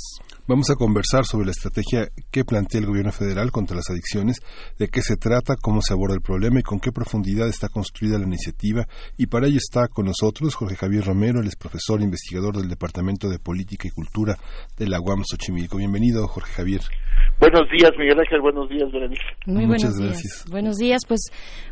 [0.49, 4.41] Vamos a conversar sobre la estrategia que plantea el Gobierno federal contra las adicciones,
[4.77, 8.19] de qué se trata, cómo se aborda el problema y con qué profundidad está construida
[8.19, 8.85] la iniciativa.
[9.17, 12.69] Y para ello está con nosotros Jorge Javier Romero, él es profesor e investigador del
[12.69, 14.37] Departamento de Política y Cultura
[14.77, 15.79] de la UAM Xochimilco.
[15.79, 16.81] Bienvenido, Jorge Javier.
[17.39, 18.41] Buenos días, Miguel Ángel.
[18.41, 19.23] Buenos días, Berenice.
[19.47, 20.23] Muy Muchas buenos gracias.
[20.23, 20.45] días.
[20.51, 21.01] Buenos días.
[21.07, 21.21] Pues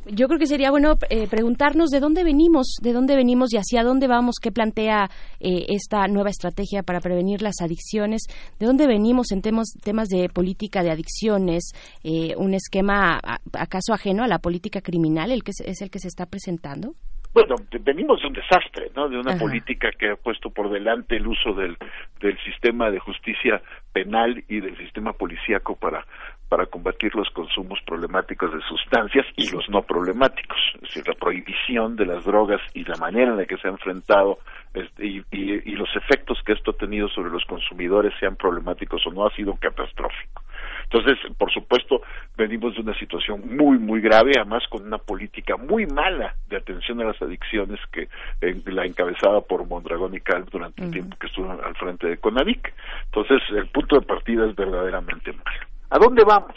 [0.07, 3.85] yo creo que sería bueno eh, preguntarnos de dónde venimos, de dónde venimos y hacia
[3.85, 8.23] dónde vamos, qué plantea eh, esta nueva estrategia para prevenir las adicciones,
[8.61, 11.73] de dónde venimos en temas, temas de política de adicciones,
[12.05, 15.91] eh, un esquema a- acaso ajeno a la política criminal, el que es, es el
[15.91, 16.93] que se está presentando.
[17.33, 19.09] Bueno, venimos de un desastre, ¿no?
[19.09, 19.41] De una Ajá.
[19.41, 21.77] política que ha puesto por delante el uso del,
[22.21, 23.63] del sistema de justicia
[23.93, 26.05] penal y del sistema policíaco para
[26.51, 31.95] para combatir los consumos problemáticos de sustancias y los no problemáticos, es decir, la prohibición
[31.97, 34.41] de las drogas y la manera en la que se ha enfrentado
[34.75, 39.07] este, y, y- y los efectos que esto ha tenido sobre los consumidores, sean problemáticos
[39.07, 40.43] o no, ha sido catastrófico.
[40.85, 42.03] Entonces, por supuesto,
[42.37, 47.01] venimos de una situación muy, muy grave, además con una política muy mala de atención
[47.01, 48.09] a las adicciones que
[48.41, 52.17] eh, la encabezada por Mondragón y Calv durante el tiempo que estuvo al frente de
[52.19, 52.75] Conadic.
[53.05, 55.70] Entonces, el punto de partida es verdaderamente malo.
[55.91, 56.55] ¿A dónde vamos?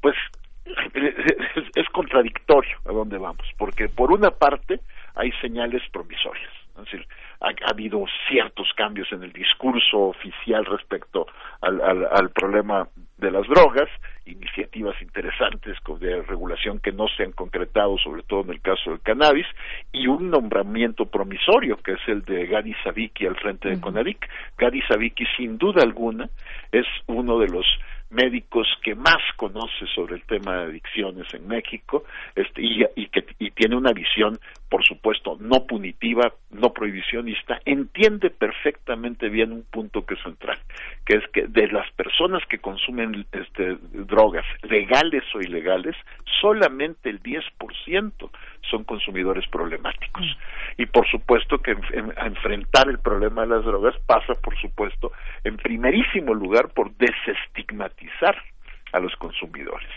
[0.00, 0.16] Pues
[1.74, 4.80] es, contradictorio a dónde vamos, porque por una parte
[5.14, 7.06] hay señales promisorias, es decir,
[7.40, 11.26] ha, ha habido ciertos cambios en el discurso oficial respecto
[11.60, 13.88] al, al, al problema de las drogas,
[14.26, 19.00] iniciativas interesantes de regulación que no se han concretado, sobre todo en el caso del
[19.00, 19.46] cannabis,
[19.92, 24.28] y un nombramiento promisorio, que es el de Gadi Saviki al frente de Conadic.
[24.58, 26.28] Gadi Saviki, sin duda alguna,
[26.72, 27.66] es uno de los
[28.12, 33.50] médicos que más conoce sobre el tema de adicciones en México este, y, que y
[33.50, 34.38] tiene una visión,
[34.72, 40.58] por supuesto, no punitiva, no prohibicionista, entiende perfectamente bien un punto que es central,
[41.04, 45.94] que es que de las personas que consumen este, drogas, legales o ilegales,
[46.40, 48.30] solamente el 10%
[48.70, 50.24] son consumidores problemáticos.
[50.78, 55.12] Y por supuesto que en- enfrentar el problema de las drogas pasa, por supuesto,
[55.44, 58.36] en primerísimo lugar por desestigmatizar
[58.92, 59.90] a los consumidores.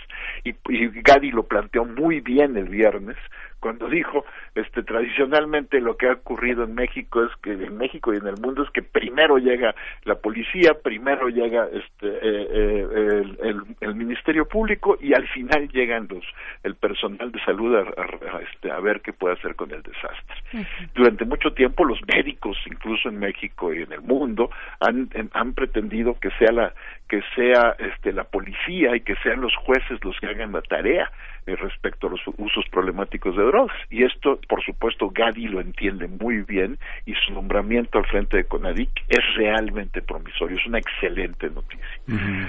[0.43, 3.17] Y, y Gadi lo planteó muy bien el viernes
[3.59, 8.17] cuando dijo, este, tradicionalmente lo que ha ocurrido en México es que en México y
[8.17, 9.73] en el mundo es que primero llega
[10.03, 15.67] la policía, primero llega este, eh, eh, el, el- el Ministerio Público y al final
[15.69, 16.23] llegan los
[16.63, 19.81] el personal de salud a, a- a, este, a ver qué puede hacer con el
[19.81, 20.67] desastre.
[20.93, 26.19] Durante mucho tiempo los médicos incluso en México y en el mundo han han pretendido
[26.19, 26.73] que sea la
[27.07, 31.11] que sea este la policía y que sean los jueces los que hagan la tarea
[31.45, 33.77] eh, respecto a los usos problemáticos de drogas.
[33.89, 38.43] Y esto por supuesto Gadi lo entiende muy bien y su nombramiento al frente de
[38.45, 41.85] Conadic es realmente promisorio es una excelente noticia.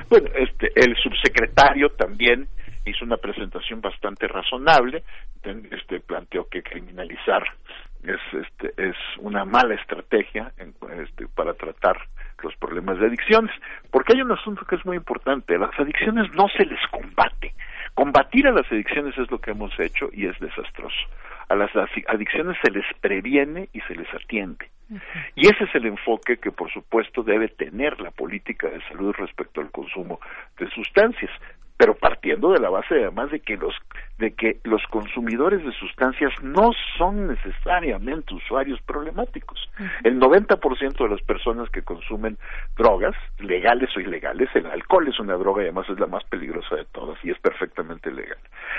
[0.08, 2.48] Bueno, este, el subsecretario también
[2.84, 5.02] hizo una presentación bastante razonable,
[5.70, 7.42] este, planteó que criminalizar
[8.04, 11.96] es, este, es una mala estrategia en- este, para tratar
[12.46, 13.52] los problemas de adicciones,
[13.90, 17.54] porque hay un asunto que es muy importante, las adicciones no se les combate,
[17.94, 21.06] combatir a las adicciones es lo que hemos hecho y es desastroso,
[21.48, 24.68] a las adic- adicciones se les previene y se les atiende.
[25.34, 29.60] Y ese es el enfoque que, por supuesto, debe tener la política de salud respecto
[29.60, 30.20] al consumo
[30.58, 31.30] de sustancias,
[31.76, 33.74] pero partiendo de la base además de que los
[34.18, 39.68] de que los consumidores de sustancias no son necesariamente usuarios problemáticos.
[40.04, 42.38] El 90% de las personas que consumen
[42.78, 46.76] drogas, legales o ilegales, el alcohol es una droga y además es la más peligrosa
[46.76, 48.38] de todas y es perfectamente legal.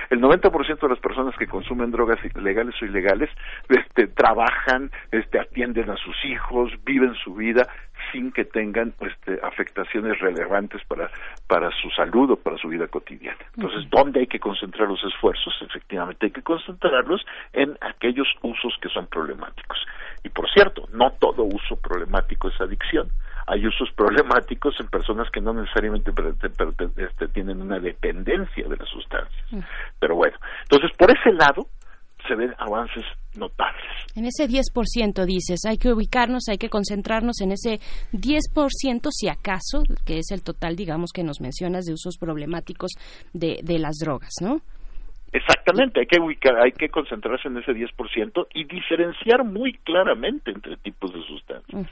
[0.10, 3.30] El 90% de las personas que consumen drogas legales o ilegales
[3.70, 7.68] este, trabajan, este, atienden a sus hijos, viven su vida
[8.12, 11.10] sin que tengan este, afectaciones relevantes para,
[11.48, 13.40] para su salud o para su vida cotidiana.
[13.56, 15.54] Entonces, ¿dónde hay que concentrar los esfuerzos?
[15.62, 19.78] Efectivamente, hay que concentrarlos en aquellos usos que son problemáticos.
[20.24, 23.10] Y por cierto, no todo uso problemático es adicción.
[23.48, 26.12] Hay usos problemáticos en personas que no necesariamente
[26.98, 29.66] este, tienen una dependencia de las sustancias.
[30.00, 31.68] Pero bueno, entonces por ese lado
[32.28, 33.04] se ven avances
[33.36, 33.84] notables.
[34.16, 37.80] En ese 10% dices, hay que ubicarnos, hay que concentrarnos en ese
[38.14, 42.92] 10% si acaso, que es el total, digamos, que nos mencionas de usos problemáticos
[43.34, 44.62] de, de las drogas, ¿no?
[45.38, 50.78] Exactamente, hay que ubicar, hay que concentrarse en ese 10% y diferenciar muy claramente entre
[50.78, 51.86] tipos de sustancias.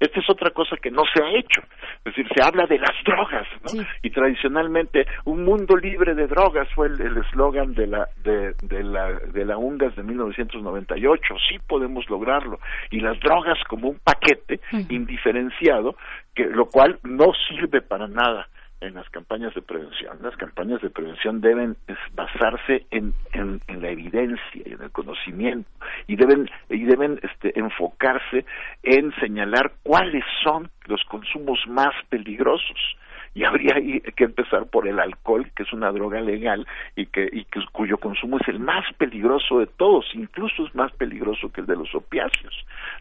[0.00, 1.60] Esta es otra cosa que no se ha hecho.
[1.98, 3.84] Es decir, se habla de las drogas, ¿no?
[4.02, 9.12] Y tradicionalmente un mundo libre de drogas fue el eslogan de la de, de la
[9.12, 11.34] de la UNGAS de 1998.
[11.50, 12.60] Sí podemos lograrlo
[12.90, 15.96] y las drogas como un paquete indiferenciado,
[16.34, 18.48] que lo cual no sirve para nada
[18.80, 20.18] en las campañas de prevención.
[20.22, 21.76] Las campañas de prevención deben
[22.14, 25.68] basarse en, en, la evidencia y en el conocimiento
[26.06, 28.44] y deben y deben este, enfocarse
[28.82, 32.96] en señalar cuáles son los consumos más peligrosos
[33.36, 33.74] y habría
[34.16, 37.98] que empezar por el alcohol, que es una droga legal y que, y que cuyo
[37.98, 41.94] consumo es el más peligroso de todos, incluso es más peligroso que el de los
[41.94, 42.54] opiáceos,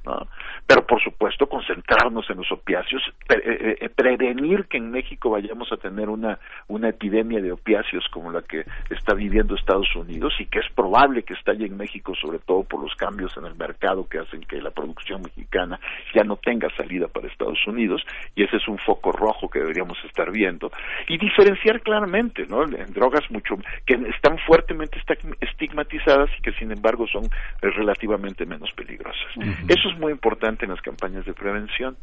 [0.06, 0.28] ¿no?
[0.68, 5.78] Pero por supuesto concentrarnos en los opiáceos, eh, eh, prevenir que en México vayamos a
[5.78, 6.38] tener una
[6.68, 11.24] una epidemia de opiáceos como la que está viviendo Estados Unidos y que es probable
[11.24, 14.62] que estalle en México sobre todo por los cambios en el mercado que hacen que
[14.62, 15.80] la producción mexicana
[16.14, 18.04] ya no tenga salida para Estados Unidos
[18.36, 20.72] y ese es un foco rojo que deberíamos estar viendo
[21.08, 22.64] y diferenciar claramente, ¿no?
[22.64, 25.00] En drogas mucho que están fuertemente
[25.42, 27.30] estigmatizadas y que sin embargo son eh,
[27.70, 29.28] relativamente menos peligrosas.
[29.68, 31.98] Eso es muy importante en las campañas de prevención.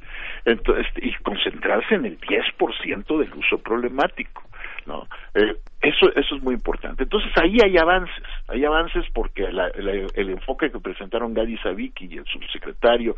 [0.45, 4.43] Entonces, y concentrarse en el 10% del uso problemático.
[4.87, 5.07] ¿No?
[5.35, 7.03] Eh, eso, eso es muy importante.
[7.05, 12.25] Entonces ahí hay avances, hay avances porque el enfoque que presentaron Gadi Savicki y el
[12.27, 13.17] subsecretario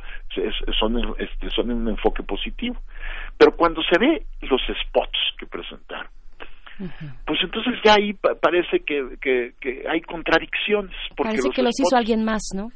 [0.78, 2.76] son, este, son un enfoque positivo.
[3.36, 6.08] Pero cuando se ve los spots que presentaron,
[7.26, 10.94] pues entonces ya ahí parece que, que, hay contradicciones.
[11.16, 12.68] Porque parece que los hizo alguien más, ¿no?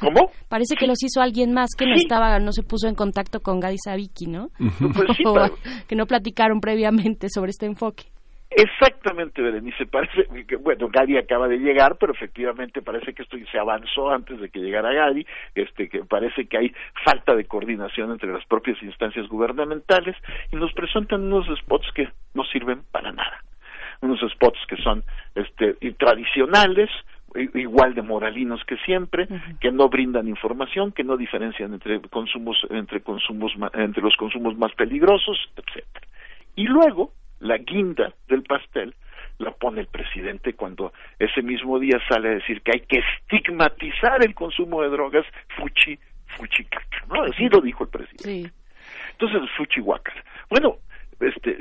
[0.00, 0.30] ¿Cómo?
[0.48, 3.60] Parece que los hizo alguien más que no estaba, no se puso en contacto con
[3.60, 4.48] Gadi Savicki, ¿no?
[4.58, 5.18] Pues
[5.88, 8.04] que no platicaron previamente sobre este enfoque.
[8.50, 9.86] Exactamente, Berenice.
[9.90, 14.40] Parece que, bueno, Gadi acaba de llegar, pero efectivamente parece que esto se avanzó antes
[14.40, 15.26] de que llegara Gadi.
[15.54, 16.72] Este, que parece que hay
[17.04, 20.16] falta de coordinación entre las propias instancias gubernamentales
[20.52, 23.42] y nos presentan unos spots que no sirven para nada.
[24.00, 25.02] Unos spots que son
[25.34, 26.90] este, tradicionales,
[27.54, 29.26] igual de moralinos que siempre,
[29.60, 34.72] que no brindan información, que no diferencian entre consumos, entre consumos, entre los consumos más
[34.74, 36.06] peligrosos, etcétera.
[36.54, 38.94] Y luego la guinda del pastel
[39.38, 44.24] la pone el presidente cuando ese mismo día sale a decir que hay que estigmatizar
[44.24, 45.26] el consumo de drogas
[45.56, 45.98] fuchi
[46.36, 47.22] fuchi caca, ¿no?
[47.22, 48.52] Así lo dijo el presidente.
[49.12, 50.14] Entonces, fuchi guacal.
[50.50, 50.78] Bueno,
[51.20, 51.56] este,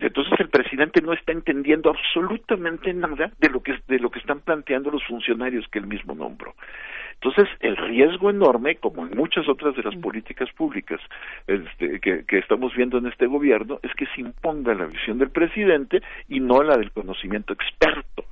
[0.00, 4.40] entonces el presidente no está entendiendo absolutamente nada de lo que de lo que están
[4.40, 6.54] planteando los funcionarios que él mismo nombró.
[7.20, 11.00] Entonces, el riesgo enorme, como en muchas otras de las políticas públicas
[11.48, 16.00] este, que, estamos viendo en este gobierno, es que se imponga la visión del presidente
[16.28, 18.24] y no la del conocimiento experto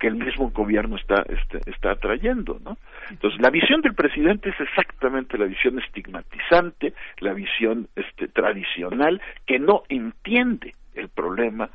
[0.00, 2.76] que el mismo gobierno está, este, está trayendo, ¿no?
[3.08, 9.60] Entonces, la visión del presidente es exactamente la visión estigmatizante, la visión este, tradicional, que
[9.60, 11.70] no entiende el problema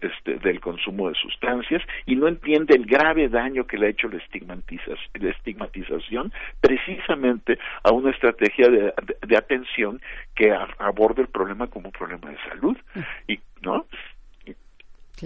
[0.00, 4.08] este, del consumo de sustancias y no entiende el grave daño que le ha hecho
[4.08, 4.20] la,
[5.14, 10.00] la estigmatización precisamente a una estrategia de, atención
[10.34, 12.76] que aborda el problema como un problema de salud
[13.28, 13.86] y no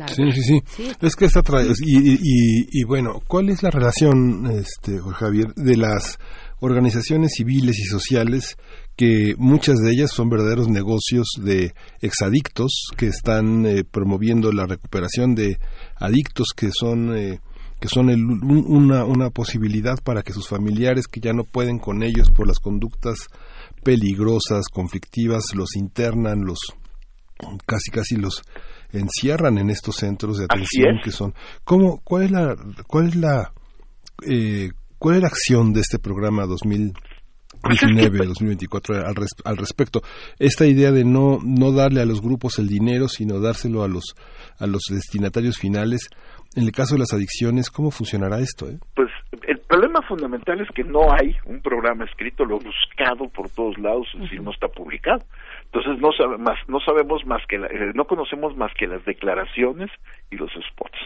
[0.08, 1.40] Sí, sí, sí, Es que está
[1.82, 6.18] y, y, y, bueno, ¿cuál es la relación, este, Javier, de las
[6.60, 8.58] organizaciones civiles y sociales
[8.96, 15.34] que muchas de ellas son verdaderos negocios de exadictos que están eh, promoviendo la recuperación
[15.34, 15.58] de
[15.96, 17.40] adictos que son eh,
[17.78, 22.30] que son una, una posibilidad para que sus familiares que ya no pueden con ellos
[22.30, 23.28] por las conductas
[23.84, 26.58] peligrosas, conflictivas, los internan, los
[27.66, 28.42] casi casi los
[28.92, 31.34] encierran en estos centros de atención que son.
[31.64, 32.56] ¿Cómo, cuál es la,
[32.86, 33.52] cuál es la,
[34.26, 36.94] eh, cuál es la acción de este programa 2000?
[37.68, 39.14] 2019, 2024 al,
[39.44, 40.02] al respecto.
[40.38, 44.14] Esta idea de no, no darle a los grupos el dinero, sino dárselo a los,
[44.58, 46.08] a los destinatarios finales.
[46.54, 48.68] En el caso de las adicciones, ¿cómo funcionará esto?
[48.68, 48.78] Eh?
[48.94, 49.10] Pues
[49.46, 54.06] el problema fundamental es que no hay un programa escrito, lo buscado por todos lados,
[54.14, 55.22] es decir, no está publicado.
[55.72, 59.90] Entonces no, sabe más, no sabemos más que, eh, no conocemos más que las declaraciones
[60.30, 60.98] y los spots.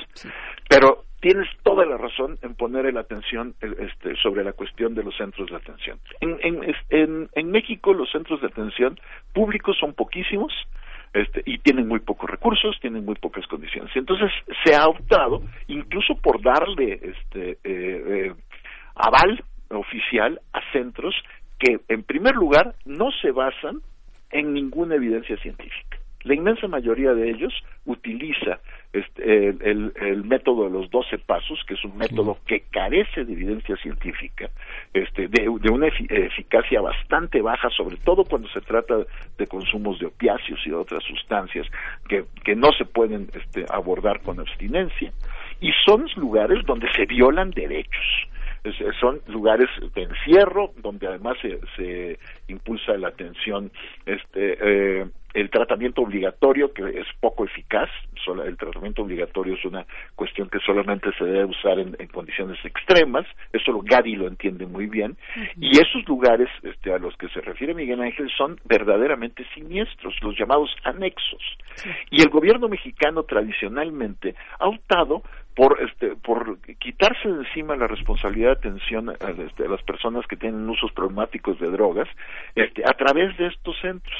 [0.68, 5.16] Pero tienes toda la razón en poner la atención este, sobre la cuestión de los
[5.16, 5.98] centros de atención.
[6.20, 8.98] En, en, en, en México los centros de atención
[9.32, 10.52] públicos son poquísimos,
[11.12, 13.90] este, y tienen muy pocos recursos, tienen muy pocas condiciones.
[13.96, 14.30] Entonces
[14.64, 18.34] se ha optado, incluso por darle este, eh, eh,
[18.94, 21.14] aval oficial a centros
[21.58, 23.80] que, en primer lugar, no se basan
[24.30, 25.98] en ninguna evidencia científica.
[26.22, 27.52] La inmensa mayoría de ellos
[27.86, 28.60] utiliza
[28.92, 33.32] este, el, el, método de los 12 pasos, que es un método que carece de
[33.32, 34.50] evidencia científica,
[34.92, 38.96] este, de, una eficacia bastante baja, sobre todo cuando se trata
[39.38, 41.66] de consumos de opiáceos y de otras sustancias
[42.06, 45.12] que, que no se pueden este, abordar con abstinencia,
[45.62, 48.28] y son lugares donde se violan derechos
[49.00, 52.18] son lugares de encierro donde además se, se
[52.48, 53.70] impulsa la atención
[54.06, 57.88] este eh, el tratamiento obligatorio que es poco eficaz
[58.44, 63.72] el tratamiento obligatorio es una cuestión que solamente se debe usar en, condiciones extremas eso
[63.72, 65.16] lo Gadi lo entiende muy bien
[65.56, 70.36] y esos lugares este, a los que se refiere Miguel Ángel son verdaderamente siniestros los
[70.38, 71.42] llamados anexos.
[72.10, 75.22] Y el gobierno mexicano tradicionalmente ha optado
[75.54, 80.26] por este por quitarse de encima la responsabilidad de atención a, este, a las personas
[80.26, 82.08] que tienen usos problemáticos de drogas
[82.54, 84.18] este, a través de estos centros.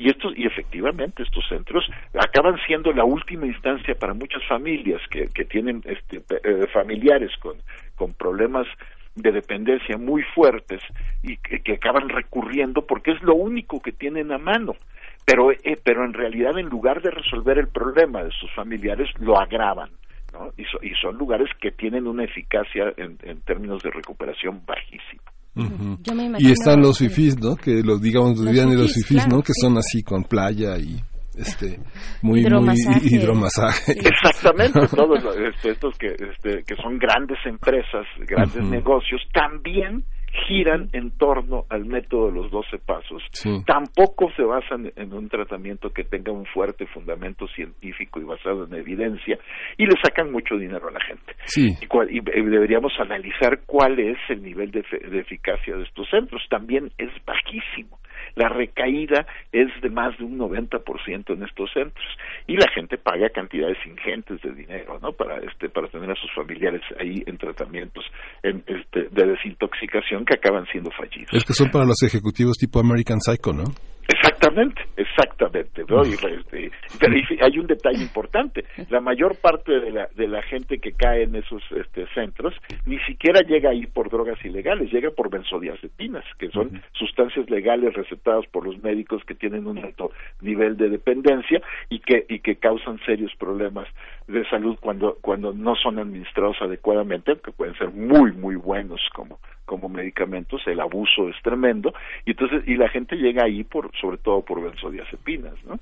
[0.00, 5.26] Y estos y efectivamente estos centros acaban siendo la última instancia para muchas familias que,
[5.26, 7.56] que tienen este, eh, familiares con,
[7.96, 8.68] con problemas
[9.16, 10.80] de dependencia muy fuertes
[11.24, 14.76] y que, acaban recurriendo porque es lo único que tienen a mano.
[15.24, 19.38] Pero eh, pero en realidad en lugar de resolver el problema de sus familiares lo
[19.38, 19.90] agravan
[20.38, 20.52] ¿no?
[20.56, 25.22] y, y son lugares que tienen una eficacia en, en términos de recuperación bajísima
[26.38, 27.56] y están los fifís, ¿no?
[27.56, 29.42] Que los digamos los, los fifís, ¿no?
[29.42, 30.96] Que son así con playa y
[31.36, 31.80] este
[32.22, 33.00] muy hidromasaje.
[33.00, 33.92] muy hidromasaje.
[33.98, 40.04] Exactamente, todos este, estos que este, que son grandes empresas, grandes negocios también
[40.46, 43.22] giran en torno al método de los 12 pasos.
[43.66, 48.74] Tampoco se basan en un tratamiento que tenga un fuerte fundamento científico y basado en
[48.74, 49.38] evidencia
[49.76, 51.34] y le sacan mucho dinero a la gente.
[52.10, 56.42] Y, deberíamos analizar cuál es el nivel de, de eficacia de estos centros.
[56.48, 57.98] También es bajísimo
[58.38, 62.06] la recaída es de más de un 90% en estos centros
[62.46, 65.12] y la gente paga cantidades ingentes de dinero, ¿no?
[65.12, 68.04] Para este para tener a sus familiares ahí en tratamientos
[68.42, 71.32] en, este, de desintoxicación que acaban siendo fallidos.
[71.32, 73.64] Es que son para los ejecutivos tipo American Psycho, ¿no?
[74.08, 75.84] Exactamente, exactamente.
[75.86, 76.04] ¿no?
[76.04, 78.64] Y, este, pero hay un detalle importante.
[78.88, 82.54] La mayor parte de la, de la gente que cae en esos este, centros
[82.86, 88.46] ni siquiera llega ahí por drogas ilegales, llega por benzodiazepinas, que son sustancias legales recetadas
[88.46, 90.10] por los médicos que tienen un alto
[90.40, 91.60] nivel de dependencia
[91.90, 93.86] y que, y que causan serios problemas
[94.26, 99.38] de salud cuando, cuando no son administrados adecuadamente, que pueden ser muy, muy buenos como
[99.68, 101.92] como medicamentos, el abuso es tremendo,
[102.24, 105.78] y entonces, y la gente llega ahí por, sobre todo por benzodiazepinas, ¿no?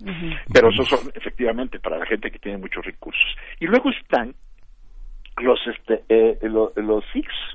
[0.53, 3.37] Pero eso son efectivamente para la gente que tiene muchos recursos.
[3.61, 4.35] Y luego están
[5.39, 7.05] los este eh, los, los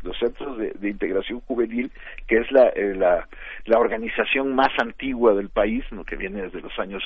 [0.03, 1.91] los centros de, integración juvenil
[2.27, 3.27] que es la, eh, la,
[3.65, 6.03] la organización más antigua del país ¿no?
[6.03, 7.03] que viene desde los años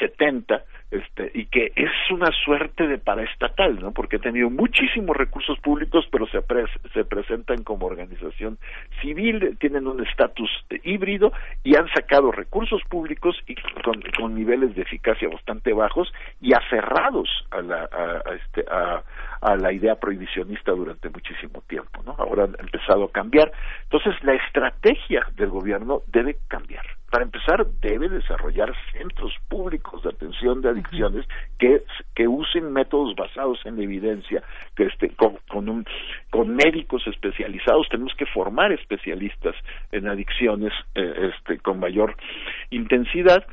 [0.00, 5.58] 70 este y que es una suerte de paraestatal no porque ha tenido muchísimos recursos
[5.60, 6.40] públicos pero se
[6.94, 8.58] se presentan como organización
[9.00, 10.50] civil tienen un estatus
[10.84, 11.32] híbrido
[11.62, 13.54] y han sacado recursos públicos y
[13.84, 19.02] con, con niveles de eficacia bastante bajos y aferrados a la a, este a,
[19.40, 22.14] a la idea prohibicionista durante muchísimo tiempo, ¿no?
[22.18, 23.52] Ahora han empezado a cambiar.
[23.84, 26.84] Entonces, la estrategia del gobierno debe cambiar.
[27.10, 31.26] Para empezar, debe desarrollar centros públicos de atención de adicciones
[31.58, 31.82] que,
[32.14, 34.42] que usen métodos basados en evidencia,
[34.76, 35.86] que este, con, con, un,
[36.30, 37.88] con médicos especializados.
[37.88, 39.54] Tenemos que formar especialistas
[39.90, 42.14] en adicciones eh, este, con mayor
[42.70, 43.46] intensidad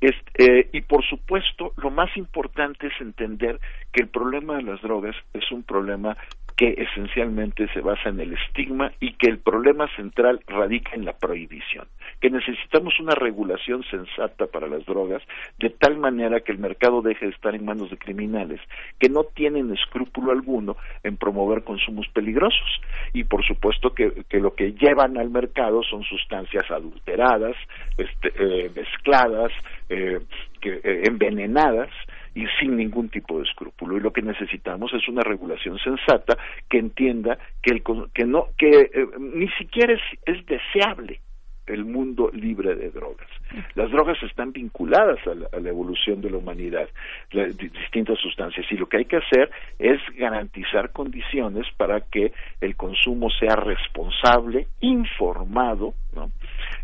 [0.00, 3.58] este, y por supuesto, lo más importante es entender
[3.92, 6.16] que el problema de las drogas es un problema
[6.58, 11.12] que esencialmente se basa en el estigma y que el problema central radica en la
[11.12, 11.86] prohibición,
[12.20, 15.22] que necesitamos una regulación sensata para las drogas
[15.60, 18.60] de tal manera que el mercado deje de estar en manos de criminales
[18.98, 22.80] que no tienen escrúpulo alguno en promover consumos peligrosos.
[23.12, 27.54] Y por supuesto que, lo que llevan al mercado son sustancias adulteradas,
[27.96, 29.52] este, eh, mezcladas,
[29.88, 30.18] eh,
[30.60, 31.90] que, eh, envenenadas
[32.38, 33.96] y sin ningún tipo de escrúpulo.
[33.96, 36.38] Y lo que necesitamos es una regulación sensata
[36.70, 37.82] que entienda que, el,
[38.14, 41.20] que, no, que eh, ni siquiera es, es deseable
[41.66, 43.28] el mundo libre de drogas.
[43.74, 46.88] Las drogas están vinculadas a la, evolución de la humanidad,
[47.30, 53.28] distintas sustancias, y lo que hay que hacer es garantizar condiciones para que el consumo
[53.30, 56.30] sea responsable, informado, ¿no?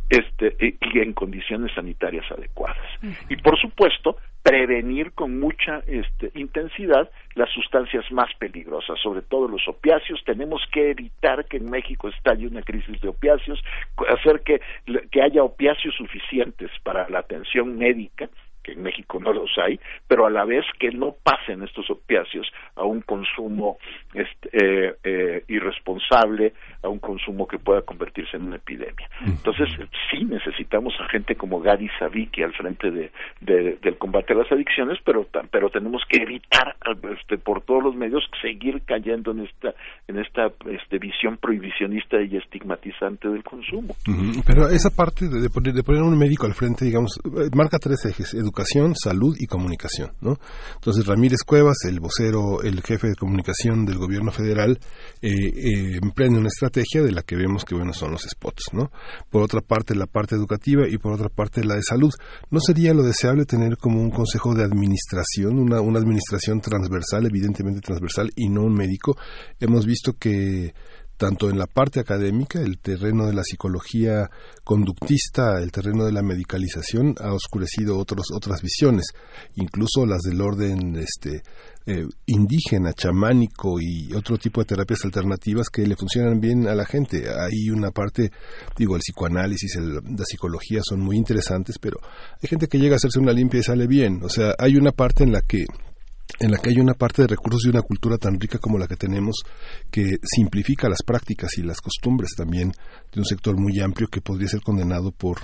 [0.08, 2.86] Este, y en condiciones sanitarias adecuadas.
[3.28, 9.66] Y por supuesto, prevenir con mucha este, intensidad las sustancias más peligrosas, sobre todo los
[9.66, 10.22] opiáceos.
[10.24, 13.62] Tenemos que evitar que en México estalle una crisis de opiáceos,
[14.08, 14.60] hacer que,
[15.10, 18.28] que haya opiáceos suficientes para la atención médica
[18.64, 19.78] que en México no los hay,
[20.08, 23.78] pero a la vez que no pasen estos opiáceos a un consumo
[24.14, 29.08] este, eh, eh, irresponsable, a un consumo que pueda convertirse en una epidemia.
[29.24, 29.68] Entonces,
[30.10, 33.10] sí necesitamos a gente como Gadi Saviki al frente de,
[33.40, 36.76] del combate a las adicciones, pero, pero tenemos que evitar
[37.18, 39.74] este, por todos los medios seguir cayendo en esta,
[40.08, 43.94] en esta este, visión prohibicionista y estigmatizante del consumo.
[44.46, 47.78] Pero esa parte de, poner, de poner a un médico al frente, digamos, eh, marca
[47.78, 48.53] tres ejes, educación,
[48.94, 50.38] salud y comunicación, ¿no?
[50.74, 54.78] Entonces Ramírez Cuevas, el vocero, el jefe de comunicación del gobierno federal,
[55.20, 58.90] eh, eh, emprende una estrategia de la que vemos que bueno son los spots, ¿no?
[59.30, 62.12] Por otra parte la parte educativa y por otra parte la de salud.
[62.50, 68.30] ¿No sería lo deseable tener como un consejo de administración, una administración transversal, evidentemente transversal
[68.36, 69.16] y no un médico?
[69.60, 70.74] Hemos visto que
[71.16, 74.30] tanto en la parte académica, el terreno de la psicología
[74.64, 79.06] conductista, el terreno de la medicalización ha oscurecido otros, otras visiones,
[79.56, 81.42] incluso las del orden este,
[81.86, 86.84] eh, indígena, chamánico y otro tipo de terapias alternativas que le funcionan bien a la
[86.84, 87.26] gente.
[87.28, 88.32] Hay una parte,
[88.76, 91.98] digo, el psicoanálisis, la psicología son muy interesantes, pero
[92.42, 94.20] hay gente que llega a hacerse una limpia y sale bien.
[94.24, 95.66] O sea, hay una parte en la que
[96.40, 98.86] en la que hay una parte de recursos y una cultura tan rica como la
[98.86, 99.42] que tenemos
[99.90, 102.72] que simplifica las prácticas y las costumbres también
[103.12, 105.38] de un sector muy amplio que podría ser condenado por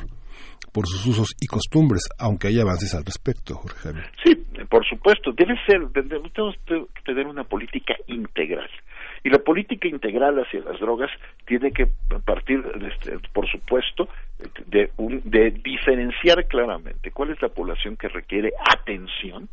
[0.73, 4.05] por sus usos y costumbres, aunque hay avances al respecto, Jorge Javier.
[4.23, 4.37] Sí,
[4.69, 6.31] por supuesto, debe ser, tenemos
[6.65, 8.71] que tener una política integral.
[9.25, 11.11] Y la política integral hacia las drogas
[11.45, 11.89] tiene que
[12.25, 14.09] partir, este, por supuesto,
[14.67, 14.91] de,
[15.25, 19.49] de diferenciar claramente cuál es la población que requiere atención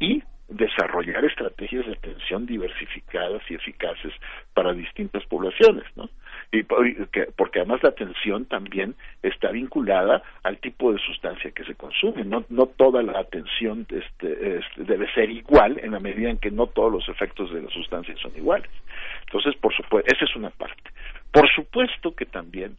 [0.00, 4.12] y desarrollar estrategias de atención diversificadas y eficaces
[4.52, 6.10] para distintas poblaciones, ¿no?
[6.52, 12.24] Y porque además la atención también está vinculada al tipo de sustancia que se consume.
[12.24, 16.66] No, no toda la atención este, debe ser igual en la medida en que no
[16.66, 18.70] todos los efectos de la sustancia son iguales.
[19.26, 20.90] Entonces, por supuesto, esa es una parte.
[21.30, 22.76] Por supuesto que también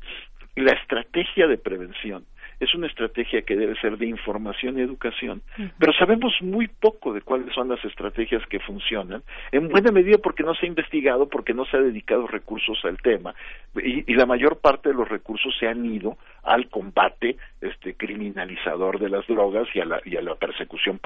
[0.56, 2.26] la estrategia de prevención
[2.62, 5.42] es una estrategia que debe ser de información y educación,
[5.80, 10.44] pero sabemos muy poco de cuáles son las estrategias que funcionan, en buena medida porque
[10.44, 13.34] no se ha investigado, porque no se ha dedicado recursos al tema,
[13.76, 19.10] y, la mayor parte de los recursos se han ido al combate este, criminalizador de
[19.10, 21.00] las drogas y a la, y a la persecución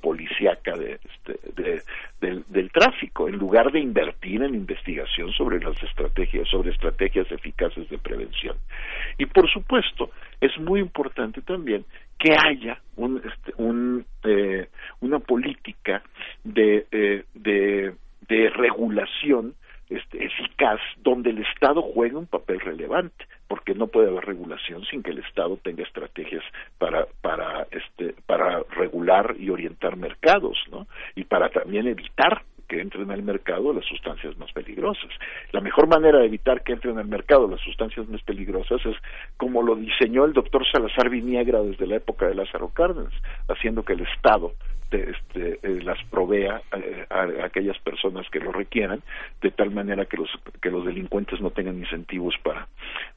[0.00, 1.82] policíaca de, este,
[2.20, 7.88] del, del tráfico, en lugar de invertir en investigación sobre las estrategias, sobre estrategias eficaces
[7.88, 8.56] de prevención.
[9.18, 10.10] Y por supuesto,
[10.40, 11.84] es muy importante también
[12.18, 14.68] que haya un, este, un, eh,
[15.00, 16.02] una política
[16.44, 17.94] de, eh, de,
[18.28, 19.54] de regulación
[19.90, 25.02] este, eficaz donde el Estado juegue un papel relevante porque no puede haber regulación sin
[25.02, 26.44] que el Estado tenga estrategias
[26.78, 30.86] para para este para regular y orientar mercados no
[31.16, 35.10] y para también evitar que entren al mercado las sustancias más peligrosas.
[35.50, 38.96] La mejor manera de evitar que entren al mercado las sustancias más peligrosas es
[39.36, 43.12] como lo diseñó el doctor Salazar Viniegra desde la época de Lázaro Cárdenas,
[43.48, 44.52] haciendo que el Estado
[44.90, 49.02] este, eh, las provea eh, a, aquellas personas que lo requieran,
[49.40, 50.28] de tal manera que los,
[50.60, 52.66] que los delincuentes no tengan incentivos para,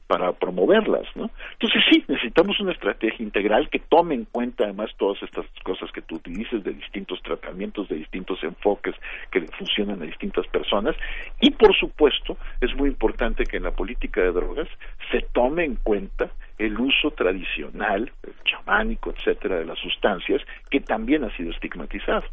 [0.06, 1.30] para promoverlas, ¿no?
[1.54, 6.02] Entonces sí, necesitamos una estrategia integral que tome en cuenta además todas estas cosas que
[6.02, 8.94] tú utilices de distintos tratamientos, de distintos enfoques
[9.32, 10.96] que funcionan a distintas personas
[11.40, 14.68] y por supuesto es muy importante que en la política de drogas
[15.10, 21.24] se tome en cuenta el uso tradicional, el chamánico, etcétera, de las sustancias, que también
[21.24, 22.24] ha sido estigmatizado.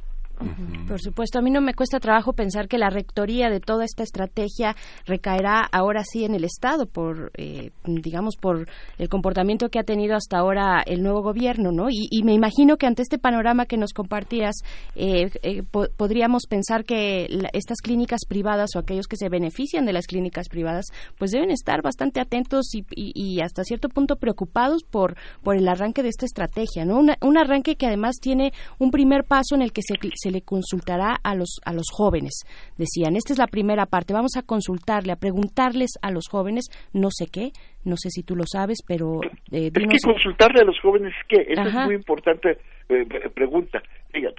[0.88, 4.04] Por supuesto, a mí no me cuesta trabajo pensar que la rectoría de toda esta
[4.04, 9.84] estrategia recaerá ahora sí en el Estado por, eh, digamos, por el comportamiento que ha
[9.84, 11.88] tenido hasta ahora el nuevo gobierno, ¿no?
[11.90, 14.56] Y, me imagino que ante este panorama que nos compartías,
[14.96, 15.64] eh, eh,
[15.98, 20.86] podríamos pensar que estas clínicas privadas o aquellos que se benefician de las clínicas privadas,
[21.18, 26.10] pues deben estar bastante atentos y, hasta cierto punto preocupados por, por el arranque de
[26.10, 27.00] esta estrategia, ¿no?
[27.00, 31.36] un arranque que además tiene un primer paso en el que se le consultará a
[31.36, 32.44] los, a los jóvenes.
[32.78, 37.10] Decían, esta es la primera parte, vamos a consultarle, a preguntarles a los jóvenes, no
[37.12, 37.52] sé qué,
[37.84, 39.22] no sé si tú lo sabes, pero...
[39.52, 41.46] Eh, es que consultarle a los jóvenes, ¿qué?
[41.48, 42.58] Esa es muy importante
[42.90, 43.82] eh, pregunta.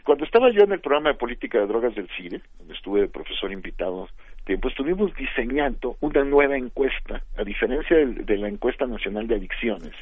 [0.04, 3.08] cuando estaba yo en el programa de política de drogas del CIDE, donde estuve de
[3.08, 4.08] profesor invitado
[4.44, 9.92] tiempo, estuvimos diseñando una nueva encuesta, a diferencia de la encuesta nacional de adicciones,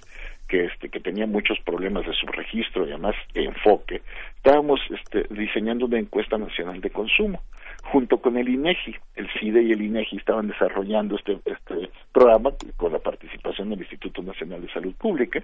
[0.50, 4.02] que este que tenía muchos problemas de subregistro y además de enfoque
[4.36, 7.40] estábamos este, diseñando una encuesta nacional de consumo
[7.84, 12.92] junto con el INEGI el CIDE y el INEGI estaban desarrollando este este programa con
[12.92, 15.40] la participación del Instituto Nacional de Salud Pública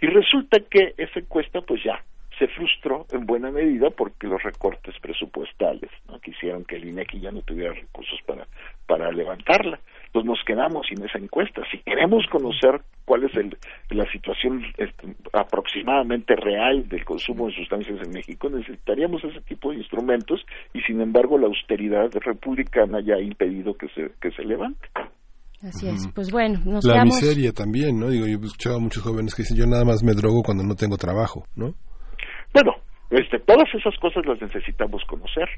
[0.00, 2.02] y resulta que esa encuesta pues ya
[2.36, 6.18] se frustró en buena medida porque los recortes presupuestales ¿no?
[6.18, 8.44] quisieron que el INEGI ya no tuviera recursos para
[8.86, 9.78] para levantarla
[10.12, 11.62] pues nos quedamos sin esa encuesta.
[11.70, 13.56] Si queremos conocer cuál es el,
[13.90, 19.78] la situación este, aproximadamente real del consumo de sustancias en México, necesitaríamos ese tipo de
[19.78, 20.40] instrumentos
[20.72, 24.88] y sin embargo la austeridad republicana ya ha impedido que se, que se levante.
[25.62, 28.10] Así es, pues bueno, nos La miseria también, ¿no?
[28.10, 30.62] Digo, yo he escuchado a muchos jóvenes que dicen, yo nada más me drogo cuando
[30.62, 31.74] no tengo trabajo, ¿no?
[32.54, 32.74] Bueno,
[33.10, 35.48] este, todas esas cosas las necesitamos conocer.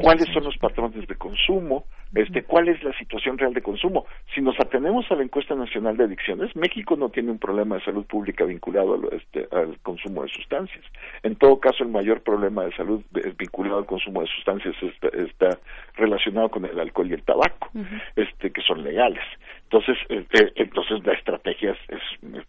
[0.00, 1.84] ¿Cuáles son los patrones de consumo?
[2.14, 4.06] Este, ¿Cuál es la situación real de consumo?
[4.34, 7.84] Si nos atenemos a la encuesta nacional de adicciones, México no tiene un problema de
[7.84, 10.84] salud pública vinculado este, al consumo de sustancias.
[11.22, 13.02] En todo caso, el mayor problema de salud
[13.36, 14.74] vinculado al consumo de sustancias
[15.12, 15.58] está,
[15.96, 17.70] relacionado con el alcohol y el tabaco,
[18.16, 19.24] este, que son legales.
[19.70, 22.00] Entonces, eh, eh, entonces la estrategia es,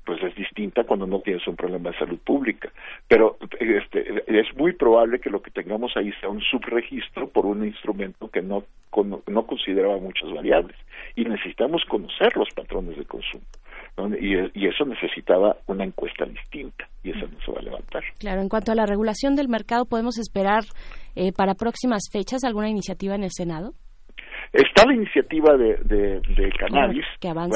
[0.05, 2.71] pues es distinta cuando no tienes un problema de salud pública.
[3.07, 7.65] Pero este, es muy probable que lo que tengamos ahí sea un subregistro por un
[7.65, 8.65] instrumento que no,
[9.27, 10.77] no consideraba muchas variables.
[11.15, 13.45] Y necesitamos conocer los patrones de consumo.
[14.19, 18.03] Y, eso necesitaba una encuesta distinta y esa no se va a levantar.
[18.19, 20.65] Claro, en cuanto a la regulación del mercado, ¿podemos esperar
[21.15, 23.73] eh, para próximas fechas alguna iniciativa en el Senado?
[24.53, 27.05] Está la iniciativa de, de, cannabis,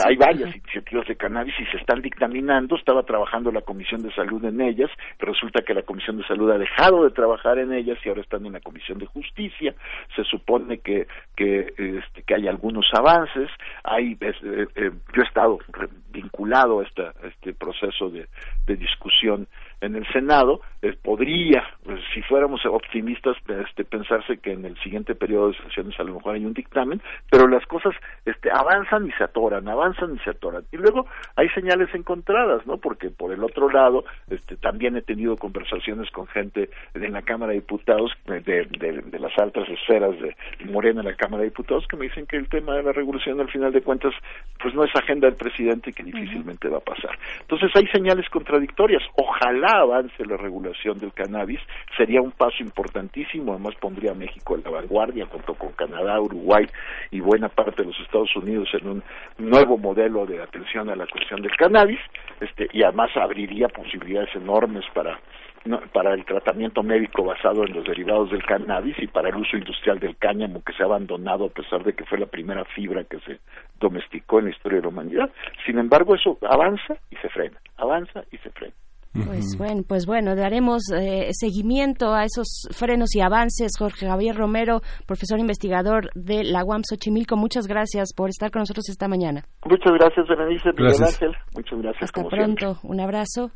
[0.05, 4.43] hay varias iniciativas de cannabis y se están dictaminando, estaba trabajando la Comisión de Salud
[4.45, 4.89] en ellas,
[5.19, 8.45] resulta que la Comisión de Salud ha dejado de trabajar en ellas y ahora están
[8.45, 9.73] en la Comisión de Justicia,
[10.15, 13.49] se supone que, que, este, que hay algunos avances,
[13.83, 15.59] hay, eh, eh, yo he estado
[16.11, 18.27] vinculado a, esta, este proceso de,
[18.67, 19.47] de discusión
[19.81, 23.35] en el Senado, eh, podría, pues, si fuéramos optimistas,
[23.67, 27.01] este, pensarse que en el siguiente periodo de sesiones a lo mejor hay un dictamen,
[27.29, 27.93] pero las cosas
[28.25, 30.63] este, avanzan y se atoran, avanzan y se atoran.
[30.71, 32.77] Y luego hay señales encontradas, ¿no?
[32.77, 37.51] Porque por el otro lado, este, también he tenido conversaciones con gente en la Cámara
[37.51, 40.35] de Diputados, de, de, las altas esferas de
[40.65, 43.39] Morena en la Cámara de Diputados, que me dicen que el tema de la regulación,
[43.39, 44.13] al final de cuentas,
[44.61, 47.17] pues no es agenda del presidente y que difícilmente va a pasar.
[47.41, 49.01] Entonces hay señales contradictorias.
[49.15, 51.59] Ojalá avance la regulación del cannabis,
[51.97, 56.65] sería un paso importantísimo, además pondría a México en la vanguardia junto con Canadá, Uruguay
[57.11, 59.03] y buena parte de los Estados Unidos en un
[59.37, 61.99] nuevo modelo de atención a la cuestión del cannabis,
[62.39, 65.19] este, y además abriría posibilidades enormes para
[65.93, 69.99] para el tratamiento médico basado en los derivados del cannabis y para el uso industrial
[69.99, 73.19] del cáñamo que se ha abandonado a pesar de que fue la primera fibra que
[73.19, 73.39] se
[73.79, 75.29] domesticó en la historia de la humanidad.
[75.65, 78.73] Sin embargo, eso avanza y se frena, avanza y se frena.
[79.13, 83.73] Pues bueno, pues bueno, daremos eh, seguimiento a esos frenos y avances.
[83.77, 88.87] Jorge Javier Romero, profesor investigador de la UAM Xochimilco, muchas gracias por estar con nosotros
[88.89, 89.43] esta mañana.
[89.65, 91.31] Muchas gracias, Berenice, Miguel Ángel.
[91.53, 92.03] Muchas gracias.
[92.03, 93.51] Hasta pronto, un abrazo.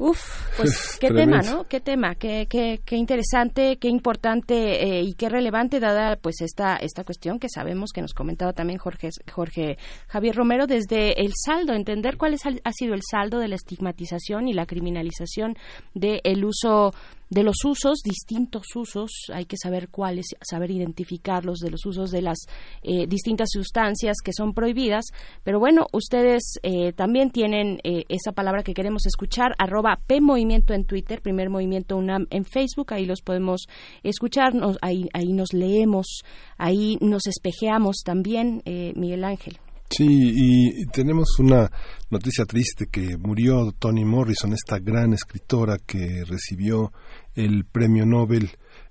[0.00, 1.64] Uf, pues qué tema, ¿no?
[1.64, 6.76] Qué tema, qué, qué, qué interesante, qué importante eh, y qué relevante dada pues esta
[6.76, 9.76] esta cuestión que sabemos que nos comentaba también Jorge Jorge
[10.08, 14.48] Javier Romero desde el saldo, entender cuál es, ha sido el saldo de la estigmatización
[14.48, 15.58] y la criminalización
[15.92, 16.94] del uso
[17.30, 22.22] de los usos, distintos usos, hay que saber cuáles, saber identificarlos, de los usos de
[22.22, 22.38] las
[22.82, 25.06] eh, distintas sustancias que son prohibidas.
[25.44, 30.74] Pero bueno, ustedes eh, también tienen eh, esa palabra que queremos escuchar, arroba P Movimiento
[30.74, 33.66] en Twitter, Primer Movimiento UNAM en Facebook, ahí los podemos
[34.02, 34.52] escuchar,
[34.82, 36.22] ahí, ahí nos leemos,
[36.58, 39.58] ahí nos espejeamos también, Miguel Ángel.
[39.92, 41.68] Sí, y tenemos una
[42.10, 46.92] noticia triste que murió Toni Morrison, esta gran escritora que recibió
[47.34, 48.50] el premio Nobel.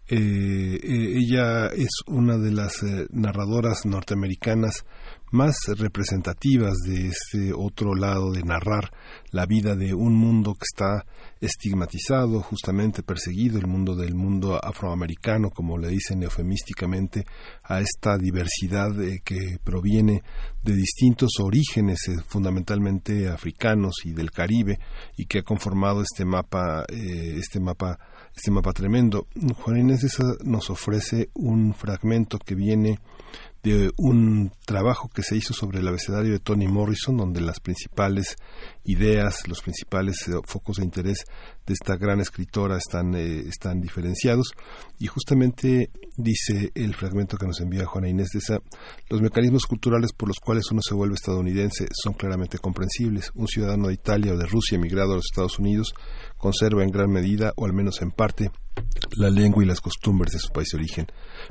[0.10, 4.86] Eh, eh, ella es una de las eh, narradoras norteamericanas
[5.32, 8.92] más representativas de este otro lado de narrar
[9.32, 11.06] la vida de un mundo que está
[11.40, 17.26] estigmatizado, justamente perseguido, el mundo del mundo afroamericano, como le dicen eufemísticamente,
[17.64, 18.92] a esta diversidad
[19.24, 20.24] que proviene
[20.64, 24.80] de distintos orígenes, eh, fundamentalmente africanos y del Caribe,
[25.18, 27.98] y que ha conformado este mapa, eh, este mapa
[28.36, 29.28] este mapa tremendo.
[29.56, 33.00] Juan Inés nos ofrece un fragmento que viene
[33.64, 38.38] de un trabajo que se hizo sobre el abecedario de Toni Morrison, donde las principales
[38.90, 41.24] ideas, los principales eh, focos de interés
[41.66, 44.54] de esta gran escritora están, eh, están diferenciados.
[44.98, 48.60] Y justamente dice el fragmento que nos envía Juana Inés de esa,
[49.10, 53.32] los mecanismos culturales por los cuales uno se vuelve estadounidense son claramente comprensibles.
[53.36, 55.94] Un ciudadano de Italia o de Rusia emigrado a los Estados Unidos
[56.38, 58.50] conserva en gran medida, o al menos en parte,
[59.18, 61.08] la lengua y las costumbres de su país de origen.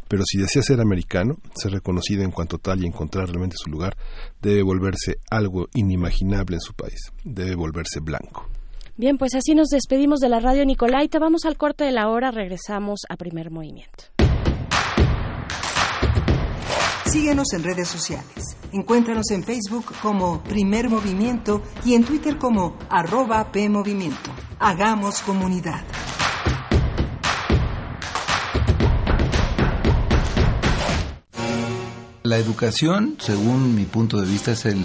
[0.08, 3.96] Pero si desea ser americano, ser reconocido en cuanto tal y encontrar realmente su lugar,
[4.40, 8.48] debe volverse algo inimaginable en su país, debe volverse blanco.
[8.96, 11.20] Bien, pues así nos despedimos de la radio Nicolaita.
[11.20, 14.04] Vamos al corte de la hora, regresamos a primer movimiento.
[17.04, 18.56] Síguenos en redes sociales.
[18.72, 24.30] Encuéntranos en Facebook como Primer Movimiento y en Twitter como arroba PMovimiento.
[24.58, 25.84] Hagamos comunidad.
[32.24, 34.84] La educación, según mi punto de vista, es el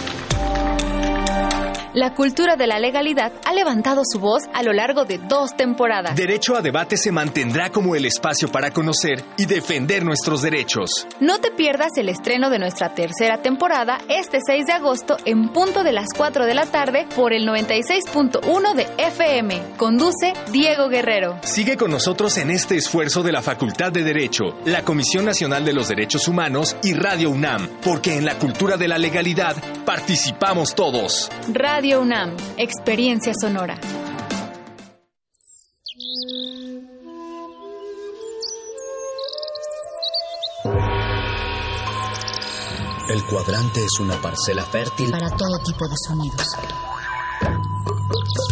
[1.93, 6.15] La cultura de la legalidad ha levantado su voz a lo largo de dos temporadas.
[6.15, 11.05] Derecho a debate se mantendrá como el espacio para conocer y defender nuestros derechos.
[11.19, 15.83] No te pierdas el estreno de nuestra tercera temporada este 6 de agosto en punto
[15.83, 19.61] de las 4 de la tarde por el 96.1 de FM.
[19.75, 21.39] Conduce Diego Guerrero.
[21.43, 25.73] Sigue con nosotros en este esfuerzo de la Facultad de Derecho, la Comisión Nacional de
[25.73, 31.29] los Derechos Humanos y Radio UNAM, porque en la cultura de la legalidad participamos todos.
[31.51, 33.75] Radio UNAM, Experiencia Sonora.
[43.09, 46.47] El cuadrante es una parcela fértil para todo tipo de sonidos.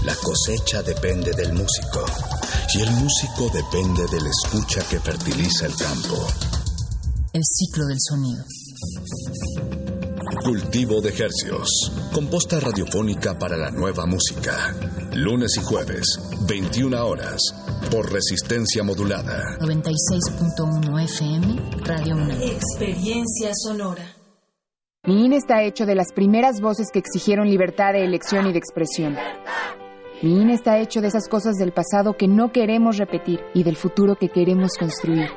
[0.04, 2.04] La cosecha depende del músico
[2.74, 6.28] y el músico depende de la escucha que fertiliza el campo.
[7.32, 8.44] El ciclo del sonido.
[10.44, 11.68] Cultivo de Hercios.
[12.14, 14.74] Composta radiofónica para la nueva música.
[15.14, 16.06] Lunes y jueves,
[16.48, 17.42] 21 horas.
[17.92, 19.58] Por resistencia modulada.
[19.60, 22.34] 96.1 FM, Radio 1.
[22.42, 24.04] Experiencia sonora.
[25.06, 28.60] Mi INE está hecho de las primeras voces que exigieron libertad de elección y de
[28.60, 29.18] expresión.
[30.22, 33.76] Mi INE está hecho de esas cosas del pasado que no queremos repetir y del
[33.76, 35.30] futuro que queremos construir.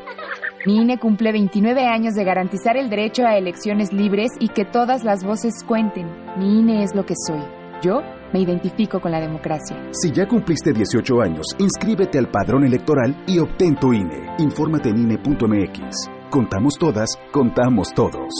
[0.64, 5.02] Mi INE cumple 29 años de garantizar el derecho a elecciones libres y que todas
[5.02, 6.06] las voces cuenten.
[6.38, 7.42] Mi INE es lo que soy.
[7.82, 8.00] Yo
[8.32, 9.76] me identifico con la democracia.
[9.90, 14.36] Si ya cumpliste 18 años, inscríbete al padrón electoral y obtén tu INE.
[14.38, 16.08] Infórmate en INE.mx.
[16.30, 18.32] Contamos todas, contamos todos.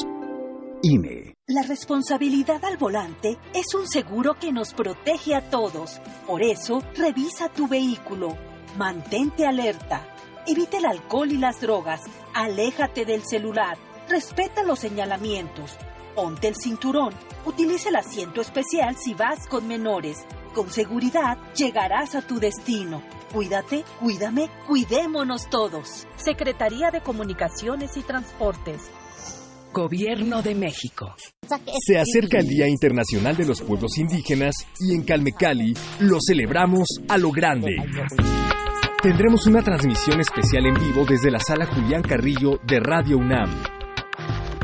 [0.82, 1.34] INE.
[1.48, 6.00] La responsabilidad al volante es un seguro que nos protege a todos.
[6.28, 8.36] Por eso, revisa tu vehículo.
[8.78, 10.11] Mantente alerta.
[10.46, 12.00] Evita el alcohol y las drogas.
[12.34, 13.78] Aléjate del celular.
[14.08, 15.76] Respeta los señalamientos.
[16.16, 17.14] Ponte el cinturón.
[17.46, 20.24] Utiliza el asiento especial si vas con menores.
[20.52, 23.02] Con seguridad llegarás a tu destino.
[23.32, 26.06] Cuídate, cuídame, cuidémonos todos.
[26.16, 28.82] Secretaría de Comunicaciones y Transportes.
[29.72, 31.14] Gobierno de México.
[31.86, 37.16] Se acerca el Día Internacional de los Pueblos Indígenas y en Calmecali lo celebramos a
[37.16, 37.76] lo grande.
[39.02, 43.50] Tendremos una transmisión especial en vivo desde la sala Julián Carrillo de Radio UNAM.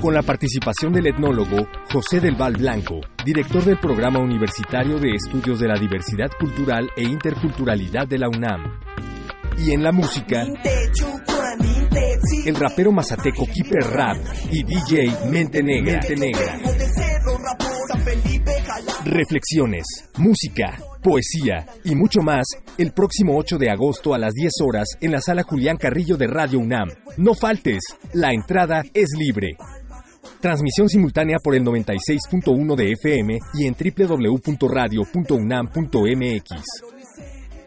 [0.00, 5.58] Con la participación del etnólogo José del Val Blanco, director del Programa Universitario de Estudios
[5.58, 8.78] de la Diversidad Cultural e Interculturalidad de la UNAM.
[9.58, 10.44] Y en la música,
[12.46, 14.18] el rapero mazateco Keeper Rap
[14.52, 15.94] y DJ Mente Negra.
[15.94, 16.60] Mente Negra.
[19.04, 19.84] Reflexiones,
[20.16, 22.46] música, poesía y mucho más
[22.76, 26.26] el próximo 8 de agosto a las 10 horas en la sala Julián Carrillo de
[26.26, 26.88] Radio UNAM.
[27.16, 27.80] No faltes,
[28.12, 29.56] la entrada es libre.
[30.40, 36.50] Transmisión simultánea por el 96.1 de FM y en www.radio.unam.mx.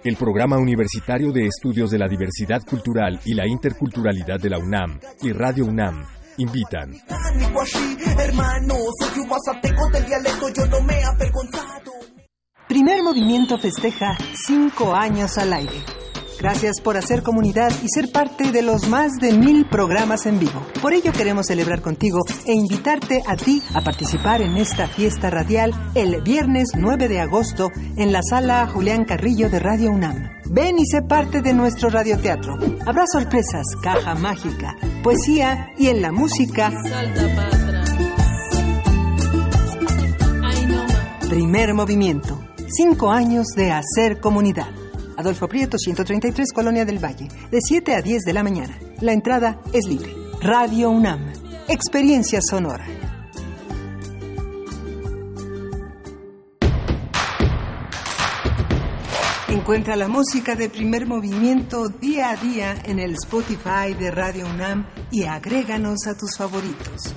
[0.04, 5.00] El Programa Universitario de Estudios de la Diversidad Cultural y la Interculturalidad de la UNAM
[5.22, 6.06] y Radio UNAM
[6.38, 6.92] invitan.
[12.72, 14.18] Primer movimiento festeja
[14.48, 15.84] cinco años al aire.
[16.40, 20.66] Gracias por hacer comunidad y ser parte de los más de mil programas en vivo.
[20.82, 25.74] Por ello queremos celebrar contigo e invitarte a ti a participar en esta fiesta radial
[25.96, 27.68] el viernes 9 de agosto
[27.98, 30.30] en la sala Julián Carrillo de Radio UNAM.
[30.50, 32.56] Ven y sé parte de nuestro radioteatro.
[32.88, 36.72] Habrá sorpresas, caja mágica, poesía y en la música.
[41.30, 42.51] Primer movimiento.
[42.74, 44.70] Cinco años de hacer comunidad.
[45.18, 47.28] Adolfo Prieto, 133, Colonia del Valle.
[47.52, 48.80] De 7 a 10 de la mañana.
[49.02, 50.16] La entrada es libre.
[50.40, 51.34] Radio UNAM.
[51.68, 52.86] Experiencia sonora.
[59.50, 64.86] Encuentra la música de primer movimiento día a día en el Spotify de Radio UNAM
[65.12, 67.14] y agréganos a tus favoritos.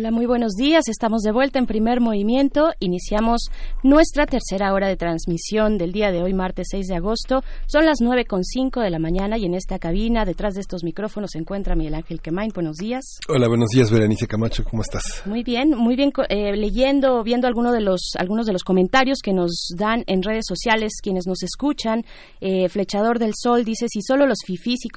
[0.00, 0.88] Hola, muy buenos días.
[0.88, 2.70] Estamos de vuelta en primer movimiento.
[2.78, 3.50] Iniciamos
[3.82, 7.42] nuestra tercera hora de transmisión del día de hoy, martes 6 de agosto.
[7.66, 11.38] Son las 9.05 de la mañana y en esta cabina, detrás de estos micrófonos, se
[11.38, 12.50] encuentra Miguel Ángel Quemain.
[12.54, 13.18] Buenos días.
[13.28, 14.64] Hola, buenos días, Berenice Camacho.
[14.64, 15.22] ¿Cómo estás?
[15.26, 16.12] Muy bien, muy bien.
[16.30, 20.46] Eh, leyendo, viendo algunos de, los, algunos de los comentarios que nos dan en redes
[20.48, 22.06] sociales quienes nos escuchan.
[22.40, 24.88] Eh, Flechador del Sol dice, si solo los fifís y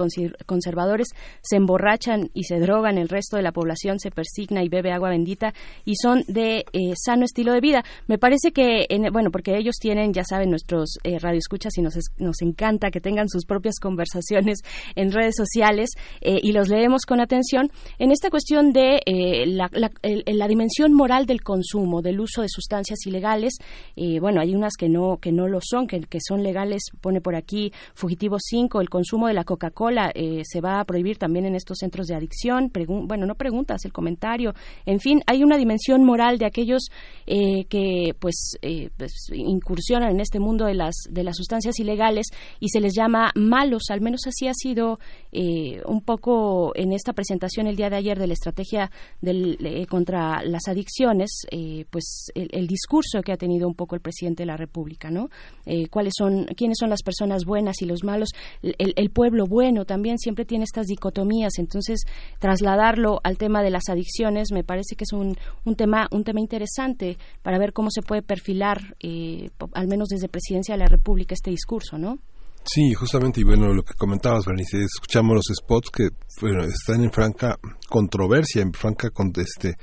[0.45, 1.09] conservadores
[1.41, 5.09] se emborrachan y se drogan, el resto de la población se persigna y bebe agua
[5.09, 5.53] bendita
[5.85, 7.83] y son de eh, sano estilo de vida.
[8.07, 11.95] Me parece que, en, bueno, porque ellos tienen, ya saben, nuestros eh, radioescuchas y nos,
[12.17, 14.59] nos encanta que tengan sus propias conversaciones
[14.95, 15.91] en redes sociales
[16.21, 17.71] eh, y los leemos con atención.
[17.99, 22.49] En esta cuestión de eh, la, la, la, dimensión moral del consumo, del uso de
[22.49, 23.53] sustancias ilegales,
[24.19, 27.35] bueno, hay unas que no, que no lo son, que, que son legales, pone por
[27.35, 30.11] aquí Fugitivo 5, el consumo de la Coca-Cola
[30.43, 32.71] se va a prohibir también en estos centros de adicción.
[32.87, 34.53] bueno, no preguntas, el comentario.
[34.85, 36.89] En fin, hay una dimensión moral de aquellos
[37.25, 42.27] eh, que pues, eh, pues, incursionan en este mundo de las de las sustancias ilegales
[42.59, 43.83] y se les llama malos.
[43.89, 44.99] Al menos así ha sido
[45.31, 48.91] eh, un poco en esta presentación el día de ayer de la estrategia
[49.21, 49.57] del,
[49.89, 51.45] contra las adicciones,
[51.89, 55.29] pues el, discurso que ha tenido un poco el presidente de la República, ¿no?
[55.89, 58.29] cuáles son quiénes son las personas buenas y los malos.
[58.61, 61.53] El, el pueblo bueno también siempre tiene estas dicotomías.
[61.57, 62.03] Entonces
[62.39, 66.39] trasladarlo al tema de las adicciones me parece que es un, un, tema, un tema
[66.39, 71.33] interesante para ver cómo se puede perfilar, eh, al menos desde Presidencia de la República,
[71.33, 72.19] este discurso, ¿no?
[72.65, 76.07] Sí, justamente, y bueno, lo que comentabas, Bernice, escuchamos los spots que
[76.65, 77.59] están en franca
[77.89, 79.75] controversia, en franca con, este,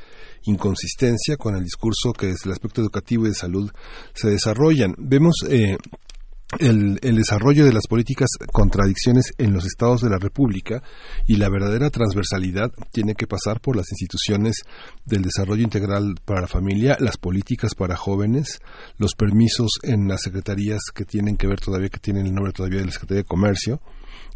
[0.45, 3.71] inconsistencia con el discurso que desde el aspecto educativo y de salud
[4.15, 4.95] se desarrollan.
[4.97, 5.77] Vemos eh,
[6.59, 10.83] el, el, desarrollo de las políticas contradicciones en los estados de la República
[11.27, 14.65] y la verdadera transversalidad tiene que pasar por las instituciones
[15.05, 18.61] del desarrollo integral para la familia, las políticas para jóvenes,
[18.99, 22.81] los permisos en las secretarías que tienen que ver todavía, que tienen el nombre todavía
[22.81, 23.81] de la Secretaría de Comercio,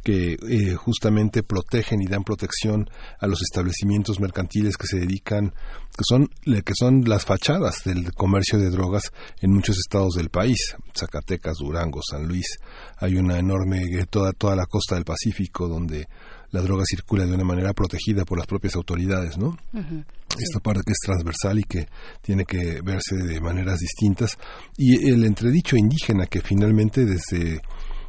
[0.04, 5.54] que eh, justamente protegen y dan protección a los establecimientos mercantiles que se dedican,
[5.96, 10.76] que son, que son las fachadas del comercio de drogas en muchos estados del país,
[10.94, 12.58] Zacatecas, Durango, San Luis.
[12.98, 16.06] Hay una enorme, eh, toda, toda la costa del Pacífico donde
[16.50, 19.58] la droga circula de una manera protegida por las propias autoridades, ¿no?
[19.72, 21.88] Esta parte que es transversal y que
[22.22, 24.38] tiene que verse de maneras distintas.
[24.76, 27.60] Y el entredicho indígena que finalmente desde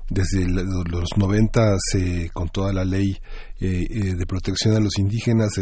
[0.09, 1.77] desde los 90
[2.33, 3.17] con toda la ley
[3.59, 5.53] eh, eh, de protección a los indígenas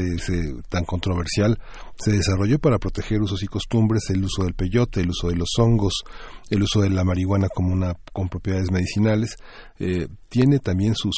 [0.70, 1.60] tan controversial
[1.98, 5.50] se desarrolló para proteger usos y costumbres el uso del peyote el uso de los
[5.58, 6.04] hongos
[6.50, 9.38] el uso de la marihuana como una con propiedades medicinales
[9.80, 11.16] eh, tiene también sus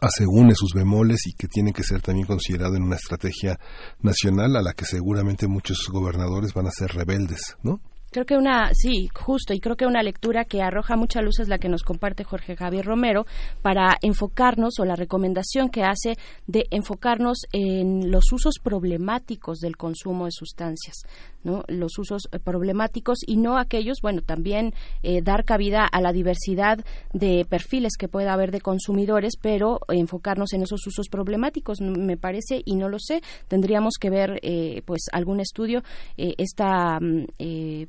[0.00, 3.58] asegune sus bemoles y que tiene que ser también considerado en una estrategia
[4.00, 7.80] nacional a la que seguramente muchos gobernadores van a ser rebeldes, ¿no?
[8.16, 11.48] Creo que una, sí, justo, y creo que una lectura que arroja mucha luz es
[11.48, 13.26] la que nos comparte Jorge Javier Romero
[13.60, 16.16] para enfocarnos, o la recomendación que hace
[16.46, 21.02] de enfocarnos en los usos problemáticos del consumo de sustancias,
[21.46, 21.62] ¿no?
[21.68, 26.84] Los usos eh, problemáticos y no aquellos, bueno, también eh, dar cabida a la diversidad
[27.12, 32.60] de perfiles que pueda haber de consumidores, pero enfocarnos en esos usos problemáticos, me parece,
[32.64, 35.82] y no lo sé, tendríamos que ver, eh, pues, algún estudio,
[36.16, 37.26] esta, mm,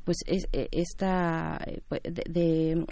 [0.05, 1.59] pues, es, esta,
[1.89, 2.85] pues, de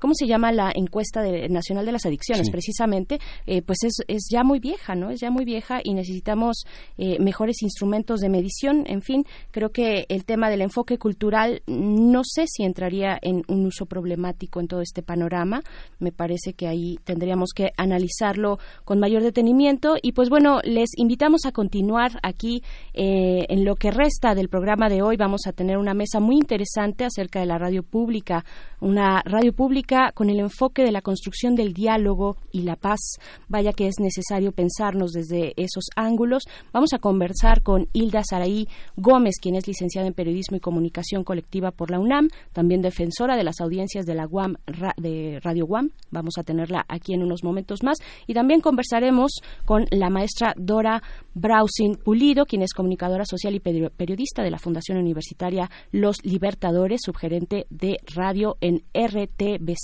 [0.00, 2.50] ¿cómo se llama la encuesta nacional de las adicciones?
[2.50, 5.10] Precisamente, eh, pues es, es ya muy vieja, ¿no?
[5.10, 6.64] Es ya muy vieja y necesitamos
[6.98, 8.84] eh, mejores instrumentos de medición.
[8.86, 13.66] En fin, creo que el tema del enfoque cultural no sé si entraría en un
[13.66, 15.62] uso problemático en todo este panorama.
[15.98, 21.44] Me parece que ahí tendríamos que analizarlo con mayor detenimiento y pues bueno, les invitamos
[21.44, 22.62] a continuar aquí
[22.94, 25.16] eh, en lo que resta del programa de hoy.
[25.16, 28.44] Vamos a tener una mesa muy interesante acerca de la radio pública,
[28.80, 33.00] una radio pública con el enfoque de la construcción del diálogo y la paz.
[33.48, 36.44] Vaya que es necesario pensarnos desde esos ángulos.
[36.72, 41.72] Vamos a conversar con Hilda Saraí Gómez, quien es licenciada en Periodismo y Comunicación Colectiva
[41.72, 44.56] por la UNAM, también defensora de las audiencias de la UAM,
[44.96, 45.90] de Radio UAM.
[46.10, 47.98] Vamos a tenerla aquí en unos momentos más.
[48.26, 49.32] Y también conversaremos
[49.64, 51.02] con la maestra Dora
[51.34, 57.66] Browsing Pulido, quien es comunicadora social y periodista de la Fundación Universitaria Los Libertadores, subgerente
[57.70, 59.79] de radio en RTBC,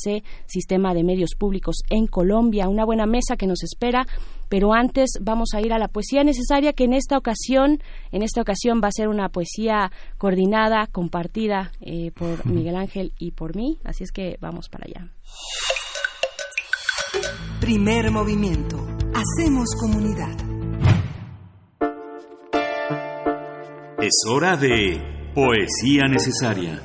[0.47, 2.69] Sistema de Medios Públicos en Colombia.
[2.69, 4.07] Una buena mesa que nos espera,
[4.49, 7.81] pero antes vamos a ir a la poesía necesaria que en esta ocasión,
[8.13, 13.33] en esta ocasión va a ser una poesía coordinada, compartida eh, por Miguel Ángel y
[13.33, 15.11] por mí, así es que vamos para allá.
[17.61, 18.77] Primer movimiento.
[19.15, 20.37] Hacemos comunidad.
[23.99, 26.83] Es hora de poesía necesaria.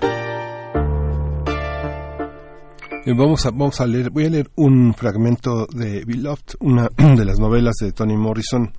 [3.04, 7.26] Eh, vamos a, vamos a leer, voy a leer un fragmento de Beloved, una de
[7.26, 8.72] las novelas de Toni Morrison,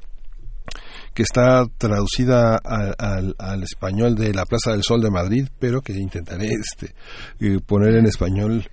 [1.12, 5.93] que está traducida al, al, español de la Plaza del Sol de Madrid, pero que
[5.94, 6.94] intentaré este
[7.40, 8.65] eh, poner en español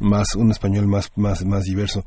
[0.00, 2.04] más un español más más más diverso.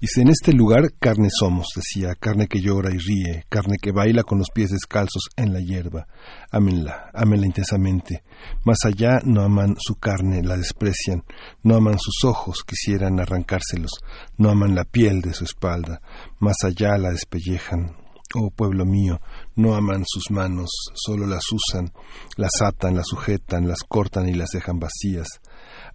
[0.00, 4.22] Dice, en este lugar carne somos, decía, carne que llora y ríe, carne que baila
[4.22, 6.06] con los pies descalzos en la hierba.
[6.50, 8.22] Ámenla, ámenla intensamente.
[8.64, 11.22] Más allá no aman su carne, la desprecian,
[11.62, 13.92] no aman sus ojos, quisieran arrancárselos,
[14.38, 16.00] no aman la piel de su espalda,
[16.38, 17.94] más allá la despellejan,
[18.32, 19.20] Oh pueblo mío,
[19.56, 21.92] no aman sus manos, solo las usan,
[22.36, 25.26] las atan, las sujetan, las cortan y las dejan vacías.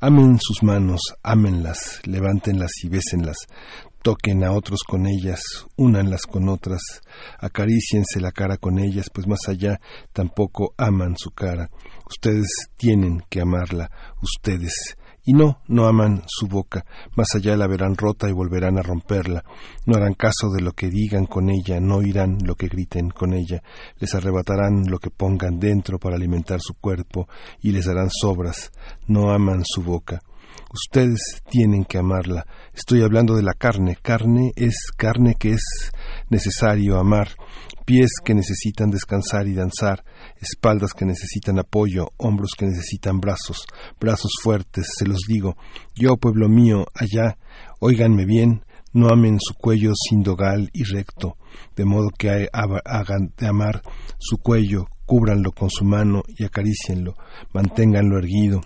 [0.01, 3.37] Amen sus manos, ámenlas, levántenlas y bésenlas,
[4.01, 5.41] toquen a otros con ellas,
[5.77, 6.81] únanlas con otras,
[7.39, 9.79] acariciense la cara con ellas, pues más allá
[10.11, 11.69] tampoco aman su cara.
[12.09, 13.89] Ustedes tienen que amarla,
[14.21, 16.85] ustedes y no, no aman su boca,
[17.15, 19.43] más allá la verán rota y volverán a romperla,
[19.85, 23.33] no harán caso de lo que digan con ella, no oirán lo que griten con
[23.33, 23.63] ella,
[23.99, 27.27] les arrebatarán lo que pongan dentro para alimentar su cuerpo
[27.61, 28.71] y les darán sobras,
[29.07, 30.21] no aman su boca.
[30.71, 32.45] Ustedes tienen que amarla.
[32.73, 33.97] Estoy hablando de la carne.
[34.01, 35.91] Carne es carne que es
[36.29, 37.29] necesario amar
[37.85, 40.03] pies que necesitan descansar y danzar,
[40.41, 43.65] espaldas que necesitan apoyo, hombros que necesitan brazos,
[43.99, 45.55] brazos fuertes, se los digo,
[45.95, 47.37] yo pueblo mío, allá,
[47.79, 51.37] óiganme bien, no amen su cuello sin dogal y recto,
[51.75, 53.81] de modo que hagan de amar
[54.17, 57.15] su cuello, cúbranlo con su mano y acarícienlo,
[57.53, 58.61] manténganlo erguido,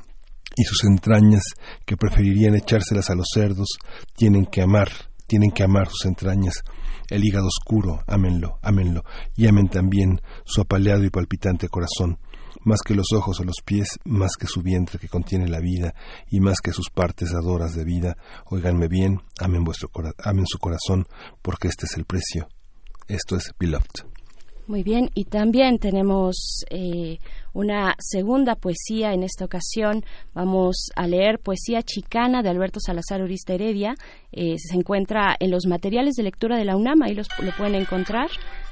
[0.56, 1.44] y sus entrañas,
[1.86, 3.68] que preferirían echárselas a los cerdos,
[4.16, 4.90] tienen que amar,
[5.28, 6.64] tienen que amar sus entrañas,
[7.10, 9.04] el hígado oscuro, ámenlo, ámenlo,
[9.36, 12.20] y amen también su apaleado y palpitante corazón,
[12.64, 15.94] más que los ojos o los pies, más que su vientre que contiene la vida,
[16.30, 19.90] y más que sus partes adoras de vida, oiganme bien, amen, vuestro
[20.24, 21.06] amen su corazón,
[21.42, 22.48] porque este es el precio.
[23.08, 24.06] Esto es Beloved.
[24.68, 27.18] Muy bien, y también tenemos eh,
[27.54, 30.04] una segunda poesía en esta ocasión.
[30.34, 33.96] Vamos a leer Poesía Chicana de Alberto Salazar Urista Heredia.
[34.32, 37.76] Eh, se encuentra en los materiales de lectura de la UNAM, ahí los, lo pueden
[37.76, 38.30] encontrar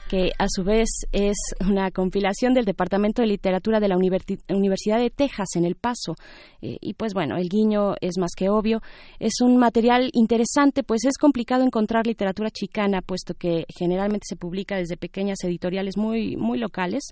[0.10, 5.10] que a su vez es una compilación del Departamento de Literatura de la Universidad de
[5.10, 6.16] Texas en El Paso.
[6.62, 8.82] Eh, y pues bueno, el guiño es más que obvio.
[9.20, 14.76] Es un material interesante, pues es complicado encontrar literatura chicana, puesto que generalmente se publica
[14.78, 17.04] desde pequeñas editoriales muy, muy locales.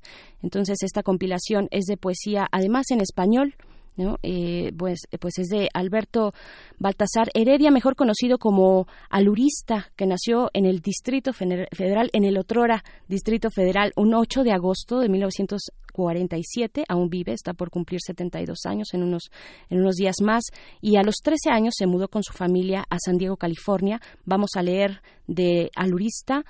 [0.42, 3.56] Entonces esta compilación es de poesía, además en español.
[3.98, 6.34] Eh, pues, pues es de Alberto
[6.80, 12.84] Baltasar Heredia, mejor conocido como alurista, que nació en el Distrito Federal, en el Otrora
[13.08, 18.90] Distrito Federal, un 8 de agosto de 1947, aún vive, está por cumplir 72 años
[18.94, 19.32] en unos,
[19.70, 20.44] en unos días más,
[20.82, 24.02] y a los 13 años se mudó con su familia a San Diego, California.
[24.26, 26.44] Vamos a leer de alurista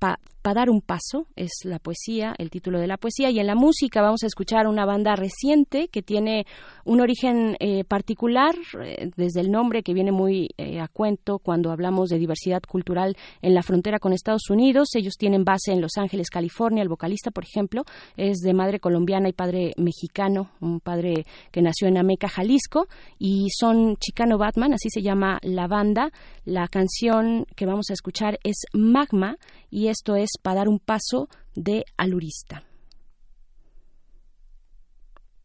[0.00, 3.30] para dar un paso es la poesía, el título de la poesía.
[3.30, 6.46] Y en la música vamos a escuchar una banda reciente que tiene
[6.84, 11.70] un origen eh, particular, eh, desde el nombre que viene muy eh, a cuento cuando
[11.70, 14.88] hablamos de diversidad cultural en la frontera con Estados Unidos.
[14.94, 16.82] Ellos tienen base en Los Ángeles, California.
[16.82, 17.84] El vocalista, por ejemplo,
[18.16, 22.86] es de madre colombiana y padre mexicano, un padre que nació en Ameca, Jalisco.
[23.18, 26.10] Y son Chicano Batman, así se llama la banda.
[26.46, 29.36] La canción que vamos a escuchar es Magma
[29.70, 32.64] y esto es para dar un paso de alurista.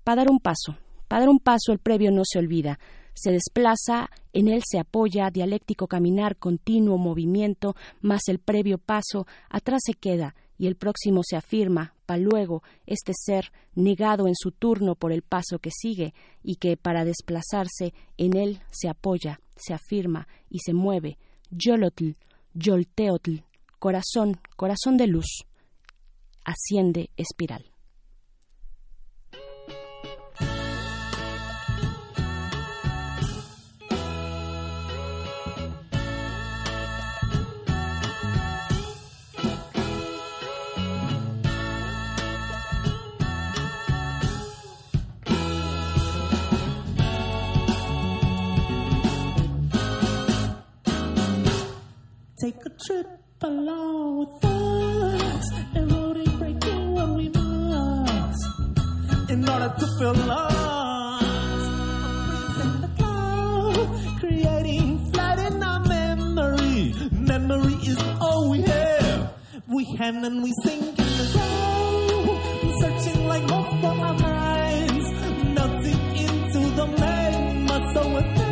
[0.04, 0.78] Para dar un paso,
[1.08, 2.80] para dar un paso el previo no se olvida,
[3.16, 9.82] se desplaza, en él se apoya, dialéctico caminar, continuo movimiento, más el previo paso, atrás
[9.86, 14.96] se queda, y el próximo se afirma, para luego este ser negado en su turno
[14.96, 16.14] por el paso que sigue,
[16.44, 21.18] y que para desplazarse en él se apoya, se afirma y se mueve,
[21.50, 22.12] yolotl,
[22.54, 23.38] yolteotl,
[23.86, 25.45] corazón, corazón de luz,
[26.44, 27.72] asciende espiral.
[52.41, 58.45] Take a trip with us, eroding, breaking what we must
[59.30, 61.26] in order to feel lost.
[62.30, 66.94] Present the cloud, creating flight in our memory.
[67.12, 69.34] Memory is all we have.
[69.68, 72.30] We hand and we sink in the ground,
[72.80, 75.12] searching like hope for our minds,
[75.53, 77.94] melting into the magma.
[77.94, 78.45] So within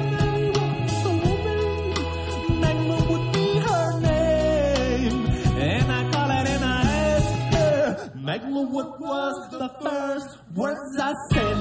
[8.41, 11.57] What was the first words I said?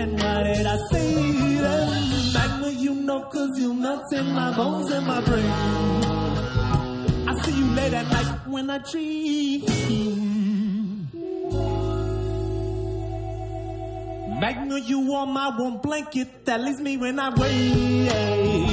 [0.00, 2.32] And why did I say them?
[2.34, 5.44] Magma, you know, cause you melt in my bones and my brain.
[7.28, 9.62] I see you late at night when I dream.
[14.40, 18.65] Magma, you are my warm blanket that leaves me when I wait.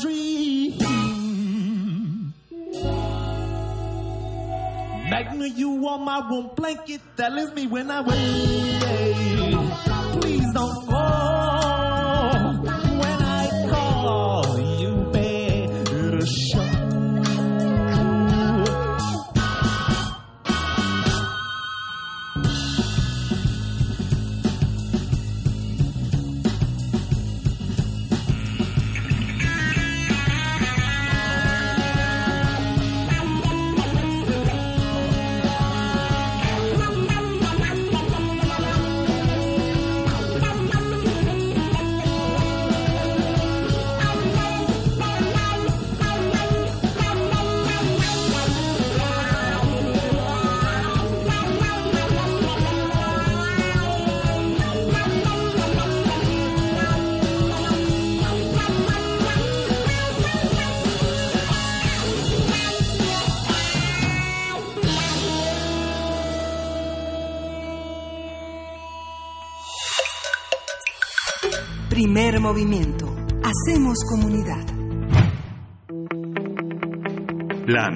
[0.00, 0.74] Dream.
[5.10, 9.77] Magna, you are my warm blanket that leaves me when I wake.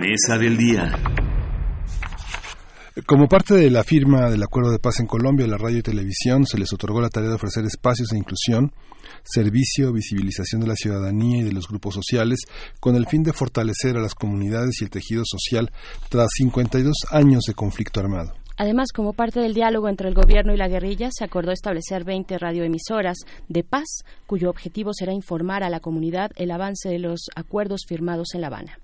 [0.02, 0.90] Mesa del día.
[3.06, 6.44] Como parte de la firma del Acuerdo de Paz en Colombia, la radio y televisión
[6.44, 8.72] se les otorgó la tarea de ofrecer espacios de inclusión,
[9.22, 12.40] servicio, visibilización de la ciudadanía y de los grupos sociales,
[12.80, 15.70] con el fin de fortalecer a las comunidades y el tejido social
[16.08, 18.34] tras 52 años de conflicto armado.
[18.56, 22.38] Además, como parte del diálogo entre el gobierno y la guerrilla, se acordó establecer 20
[22.38, 23.18] radioemisoras
[23.48, 28.34] de paz, cuyo objetivo será informar a la comunidad el avance de los acuerdos firmados
[28.34, 28.78] en La Habana.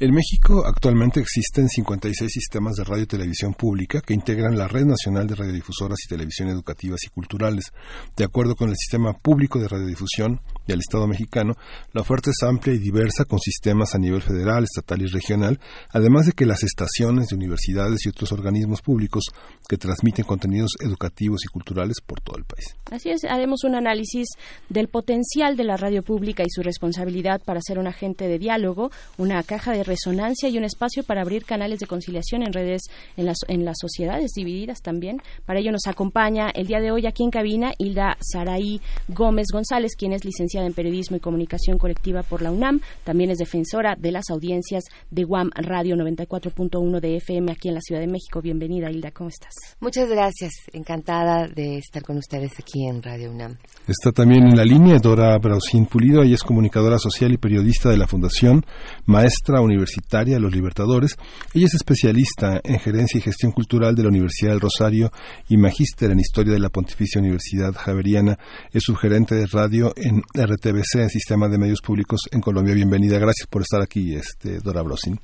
[0.00, 4.84] En México actualmente existen 56 sistemas de radio y televisión pública que integran la Red
[4.84, 7.72] Nacional de Radiodifusoras y Televisión Educativas y Culturales.
[8.16, 11.54] De acuerdo con el Sistema Público de Radiodifusión del Estado mexicano,
[11.92, 15.58] la oferta es amplia y diversa con sistemas a nivel federal, estatal y regional,
[15.90, 19.24] además de que las estaciones de universidades y otros organismos públicos
[19.68, 22.76] que transmiten contenidos educativos y culturales por todo el país.
[22.90, 24.28] Así es, haremos un análisis
[24.68, 28.90] del potencial de la radio pública y su responsabilidad para ser un agente de diálogo,
[29.16, 32.82] una caja de resonancia y un espacio para abrir canales de conciliación en redes
[33.16, 35.22] en las, en las sociedades divididas también.
[35.46, 39.92] Para ello nos acompaña el día de hoy aquí en cabina Hilda Saraí Gómez González,
[39.96, 42.80] quien es licenciada en Periodismo y Comunicación Colectiva por la UNAM.
[43.04, 47.80] También es defensora de las audiencias de UAM Radio 94.1 de FM aquí en la
[47.80, 48.40] Ciudad de México.
[48.40, 49.54] Bienvenida, Hilda, ¿cómo estás?
[49.80, 50.52] Muchas gracias.
[50.72, 53.56] Encantada de estar con ustedes aquí en Radio UNAM.
[53.86, 57.96] Está también en la línea Dora Brausín Pulido, ella es comunicadora social y periodista de
[57.96, 58.64] la Fundación
[59.06, 61.16] Maestra Universitaria Los Libertadores.
[61.54, 65.10] Ella es especialista en gerencia y gestión cultural de la Universidad del Rosario
[65.48, 68.38] y magíster en historia de la Pontificia Universidad Javeriana.
[68.72, 72.74] Es subgerente de radio en RTBC, Sistema de Medios Públicos en Colombia.
[72.74, 75.20] Bienvenida, gracias por estar aquí, este, Dora Brausín.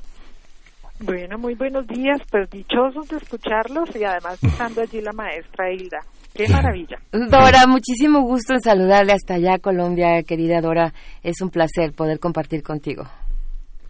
[1.01, 5.99] Bueno, muy buenos días, pues dichosos de escucharlos y además estando allí la maestra Hilda.
[6.35, 6.99] Qué maravilla.
[7.13, 10.93] Dora, muchísimo gusto en saludarle hasta allá, Colombia, querida Dora.
[11.23, 13.05] Es un placer poder compartir contigo.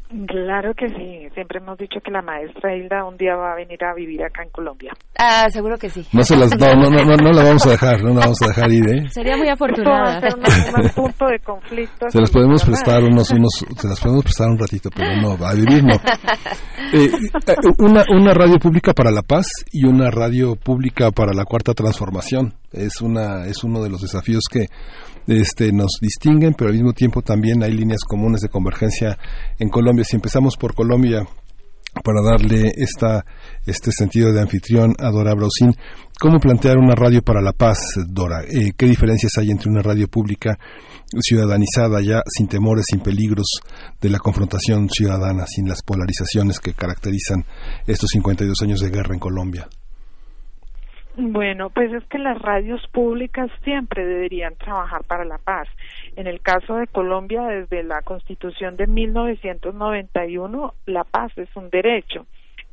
[0.08, 3.82] Claro que sí, siempre hemos dicho que la maestra Hilda un día va a venir
[3.82, 4.92] a vivir acá en Colombia.
[5.18, 6.06] Ah, seguro que sí.
[6.12, 8.48] No, se las, no, no, no, no, la vamos a dejar, no la vamos a
[8.48, 9.08] dejar ir, ¿eh?
[9.08, 10.18] Sería muy afortunada.
[10.18, 12.10] Esto va a ser un, un punto de conflicto.
[12.10, 15.54] Se las podemos prestar unos, unos, se las podemos prestar un ratito, pero no, a
[15.54, 15.94] vivir no.
[16.92, 17.10] Eh,
[17.78, 22.54] una, una radio pública para la paz y una radio pública para la cuarta transformación.
[22.72, 24.66] Es una, es uno de los desafíos que
[25.26, 29.18] este, nos distinguen, pero al mismo tiempo también hay líneas comunes de convergencia
[29.58, 30.04] en Colombia.
[30.04, 31.26] Si empezamos por Colombia,
[32.02, 33.24] para darle esta,
[33.66, 35.76] este sentido de anfitrión a Dora Brausín,
[36.18, 37.78] ¿cómo plantear una radio para la paz,
[38.08, 38.42] Dora?
[38.42, 40.58] Eh, ¿Qué diferencias hay entre una radio pública
[41.20, 43.46] ciudadanizada ya, sin temores, sin peligros
[44.00, 47.44] de la confrontación ciudadana, sin las polarizaciones que caracterizan
[47.86, 49.68] estos 52 años de guerra en Colombia?
[51.16, 55.68] Bueno, pues es que las radios públicas siempre deberían trabajar para la paz.
[56.16, 62.26] En el caso de Colombia, desde la Constitución de 1991, la paz es un derecho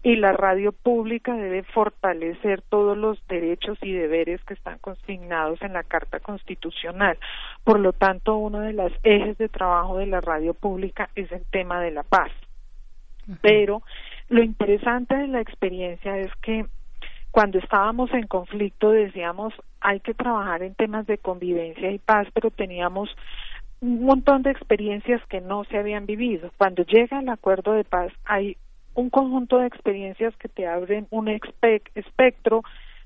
[0.04, 5.74] y la radio pública debe fortalecer todos los derechos y deberes que están consignados en
[5.74, 7.20] la Carta Constitucional.
[7.64, 11.46] Por lo tanto, uno de los ejes de trabajo de la radio pública es el
[11.52, 12.32] tema de la paz.
[13.42, 13.84] Pero
[14.30, 16.66] lo interesante de la experiencia es que
[17.32, 22.52] cuando estábamos en conflicto decíamos hay que trabajar en temas de convivencia y paz, pero
[22.52, 23.10] teníamos
[23.80, 26.52] un montón de experiencias que no se habían vivido.
[26.58, 28.58] Cuando llega el acuerdo de paz hay
[28.94, 32.64] un conjunto de experiencias que te abren un espectro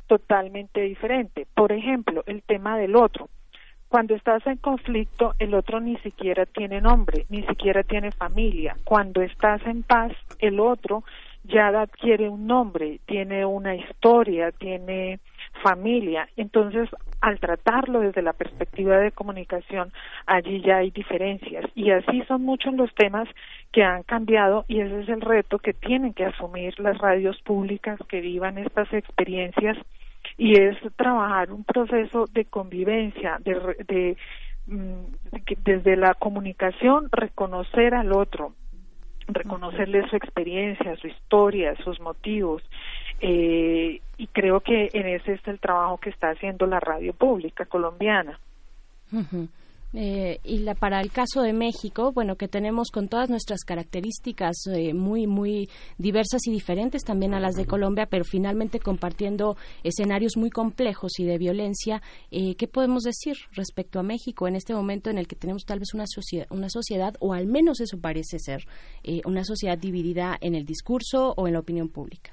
[0.08, 1.48] totalmente diferente.
[1.54, 3.30] Por ejemplo, el tema del otro.
[3.88, 8.76] Cuando estás en conflicto, el otro ni siquiera tiene nombre, ni siquiera tiene familia.
[8.84, 11.04] Cuando estás en paz, el otro
[11.48, 15.20] ya adquiere un nombre, tiene una historia, tiene
[15.62, 16.28] familia.
[16.38, 16.90] Entonces,
[17.22, 19.92] al tratarlo desde la perspectiva de comunicación,
[20.26, 21.66] allí ya hay diferencias.
[21.76, 23.28] Y así son muchos los temas
[23.72, 28.00] que han cambiado y ese es el reto que tienen que asumir las radios públicas
[28.10, 29.78] que vivan estas experiencias
[30.38, 33.54] y es trabajar un proceso de convivencia, de,
[33.88, 34.18] de
[34.68, 35.06] mm,
[35.64, 38.54] desde la comunicación reconocer al otro,
[39.28, 42.64] reconocerle su experiencia, su historia, sus motivos.
[43.22, 47.66] Eh, y creo que en ese es el trabajo que está haciendo la radio pública
[47.66, 48.40] colombiana.
[49.98, 54.68] Eh, y la, para el caso de México, bueno, que tenemos con todas nuestras características
[54.68, 60.36] eh, muy, muy diversas y diferentes también a las de Colombia, pero finalmente compartiendo escenarios
[60.36, 65.10] muy complejos y de violencia, eh, ¿qué podemos decir respecto a México en este momento
[65.10, 68.38] en el que tenemos tal vez una sociedad, una sociedad o al menos eso parece
[68.40, 68.66] ser,
[69.26, 72.32] una sociedad dividida en el discurso o en la opinión pública?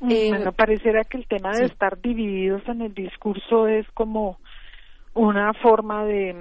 [0.00, 4.38] bueno, pareciera que el tema de estar divididos en el discurso es como
[5.16, 6.34] una forma de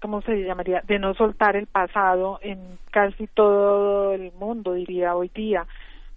[0.00, 0.82] ¿cómo se llamaría?
[0.86, 2.58] De no soltar el pasado en
[2.90, 5.66] casi todo el mundo, diría hoy día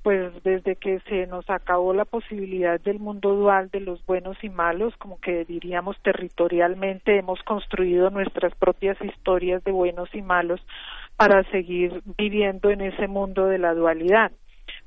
[0.01, 4.49] pues desde que se nos acabó la posibilidad del mundo dual de los buenos y
[4.49, 10.61] malos, como que diríamos territorialmente hemos construido nuestras propias historias de buenos y malos
[11.17, 14.31] para seguir viviendo en ese mundo de la dualidad.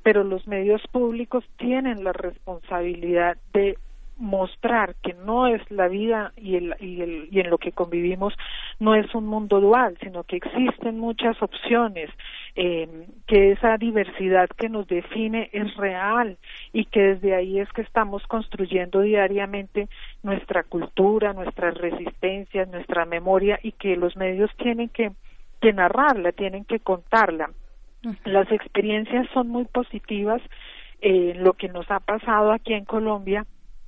[0.01, 3.77] Pero los medios públicos tienen la responsabilidad de
[4.23, 8.33] mostrar que no es la vida y, el, y, el, y en lo que convivimos
[8.79, 12.09] no es un mundo dual, sino que existen muchas opciones,
[12.55, 16.37] eh, que esa diversidad que nos define es real
[16.71, 19.89] y que desde ahí es que estamos construyendo diariamente
[20.23, 25.11] nuestra cultura, nuestras resistencias, nuestra memoria y que los medios tienen que,
[25.61, 27.49] que narrarla, tienen que contarla.
[28.23, 30.41] Las experiencias son muy positivas.
[31.01, 33.45] Eh, lo que nos ha pasado aquí en Colombia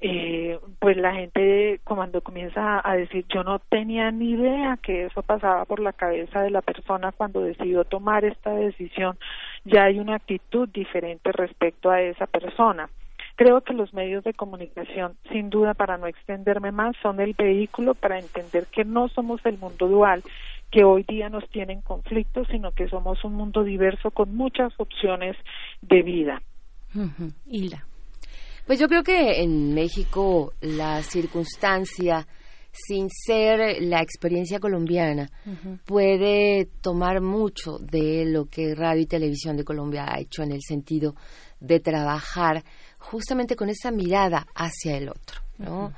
[0.08, 5.24] eh, pues la gente cuando comienza a decir yo no tenía ni idea que eso
[5.24, 9.18] pasaba por la cabeza de la persona cuando decidió tomar esta decisión,
[9.64, 12.88] ya hay una actitud diferente respecto a esa persona.
[13.36, 17.96] Creo que los medios de comunicación, sin duda, para no extenderme más, son el vehículo
[17.96, 20.22] para entender que no somos el mundo dual,
[20.70, 25.36] que hoy día nos tienen conflictos, sino que somos un mundo diverso con muchas opciones
[25.82, 26.44] de vida.
[28.66, 32.28] Pues yo creo que en México la circunstancia,
[32.72, 35.30] sin ser la experiencia colombiana,
[35.86, 40.62] puede tomar mucho de lo que Radio y Televisión de Colombia ha hecho en el
[40.62, 41.16] sentido
[41.60, 42.64] de trabajar
[42.98, 45.94] justamente con esa mirada hacia el otro, ¿no?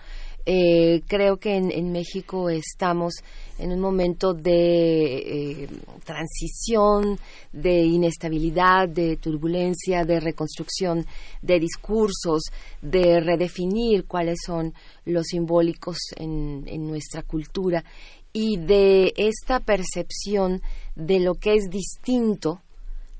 [0.49, 3.15] Eh, creo que en, México estamos
[3.59, 5.17] en un momento de
[5.63, 5.67] eh,
[6.05, 7.19] transición,
[7.51, 11.05] de inestabilidad, de turbulencia, de reconstrucción
[11.41, 12.43] de discursos,
[12.81, 17.83] de redefinir cuáles son los simbólicos en, en nuestra cultura
[18.31, 20.61] y de esta percepción
[20.95, 22.61] de lo que es distinto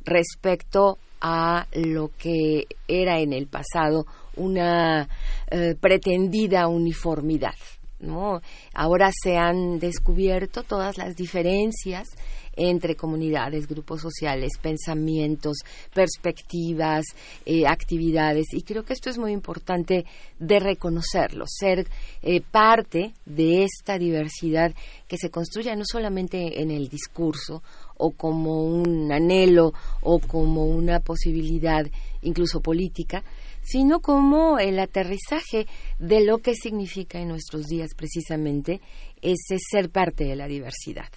[0.06, 4.06] respecto a lo que era en el pasado
[4.38, 5.10] una
[5.50, 7.56] eh, pretendida uniformidad.
[8.00, 8.42] ¿no?
[8.74, 12.10] Ahora se han descubierto todas las diferencias
[12.58, 15.58] entre comunidades, grupos sociales, pensamientos,
[15.94, 17.06] perspectivas,
[17.46, 18.48] eh, actividades.
[18.52, 20.06] Y creo que esto es muy importante
[20.40, 21.88] de reconocerlo, ser
[22.24, 24.74] eh, parte de esta diversidad
[25.08, 27.62] que se construye no solamente en el discurso
[27.96, 31.86] o como un anhelo o como una posibilidad
[32.24, 33.24] incluso política,
[33.68, 35.68] sino como el aterrizaje
[36.00, 38.80] de lo que significa en nuestros días precisamente
[39.22, 41.10] ese ser parte de la diversidad.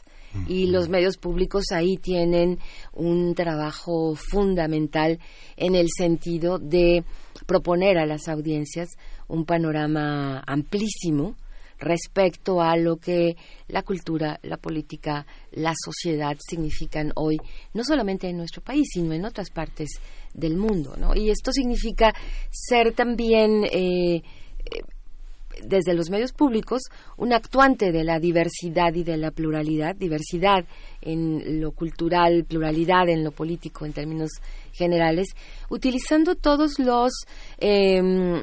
[0.47, 2.61] Y los medios públicos ahí tienen
[2.93, 5.19] un trabajo fundamental
[5.57, 7.03] en el sentido de
[7.47, 8.91] proponer a las audiencias
[9.27, 11.35] un panorama amplísimo
[11.81, 13.37] respecto a lo que
[13.69, 17.39] la cultura, la política, la sociedad significan hoy,
[17.75, 19.89] no solamente en nuestro país, sino en otras partes
[20.35, 20.95] del mundo.
[20.97, 21.15] ¿no?
[21.17, 22.15] Y esto significa
[22.51, 24.23] ser también, eh, eh,
[25.65, 26.83] desde los medios públicos,
[27.17, 30.65] un actuante de la diversidad y de la pluralidad, diversidad
[31.03, 34.31] en lo cultural, pluralidad en lo político en términos
[34.73, 35.29] generales,
[35.69, 37.13] utilizando todos los,
[37.59, 38.43] em,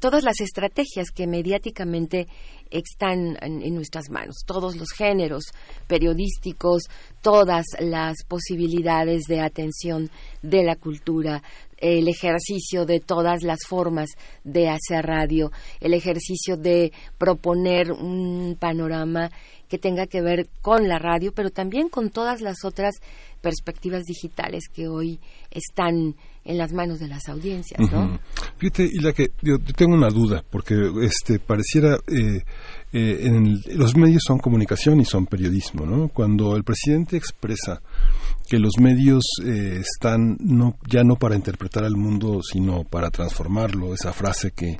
[0.00, 2.26] todas las estrategias que mediáticamente
[2.70, 5.44] están en, nuestras manos, todos los géneros
[5.86, 6.84] periodísticos,
[7.22, 10.10] todas las posibilidades de atención
[10.42, 11.42] de la cultura,
[11.78, 14.10] el ejercicio de todas las formas
[14.44, 19.30] de hacer radio, el ejercicio de proponer un panorama
[19.68, 22.96] que tenga que ver con la radio, pero también con todas las otras
[23.40, 26.16] perspectivas digitales que hoy están
[26.48, 28.18] en las manos de las audiencias, ¿no?
[28.56, 32.42] Fíjate, y la que yo, tengo una duda, porque este pareciera eh,
[32.92, 36.08] eh, en los medios son comunicación y son periodismo, ¿no?
[36.08, 37.82] Cuando el presidente expresa
[38.48, 43.92] que los medios eh, están no ya no para interpretar al mundo sino para transformarlo
[43.92, 44.78] esa frase que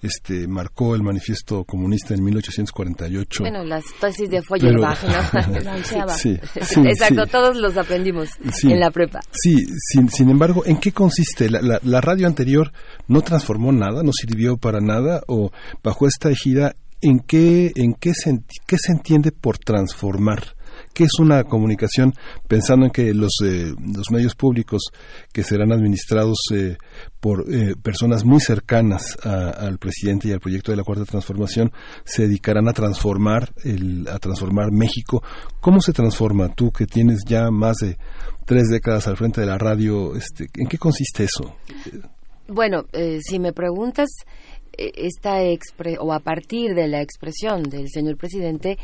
[0.00, 6.14] este marcó el manifiesto comunista en 1848 bueno las tesis de Feuerbach ¿no?
[6.14, 6.38] sí,
[6.84, 8.28] exacto todos los aprendimos
[8.62, 9.20] en la prepa.
[9.32, 12.72] Sí sin, sin embargo en qué consiste la, la radio anterior
[13.08, 15.50] no transformó nada no sirvió para nada o
[15.82, 18.30] bajo esta ejida en qué en qué se,
[18.92, 20.58] entiende por transformar
[20.94, 22.12] ¿Qué es una comunicación?
[22.46, 24.82] Pensando en que los, eh, los medios públicos
[25.32, 26.76] que serán administrados eh,
[27.20, 31.72] por eh, personas muy cercanas al presidente y al proyecto de la Cuarta Transformación
[32.04, 35.22] se dedicarán a transformar, el, a transformar México.
[35.60, 37.96] ¿Cómo se transforma tú que tienes ya más de
[38.44, 40.14] tres décadas al frente de la radio?
[40.16, 41.56] Este, ¿En qué consiste eso?
[42.48, 42.84] Bueno,
[43.20, 44.08] si me preguntas
[44.78, 45.40] esta
[46.00, 48.78] o a partir de la expresión del señor presidente,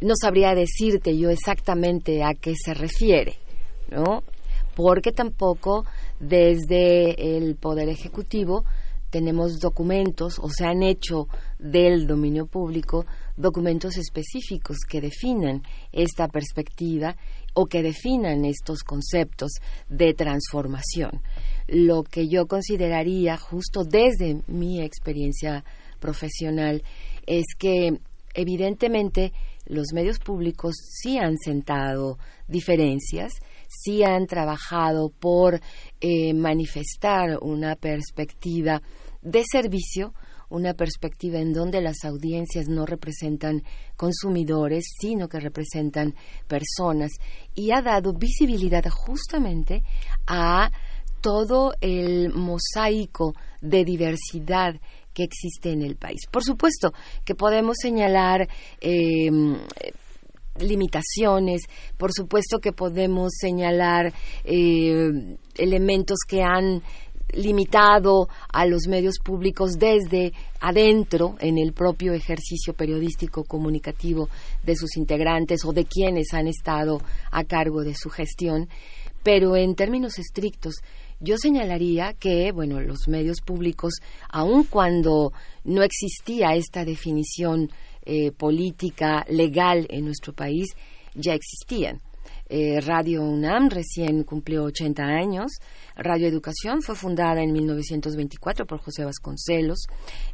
[0.00, 3.36] no sabría decirte yo exactamente a qué se refiere,
[3.90, 4.22] ¿no?
[4.74, 5.84] Porque tampoco
[6.20, 8.64] desde el Poder Ejecutivo
[9.10, 11.28] tenemos documentos o se han hecho
[11.60, 13.06] del dominio público
[13.36, 17.16] documentos específicos que definan esta perspectiva
[17.54, 19.52] o que definan estos conceptos
[19.88, 21.22] de transformación.
[21.66, 25.64] Lo que yo consideraría justo desde mi experiencia
[25.98, 26.82] profesional
[27.26, 27.98] es que
[28.34, 29.32] evidentemente
[29.66, 32.18] los medios públicos sí han sentado
[32.48, 33.32] diferencias,
[33.68, 35.60] sí han trabajado por
[36.00, 38.82] eh, manifestar una perspectiva
[39.22, 40.12] de servicio,
[40.50, 43.62] una perspectiva en donde las audiencias no representan
[43.96, 46.14] consumidores, sino que representan
[46.46, 47.12] personas,
[47.54, 49.82] y ha dado visibilidad justamente
[50.26, 50.70] a
[51.24, 54.74] todo el mosaico de diversidad
[55.14, 56.20] que existe en el país.
[56.30, 56.92] Por supuesto
[57.24, 58.46] que podemos señalar
[58.78, 59.56] em,
[60.58, 61.62] limitaciones,
[61.96, 64.12] por supuesto que podemos señalar
[64.44, 66.82] eh, elementos que han
[67.32, 74.28] limitado a los medios públicos desde adentro en el propio ejercicio periodístico comunicativo
[74.62, 78.68] de sus integrantes o de quienes han estado a cargo de su gestión,
[79.22, 80.74] pero en términos estrictos
[81.24, 83.94] yo señalaría que, bueno, los medios públicos,
[84.28, 85.32] aun cuando
[85.64, 87.70] no existía esta definición
[88.04, 90.68] eh, política legal en nuestro país,
[91.14, 92.00] ya existían.
[92.48, 95.52] Eh, Radio UNAM recién cumplió 80 años.
[95.96, 99.86] Radio Educación fue fundada en 1924 por José Vasconcelos.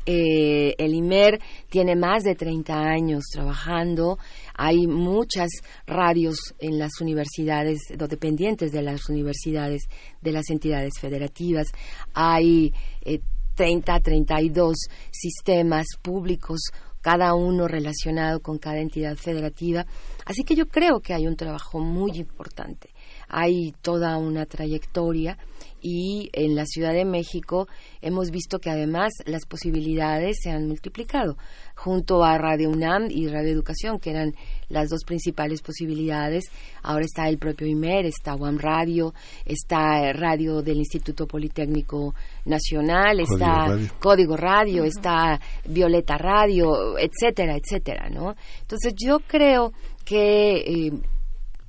[0.06, 4.18] Eh, el IMER tiene más de 30 años trabajando.
[4.56, 5.50] Hay muchas
[5.86, 9.82] radios en las universidades, dependientes de las universidades,
[10.20, 11.68] de las entidades federativas.
[12.14, 12.72] Hay
[13.02, 13.20] eh,
[13.54, 14.74] 30, 32
[15.10, 16.60] sistemas públicos
[17.00, 19.86] cada uno relacionado con cada entidad federativa.
[20.30, 22.90] Así que yo creo que hay un trabajo muy importante.
[23.26, 25.36] Hay toda una trayectoria
[25.82, 27.66] y en la Ciudad de México
[28.00, 31.36] hemos visto que además las posibilidades se han multiplicado
[31.74, 34.36] junto a Radio UNAM y Radio Educación, que eran
[34.70, 36.44] las dos principales posibilidades.
[36.82, 39.12] Ahora está el propio IMER, está UAM Radio,
[39.44, 42.14] está Radio del Instituto Politécnico
[42.46, 48.34] Nacional, está Código Radio, está Violeta Radio, etcétera, etcétera, ¿no?
[48.62, 49.72] Entonces yo creo
[50.04, 50.92] que eh,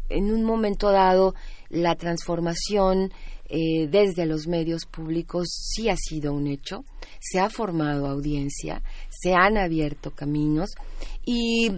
[0.09, 1.33] en un momento dado
[1.69, 3.11] la transformación
[3.53, 6.85] eh, desde los medios públicos sí ha sido un hecho,
[7.19, 10.69] se ha formado audiencia, se han abierto caminos
[11.25, 11.69] y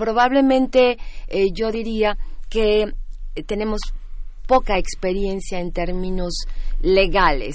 [0.00, 0.96] probablemente
[1.28, 2.16] eh, yo diría
[2.48, 2.90] que
[3.46, 3.80] tenemos
[4.46, 6.46] poca experiencia en términos
[6.80, 7.54] legales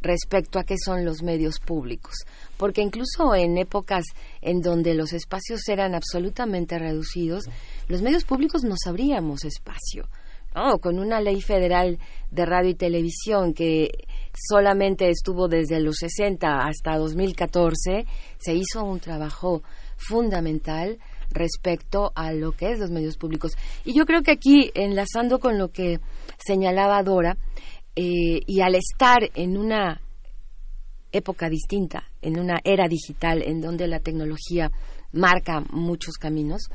[0.00, 2.14] respecto a qué son los medios públicos,
[2.56, 4.04] porque incluso en épocas
[4.40, 7.46] en donde los espacios eran absolutamente reducidos,
[7.88, 10.08] los medios públicos no abríamos espacio.
[10.82, 11.98] Con una ley federal
[12.30, 13.90] de radio y televisión que
[14.50, 18.06] solamente estuvo desde los 60 hasta 2014,
[18.38, 19.62] se hizo un trabajo
[19.96, 20.98] fundamental
[21.34, 23.56] respecto a lo que es los medios públicos.
[23.84, 26.00] Y yo creo que aquí, enlazando con lo que
[26.38, 27.36] señalaba Dora,
[27.94, 30.00] eh, y al estar en una
[31.12, 34.70] época distinta, en una era digital en donde la tecnología
[35.12, 36.68] marca muchos caminos,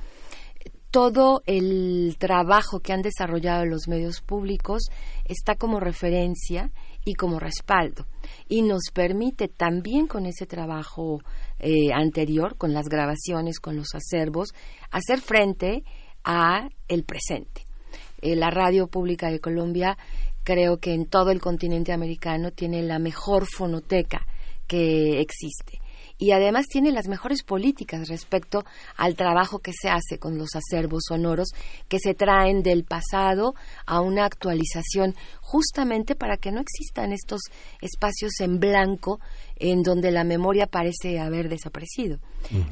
[0.91, 4.83] todo el trabajo que han desarrollado los medios públicos
[5.25, 6.71] está como referencia
[7.03, 8.05] y como respaldo
[8.47, 11.21] y nos permite también con ese trabajo
[11.59, 14.53] eh, anterior, con las grabaciones, con los acervos,
[14.91, 15.83] hacer frente
[16.23, 17.65] a el presente.
[18.21, 19.97] Eh, la radio pública de Colombia
[20.43, 24.25] creo que en todo el continente americano tiene la mejor fonoteca
[24.67, 25.79] que existe
[26.17, 28.63] y además tiene las mejores políticas respecto
[28.95, 31.49] al trabajo que se hace con los acervos sonoros
[31.87, 33.53] que se traen del pasado
[33.85, 37.41] a una actualización justamente para que no existan estos
[37.81, 39.19] espacios en blanco
[39.59, 42.19] en donde la memoria parece haber desaparecido.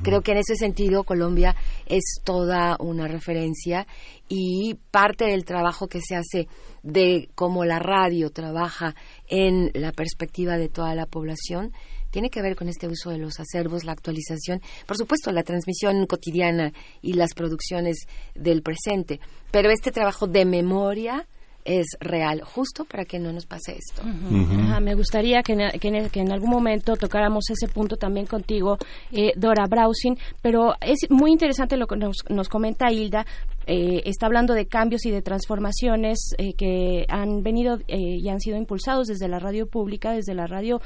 [0.04, 3.88] Creo que en ese sentido Colombia es toda una referencia
[4.30, 6.48] y parte del trabajo que se hace
[6.84, 8.96] de cómo la radio trabaja
[9.28, 11.74] en la perspectiva de toda la población
[12.16, 16.06] tiene que ver con este uso de los acervos, la actualización, por supuesto, la transmisión
[16.06, 16.72] cotidiana
[17.02, 19.20] y las producciones del presente.
[19.52, 21.28] Pero este trabajo de memoria
[21.66, 24.02] es real, justo para que no nos pase esto.
[24.06, 28.78] me gustaría que en, algún momento tocáramos ese punto también contigo,
[29.12, 33.26] eh, Dora Browsing, pero es muy interesante lo que nos, nos comenta Hilda,
[33.66, 38.58] eh, está hablando de cambios y de transformaciones eh, que han venido y han sido
[38.58, 40.82] impulsados desde la radio pública, desde la radio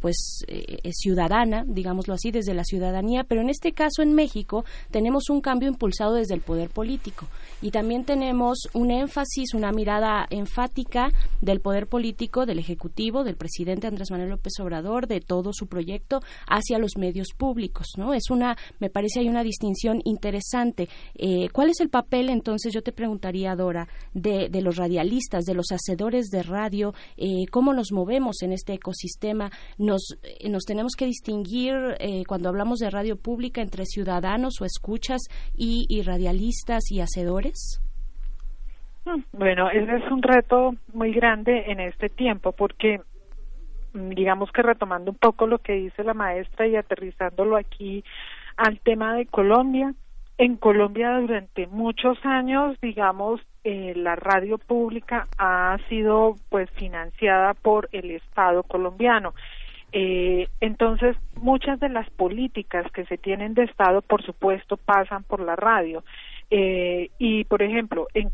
[0.00, 0.44] pues
[0.92, 5.68] ciudadana, digámoslo así, desde la ciudadanía, pero en este caso en México tenemos un cambio
[5.68, 7.26] impulsado desde el poder político
[7.62, 11.08] y también tenemos un énfasis, una mirada enfática
[11.40, 16.20] del poder político, del ejecutivo, del presidente Andrés Manuel López Obrador, de todo su proyecto
[16.46, 18.14] hacia los medios públicos, ¿no?
[18.14, 20.88] Es una, me parece hay una distinción interesante.
[21.14, 22.74] Eh, ¿Cuál es el papel entonces?
[22.74, 27.92] Yo te preguntaría, Dora, de, los radialistas, de los hacedores de radio, eh, cómo nos
[27.92, 29.50] movemos en este ecosistema.
[29.78, 31.74] Nos, eh, nos tenemos que distinguir
[32.28, 35.22] cuando hablamos de radio pública entre ciudadanos o escuchas
[35.54, 37.80] y, y radialistas y hacedores.
[39.06, 43.00] Mm, bueno, ese es un reto muy grande en este tiempo porque
[43.94, 48.04] mm, digamos que retomando un poco lo que dice la maestra y aterrizándolo aquí
[48.56, 49.94] al tema de Colombia,
[50.38, 57.88] en Colombia durante muchos años, digamos, eh, la radio pública ha sido pues financiada por
[57.92, 59.34] el Estado colombiano.
[59.92, 65.40] Eh, entonces, muchas de las políticas que se tienen de Estado, por supuesto, pasan por
[65.40, 66.04] la radio.
[66.48, 68.30] Eh, y, por ejemplo, ¿en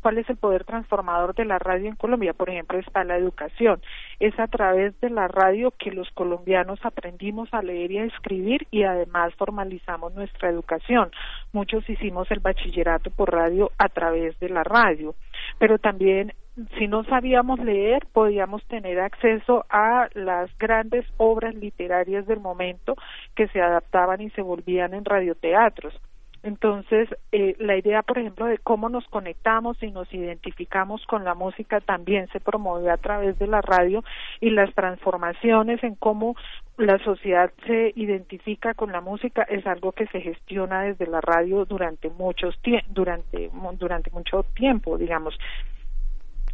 [0.00, 2.32] ¿cuál es el poder transformador de la radio en Colombia?
[2.32, 3.82] Por ejemplo, está la educación.
[4.18, 8.66] Es a través de la radio que los colombianos aprendimos a leer y a escribir
[8.70, 11.10] y además formalizamos nuestra educación.
[11.52, 15.14] Muchos hicimos el bachillerato por radio a través de la radio,
[15.58, 16.32] pero también
[16.78, 22.96] si no sabíamos leer, podíamos tener acceso a las grandes obras literarias del momento
[23.34, 25.94] que se adaptaban y se volvían en radioteatros.
[26.42, 31.34] Entonces, eh, la idea, por ejemplo, de cómo nos conectamos y nos identificamos con la
[31.34, 34.02] música también se promueve a través de la radio
[34.40, 36.36] y las transformaciones en cómo
[36.78, 41.66] la sociedad se identifica con la música es algo que se gestiona desde la radio
[41.66, 45.38] durante muchos durante durante mucho tiempo, digamos.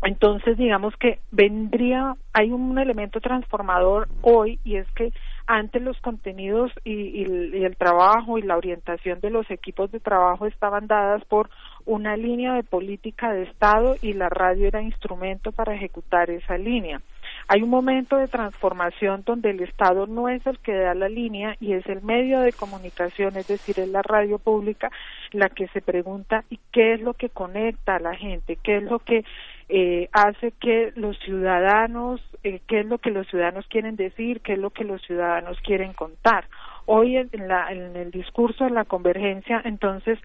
[0.02, 5.12] Entonces, digamos que vendría, hay un elemento transformador hoy y es que
[5.46, 7.22] antes los contenidos y,
[7.64, 11.50] el trabajo y la orientación de los equipos de trabajo estaban dadas por
[11.84, 17.00] una línea de política de Estado y la radio era instrumento para ejecutar esa línea.
[17.48, 21.56] Hay un momento de transformación donde el Estado no es el que da la línea
[21.60, 24.90] y es el medio de comunicación, es decir, es la radio pública
[25.32, 28.58] la que se pregunta ¿y qué es lo que conecta a la gente?
[28.62, 29.24] ¿Qué es lo que
[29.68, 34.54] eh, hace que los ciudadanos, eh, qué es lo que los ciudadanos quieren decir, qué
[34.54, 36.46] es lo que los ciudadanos quieren contar.
[36.84, 40.18] Hoy en, la, en el discurso de la convergencia, entonces,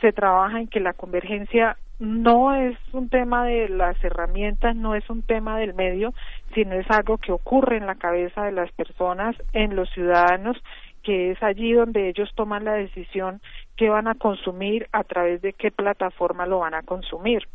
[0.00, 5.08] se trabaja en que la convergencia no es un tema de las herramientas, no es
[5.08, 6.12] un tema del medio,
[6.52, 10.56] sino es algo que ocurre en la cabeza de las personas, en los ciudadanos,
[11.04, 13.40] que es allí donde ellos toman la decisión
[13.76, 17.46] qué van a consumir, a través de qué plataforma lo van a consumir.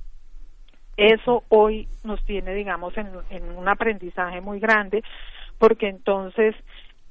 [0.98, 3.08] Eso hoy nos tiene, digamos, en,
[3.56, 5.04] un aprendizaje muy grande,
[5.60, 6.56] porque entonces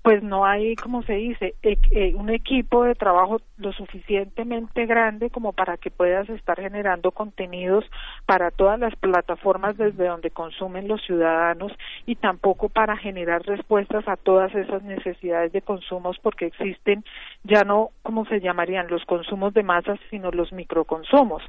[0.03, 5.31] pues no hay, como se dice, e, e, un equipo de trabajo lo suficientemente grande
[5.31, 7.85] como para que puedas estar generando contenidos
[8.25, 11.73] para todas las plataformas desde donde consumen los ciudadanos
[12.07, 17.05] y tampoco para generar respuestas a todas esas necesidades de consumos porque existen
[17.43, 21.43] ya no, como se llamarían, los consumos de masas, sino los microconsumos.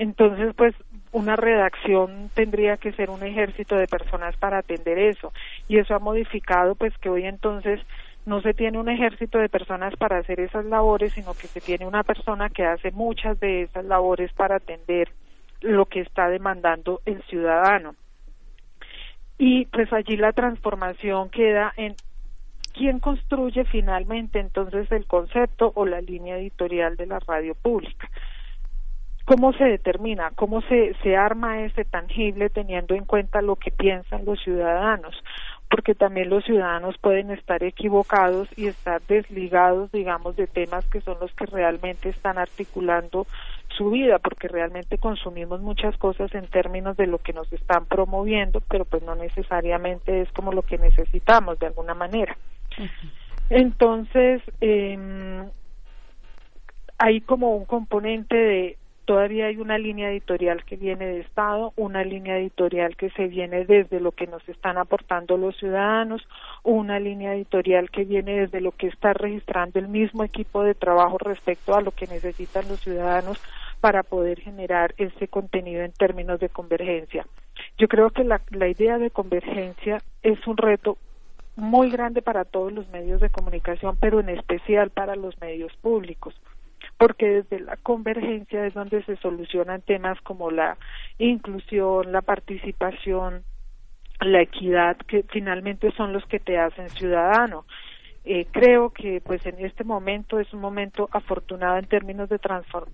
[0.00, 0.74] Entonces, pues
[1.12, 5.30] una redacción tendría que ser un ejército de personas para atender eso
[5.68, 7.80] y eso ha modificado pues que hoy entonces
[8.24, 11.84] no se tiene un ejército de personas para hacer esas labores, sino que se tiene
[11.84, 15.10] una persona que hace muchas de esas labores para atender
[15.60, 17.94] lo que está demandando el ciudadano.
[19.36, 21.94] Y pues allí la transformación queda en
[22.72, 28.08] quién construye finalmente entonces el concepto o la línea editorial de la radio pública
[29.30, 34.24] cómo se determina, cómo se, se arma ese tangible teniendo en cuenta lo que piensan
[34.24, 35.14] los ciudadanos,
[35.70, 41.16] porque también los ciudadanos pueden estar equivocados y estar desligados, digamos, de temas que son
[41.20, 43.28] los que realmente están articulando
[43.68, 48.60] su vida, porque realmente consumimos muchas cosas en términos de lo que nos están promoviendo,
[48.68, 52.36] pero pues no necesariamente es como lo que necesitamos de alguna manera.
[53.48, 54.98] Entonces, eh,
[56.98, 58.76] hay como un componente de,
[59.10, 63.64] todavía hay una línea editorial que viene de Estado, una línea editorial que se viene
[63.64, 66.22] desde lo que nos están aportando los ciudadanos,
[66.62, 71.18] una línea editorial que viene desde lo que está registrando el mismo equipo de trabajo
[71.18, 73.42] respecto a lo que necesitan los ciudadanos
[73.80, 77.26] para poder generar ese contenido en términos de convergencia.
[77.78, 80.98] Yo creo que la, la idea de convergencia es un reto
[81.56, 86.40] muy grande para todos los medios de comunicación, pero en especial para los medios públicos
[87.00, 90.76] porque desde la convergencia es donde se solucionan temas como la
[91.16, 93.42] inclusión, la participación,
[94.20, 97.64] la equidad, que finalmente son los que te hacen ciudadano.
[98.22, 102.38] Eh, creo que pues en este momento es un momento afortunado en términos de,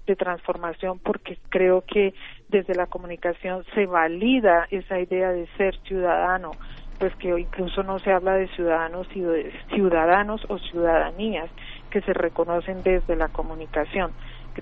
[0.07, 2.15] de transformación porque creo que
[2.49, 6.53] desde la comunicación se valida esa idea de ser ciudadano
[6.99, 11.51] pues que incluso no se habla de ciudadanos y de ciudadanos o ciudadanías
[11.91, 14.13] que se reconocen desde la comunicación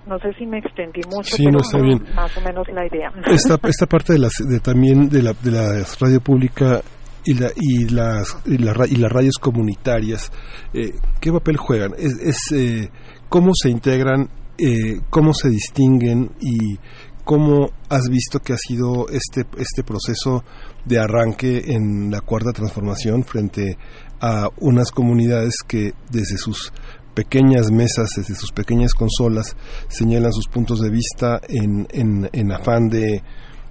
[0.06, 3.12] no sé si me extendí mucho, pero más o menos la idea.
[3.26, 6.80] Esta, esta parte de, las, de también de la, de la radio pública
[7.24, 10.30] y, la, y, las, y, y las radios comunitarias,
[10.72, 11.92] eh, ¿qué papel juegan?
[11.96, 12.90] Es, es eh,
[13.28, 14.28] cómo se integran,
[14.58, 16.78] eh, cómo se distinguen y
[17.24, 20.44] cómo has visto que ha sido este, este proceso
[20.84, 23.78] de arranque en la cuarta transformación frente
[24.20, 26.72] a unas comunidades que desde sus
[27.14, 29.56] pequeñas mesas, desde sus pequeñas consolas,
[29.88, 33.22] señalan sus puntos de vista en, en, en afán de,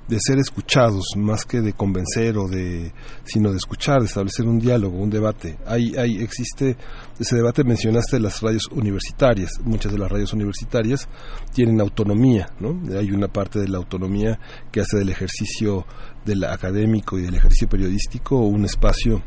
[0.07, 2.91] de ser escuchados más que de convencer o de
[3.23, 5.57] sino de escuchar de establecer un diálogo un debate.
[5.65, 6.75] Hay hay existe
[7.19, 9.51] ese debate mencionaste las radios universitarias.
[9.63, 11.07] Muchas de las radios universitarias
[11.53, 14.39] tienen autonomía no hay una parte de la autonomía
[14.71, 15.85] que hace del ejercicio
[16.25, 19.21] del académico y del ejercicio periodístico un espacio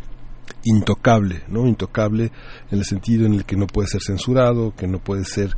[0.65, 1.67] intocable, ¿no?
[1.67, 2.31] Intocable
[2.71, 5.51] en el sentido en el que no puede ser censurado, que no puede ser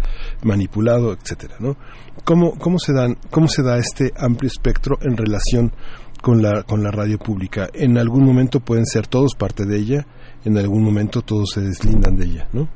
[0.42, 1.76] manipulado, etcétera, ¿no?
[2.24, 5.72] ¿Cómo, cómo se dan, cómo se da este amplio espectro en relación
[6.20, 7.68] con la con la radio pública?
[7.72, 10.06] En algún momento pueden ser todos parte de ella,
[10.44, 12.68] en algún momento todos se deslindan de ella, ¿no?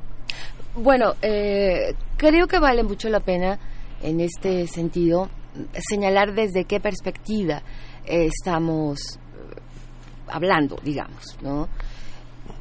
[0.75, 3.59] Bueno, eh, creo que vale mucho la pena
[4.01, 5.29] en este sentido
[5.87, 7.61] señalar desde qué perspectiva
[8.05, 9.19] estamos
[10.27, 11.69] hablando, digamos, ¿no?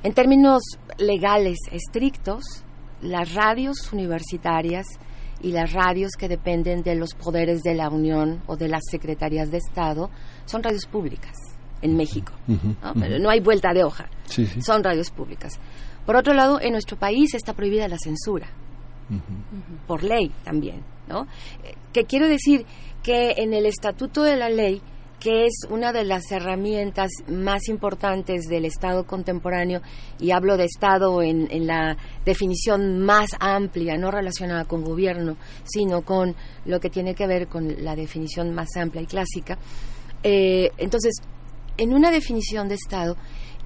[0.03, 0.63] En términos
[0.99, 2.45] legales estrictos,
[3.01, 4.87] las radios universitarias
[5.41, 9.51] y las radios que dependen de los poderes de la Unión o de las secretarías
[9.51, 10.11] de Estado
[10.45, 11.37] son radios públicas
[11.83, 12.33] en México.
[12.47, 13.29] ¿no?
[13.29, 14.09] hay vuelta de hoja.
[14.61, 15.59] Son radios públicas.
[16.07, 18.49] Por otro lado, en nuestro país está prohibida la censura.
[19.87, 20.83] Por ley también.
[21.09, 21.27] ¿no?
[21.65, 22.65] Eh, que quiero decir
[23.03, 24.81] que en el estatuto de la ley
[25.23, 29.81] que es una de las herramientas más importantes del Estado contemporáneo,
[30.19, 36.35] y hablo de Estado en, la definición más amplia, no relacionada con gobierno, sino con
[36.65, 39.59] lo que tiene que ver con la definición más amplia y clásica.
[40.25, 41.15] Eh, entonces,
[41.77, 43.17] en una definición de Estado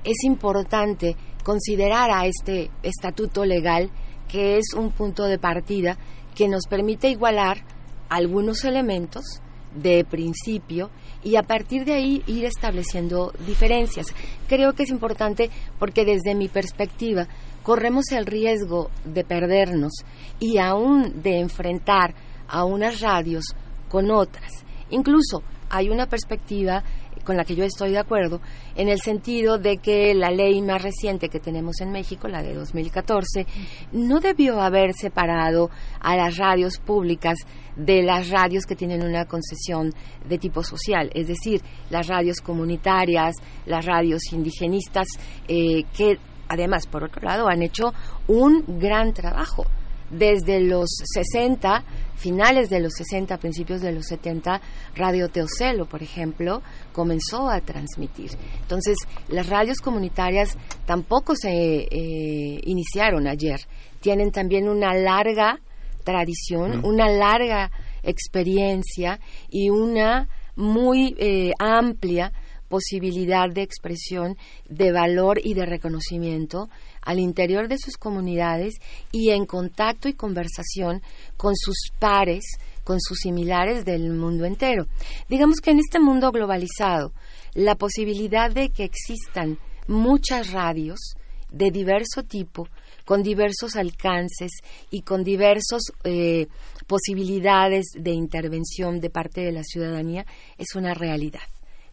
[0.05, 3.91] es importante considerar a este estatuto legal
[4.29, 5.97] que es un punto de partida
[6.35, 7.65] que nos permite igualar
[8.11, 9.41] algunos elementos
[9.75, 10.91] de principio
[11.27, 14.07] y a partir de ahí ir estableciendo diferencias.
[14.47, 17.27] Creo que es importante porque desde mi perspectiva
[17.65, 19.93] corremos el riesgo de perdernos
[20.39, 22.15] y aún de enfrentar
[22.47, 23.57] a unas radios
[23.89, 24.53] con otras.
[24.91, 26.85] Incluso hay una perspectiva
[27.27, 28.41] con la que yo estoy de acuerdo,
[28.77, 32.55] en el sentido de que la ley más reciente que tenemos en México, la de
[32.55, 33.47] 2014,
[33.93, 35.69] no debió haber separado
[36.01, 37.39] a las radios públicas
[37.77, 39.93] de las radios que tienen una concesión
[40.27, 43.35] de tipo social, es decir, las radios comunitarias,
[43.67, 45.09] las radios indigenistas,
[45.49, 47.93] eh, que además, por otro lado, han hecho
[48.29, 49.67] un gran trabajo.
[50.09, 51.83] Desde los 60,
[52.15, 54.61] finales de los 60, principios de los 70,
[54.95, 56.63] Radio Teocelo, por ejemplo,
[56.97, 58.31] comenzó a transmitir.
[58.63, 58.97] Entonces,
[59.29, 63.61] las radios comunitarias tampoco se eh, iniciaron ayer.
[64.01, 65.61] Tienen también una larga
[66.05, 67.71] tradición, una larga
[68.03, 72.33] experiencia y una muy eh, amplia
[72.71, 76.71] posibilidad de expresión, de valor y de reconocimiento
[77.03, 78.77] al interior de sus comunidades
[79.13, 81.03] y en contacto y conversación
[81.37, 82.45] con sus pares,
[82.87, 84.87] con sus similares del mundo entero.
[85.29, 87.13] Digamos que en este mundo globalizado,
[87.53, 89.59] la posibilidad de que existan
[89.89, 91.15] muchas radios
[91.51, 92.69] de diverso tipo,
[93.05, 94.53] con diversos alcances
[94.91, 96.47] y con diversas eh,
[96.87, 100.25] posibilidades de intervención de parte de la ciudadanía,
[100.57, 101.43] es una realidad.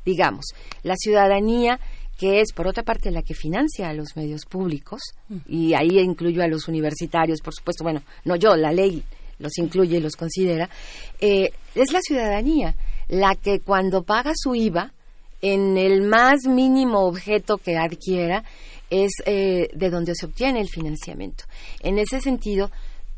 [0.06, 0.46] Digamos,
[0.84, 1.80] la ciudadanía
[2.20, 5.02] que es, por otra parte, la que financia a los medios públicos,
[5.48, 9.04] y ahí incluyo a los universitarios, por supuesto, bueno, no yo, la ley
[9.40, 10.70] los incluye y los considera,
[11.20, 12.76] eh, es la ciudadanía
[13.08, 14.94] la que cuando paga su IVA,
[15.42, 18.44] en el más mínimo objeto que adquiera,
[18.90, 21.44] es eh, de donde se obtiene el financiamiento.
[21.82, 22.72] En ese sentido,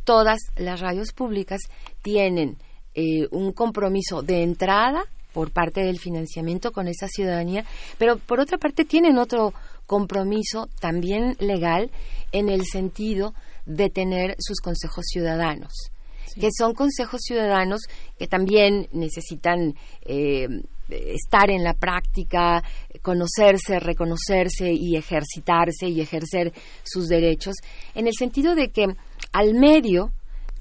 [0.04, 1.62] todas las radios públicas
[2.02, 2.58] tienen
[2.96, 7.66] eh, un compromiso de entrada por parte del financiamiento con esa ciudadanía,
[7.98, 9.54] pero por otra parte tienen otro
[9.86, 11.92] compromiso también legal
[12.32, 13.34] en el sentido
[13.66, 15.92] de tener sus consejos ciudadanos.
[16.40, 17.82] Que son consejos ciudadanos
[18.18, 20.48] que también necesitan eh,
[20.90, 22.64] estar en la práctica,
[23.02, 27.56] conocerse, reconocerse y ejercitarse y ejercer sus derechos,
[27.94, 28.88] en el sentido de que
[29.32, 30.12] al medio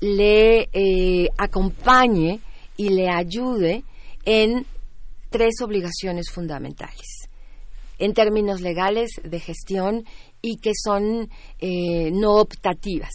[0.00, 2.40] le eh, acompañe
[2.76, 3.84] y le ayude
[4.24, 4.66] en
[5.30, 7.28] tres obligaciones fundamentales
[7.98, 10.04] en términos legales de gestión
[10.42, 11.28] y que son
[11.58, 13.12] eh, no optativas.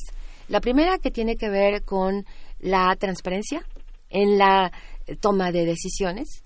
[0.48, 2.26] La primera que tiene que ver con
[2.60, 3.66] la transparencia
[4.10, 4.72] en la
[5.20, 6.44] toma de decisiones,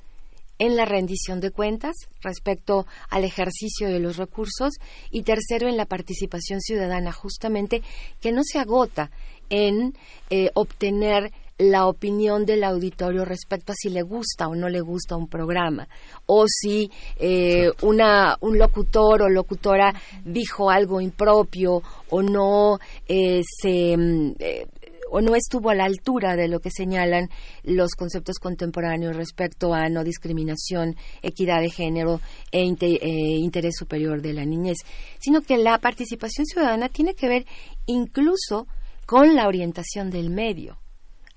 [0.60, 4.74] en la rendición de cuentas respecto al ejercicio de los recursos
[5.12, 7.82] y tercero en la participación ciudadana justamente
[8.22, 9.12] que no se agota
[9.50, 9.94] en
[10.30, 15.16] eh, obtener la opinión del auditorio respecto a si le gusta o no le gusta
[15.16, 15.88] un programa
[16.26, 19.94] o si eh, una, un locutor o locutora
[20.26, 24.68] dijo algo impropio o no eh, se mm, eh,
[25.16, 27.30] o no estuvo a la altura de lo que señalan
[27.62, 32.20] los conceptos contemporáneos respecto a no discriminación, equidad de género
[32.52, 34.78] e interés superior de la niñez,
[35.20, 37.46] sino que la participación ciudadana tiene que ver
[37.86, 38.66] incluso
[39.06, 40.80] con la orientación del medio.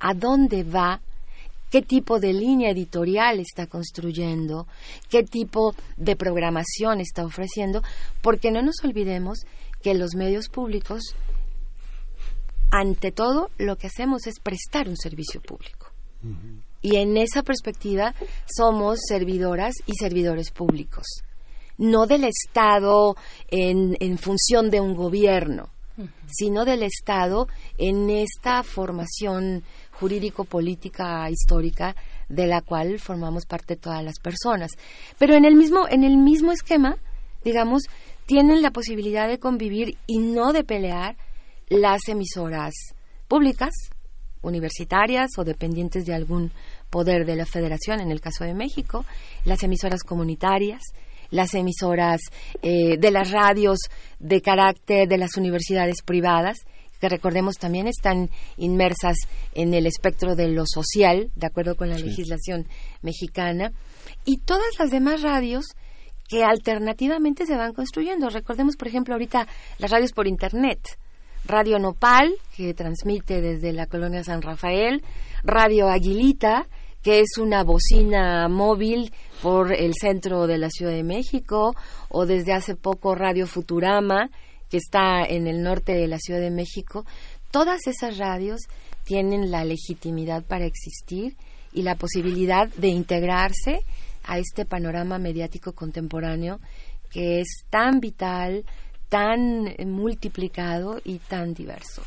[0.01, 1.03] A dónde va,
[1.71, 4.67] qué tipo de línea editorial está construyendo,
[5.11, 7.83] qué tipo de programación está ofreciendo,
[8.23, 9.41] porque no nos olvidemos
[9.83, 11.15] que los medios públicos,
[12.71, 15.87] ante todo, lo que hacemos es prestar un servicio público.
[16.83, 18.15] Y en esa perspectiva
[18.47, 21.05] somos servidoras y servidores públicos,
[21.79, 23.17] no del Estado
[23.49, 25.71] en, en función de un gobierno,
[26.27, 29.63] sino del Estado en esta formación
[29.93, 31.97] jurídico-política histórica
[32.29, 34.73] de la cual formamos parte todas las personas.
[35.19, 36.97] Pero en el mismo, en el mismo esquema,
[37.45, 37.85] digamos,
[38.27, 41.17] tienen la posibilidad de convivir y no de pelear
[41.69, 42.75] las emisoras
[43.29, 43.73] públicas,
[44.43, 46.53] universitarias o dependientes de algún
[46.91, 49.05] poder de la federación, en el caso de México,
[49.45, 50.83] las emisoras comunitarias,
[51.31, 52.21] las emisoras
[52.63, 53.79] eh, de las radios
[54.21, 56.59] de carácter de las universidades privadas,
[57.01, 59.17] que recordemos también están inmersas
[59.55, 62.67] en el espectro de lo social, de acuerdo con la legislación
[63.03, 63.73] mexicana,
[64.25, 65.67] y todas las demás radios
[66.29, 68.29] que alternativamente se van construyendo.
[68.31, 69.47] Recordemos, por ejemplo, ahorita
[69.79, 70.81] las radios por Internet.
[71.47, 75.03] Radio Nopal, que transmite desde la colonia San Rafael,
[75.45, 76.67] Radio Aguilita,
[77.03, 81.75] que es una bocina móvil por el centro de la Ciudad de México,
[82.09, 84.29] o desde hace poco Radio Futurama,
[84.69, 87.07] que está en el norte de la Ciudad de México,
[87.53, 88.63] todas esas radios
[89.05, 91.37] tienen la legitimidad para existir
[91.73, 93.81] y la posibilidad de integrarse
[94.25, 96.59] a este panorama mediático contemporáneo
[97.11, 98.65] que es tan vital,
[99.09, 102.03] tan multiplicado y tan diverso.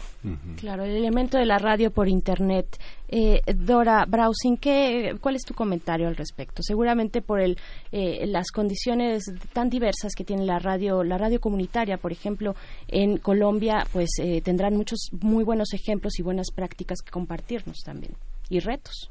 [0.57, 2.77] Claro, el elemento de la radio por Internet.
[3.07, 6.61] Eh, Dora Browsing, ¿qué, ¿cuál es tu comentario al respecto?
[6.61, 7.57] Seguramente por el,
[7.91, 12.53] eh, las condiciones tan diversas que tiene la radio, la radio comunitaria, por ejemplo,
[12.89, 18.13] en Colombia, pues eh, tendrán muchos muy buenos ejemplos y buenas prácticas que compartirnos también
[18.49, 19.09] y retos.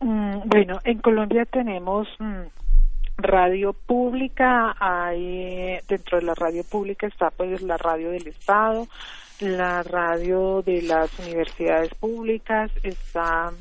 [0.00, 2.59] Mm, bueno, en Colombia tenemos mm,
[3.22, 8.86] radio pública, hay dentro de la radio pública está pues la radio del Estado,
[9.40, 13.52] la radio de las universidades públicas, está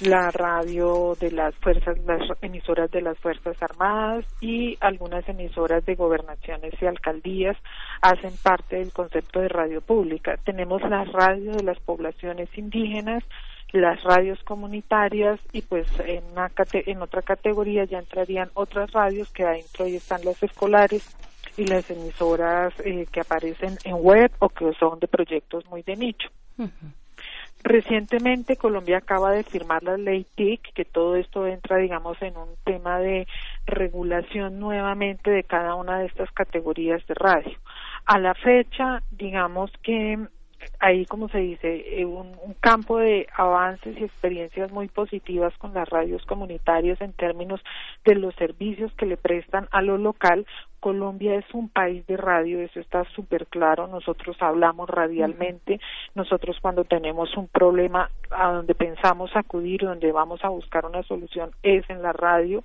[0.00, 5.94] la radio de las fuerzas, las emisoras de las Fuerzas Armadas y algunas emisoras de
[5.94, 7.56] gobernaciones y alcaldías
[8.00, 10.36] hacen parte del concepto de radio pública.
[10.44, 13.22] Tenemos la radio de las poblaciones indígenas,
[13.72, 19.44] las radios comunitarias y pues en, una, en otra categoría ya entrarían otras radios que
[19.44, 21.16] adentro ahí están las escolares
[21.56, 25.96] y las emisoras eh, que aparecen en web o que son de proyectos muy de
[25.96, 26.28] nicho.
[27.64, 32.48] Recientemente Colombia acaba de firmar la ley TIC, que todo esto entra, digamos, en un
[32.64, 33.28] tema de
[33.66, 37.56] regulación nuevamente de cada una de estas categorías de radio.
[38.04, 40.18] A la fecha, digamos que
[40.80, 45.88] ahí, como se dice, eh, un, campo de avances y experiencias muy positivas con las
[45.88, 47.60] radios comunitarias en términos
[48.04, 50.46] de los servicios que le prestan a lo local.
[50.80, 53.88] Colombia es un país de radio, eso está súper claro.
[53.88, 55.80] Nosotros hablamos radialmente.
[56.14, 61.50] Nosotros cuando tenemos un problema a donde pensamos acudir, donde vamos a buscar una solución,
[61.62, 62.62] es en la radio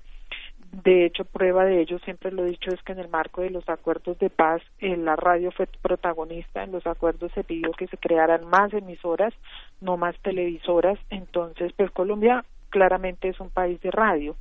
[0.83, 3.49] de hecho, prueba de ello, siempre lo he dicho, es que en el marco de
[3.49, 6.63] los acuerdos de paz, eh, la radio fue protagonista.
[6.63, 9.33] En los acuerdos se pidió que se crearan más emisoras,
[9.81, 10.99] no más televisoras.
[11.09, 14.35] Entonces, pues Colombia claramente es un país de radio.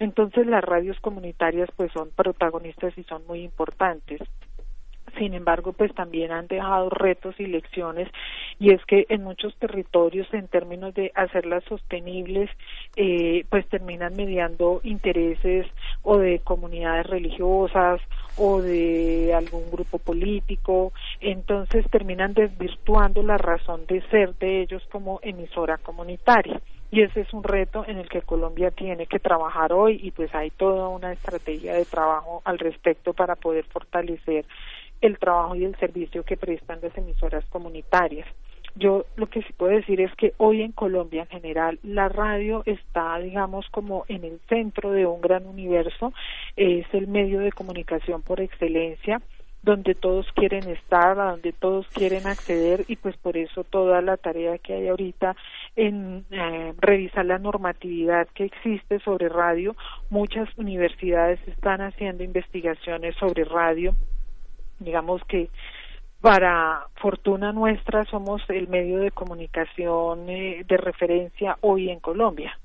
[0.00, 4.20] Entonces, las radios comunitarias pues son protagonistas y son muy importantes.
[5.18, 8.08] Sin embargo, pues también han dejado retos y lecciones
[8.58, 12.50] y es que en muchos territorios, en términos de hacerlas sostenibles,
[12.96, 15.66] eh, pues terminan mediando intereses
[16.02, 18.00] o de comunidades religiosas
[18.36, 25.20] o de algún grupo político, entonces terminan desvirtuando la razón de ser de ellos como
[25.22, 26.60] emisora comunitaria.
[26.90, 30.32] Y ese es un reto en el que Colombia tiene que trabajar hoy y pues
[30.34, 34.44] hay toda una estrategia de trabajo al respecto para poder fortalecer
[35.00, 38.26] el trabajo y el servicio que prestan las emisoras comunitarias.
[38.74, 42.62] Yo lo que sí puedo decir es que hoy en Colombia en general la radio
[42.66, 46.12] está, digamos, como en el centro de un gran universo,
[46.56, 49.22] es el medio de comunicación por excelencia
[49.66, 54.16] donde todos quieren estar, a donde todos quieren acceder y pues por eso toda la
[54.16, 55.34] tarea que hay ahorita
[55.74, 59.74] en eh, revisar la normatividad que existe sobre radio.
[60.08, 63.96] Muchas universidades están haciendo investigaciones sobre radio
[64.78, 65.48] digamos que
[66.20, 72.58] para fortuna nuestra somos el medio de comunicación eh, de referencia hoy en Colombia.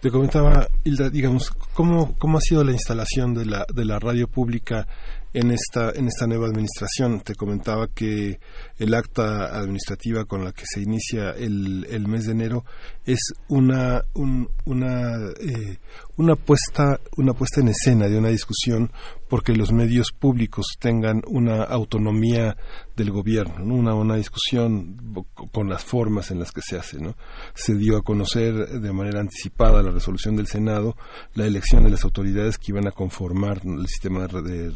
[0.00, 4.26] Te comentaba, Hilda, digamos, ¿cómo, ¿cómo ha sido la instalación de la, de la radio
[4.28, 4.86] pública
[5.34, 7.20] en esta, en esta nueva administración?
[7.20, 8.38] Te comentaba que
[8.78, 12.64] el acta administrativa con la que se inicia el, el mes de enero
[13.04, 15.78] es una, una, eh,
[16.16, 18.90] una, puesta, una puesta en escena de una discusión
[19.28, 22.56] porque los medios públicos tengan una autonomía
[22.96, 24.96] del gobierno, una, una discusión
[25.50, 26.98] con las formas en las que se hace.
[27.00, 27.16] ¿no?
[27.54, 30.96] Se dio a conocer de manera anticipada la resolución del Senado
[31.34, 34.70] la elección de las autoridades que iban a conformar el sistema de,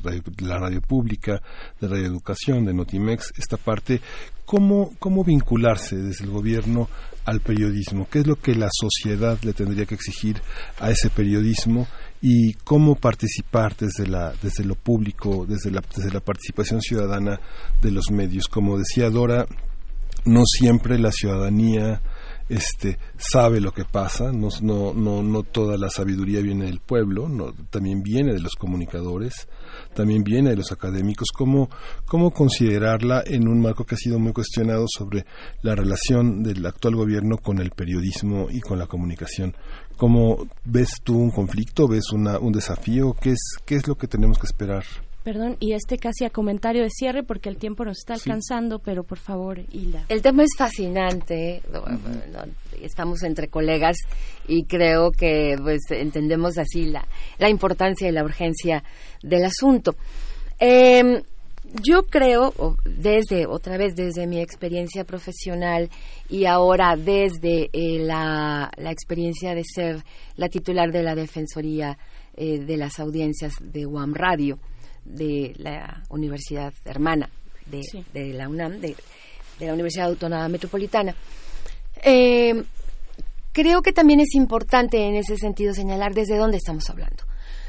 [0.48, 1.40] la radio pública,
[1.80, 4.00] de radioeducación, de Notimex, esta parte.
[4.44, 6.88] ¿Cómo, ¿Cómo vincularse desde el gobierno
[7.26, 8.08] al periodismo?
[8.10, 10.40] ¿Qué es lo que la sociedad le tendría que exigir
[10.80, 11.86] a ese periodismo?
[12.20, 17.40] y cómo participar desde la desde lo público desde la desde la participación ciudadana
[17.80, 19.46] de los medios como decía Dora
[20.24, 22.02] no siempre la ciudadanía
[22.48, 27.28] este sabe lo que pasa no no no, no toda la sabiduría viene del pueblo
[27.28, 29.48] no, también viene de los comunicadores
[29.94, 31.68] también viene de los académicos cómo
[32.06, 35.24] cómo considerarla en un marco que ha sido muy cuestionado sobre
[35.62, 39.54] la relación del actual gobierno con el periodismo y con la comunicación
[39.98, 41.88] ¿Cómo ves tú un conflicto?
[41.88, 43.16] ¿Ves una, un desafío?
[43.20, 44.84] ¿Qué es, ¿Qué es lo que tenemos que esperar?
[45.28, 49.04] Perdón, y este casi a comentario de cierre porque el tiempo nos está alcanzando, pero
[49.04, 50.06] por favor, Hilda.
[50.08, 51.60] El tema es fascinante,
[52.80, 53.98] estamos entre colegas
[54.46, 58.82] y creo que pues entendemos así la, la importancia y la urgencia
[59.22, 59.96] del asunto.
[60.58, 61.22] Eh,
[61.82, 62.54] yo creo,
[62.86, 65.90] desde, otra vez desde mi experiencia profesional
[66.30, 70.02] y ahora desde eh, la, experiencia de ser
[70.36, 71.98] la titular de la Defensoría
[72.34, 74.58] eh, de las Audiencias de UAM Radio,
[75.08, 77.28] de la Universidad Hermana
[77.66, 78.96] de, de la UNAM, de,
[79.60, 81.14] la Universidad Autónoma Metropolitana,
[82.04, 82.62] eh,
[83.52, 87.24] creo que también es importante en ese sentido señalar desde dónde estamos hablando.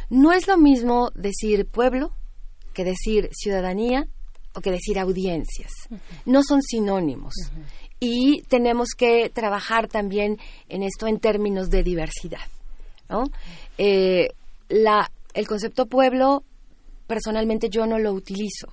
[0.09, 2.11] No es lo mismo decir pueblo
[2.73, 4.07] que decir ciudadanía
[4.53, 5.71] o que decir audiencias.
[6.25, 7.33] No son sinónimos.
[7.99, 10.37] Y tenemos que trabajar también
[10.67, 12.47] en esto en términos de diversidad.
[13.77, 14.29] Eh,
[14.69, 16.43] la, el concepto pueblo,
[17.09, 18.67] personalmente yo no lo utilizo.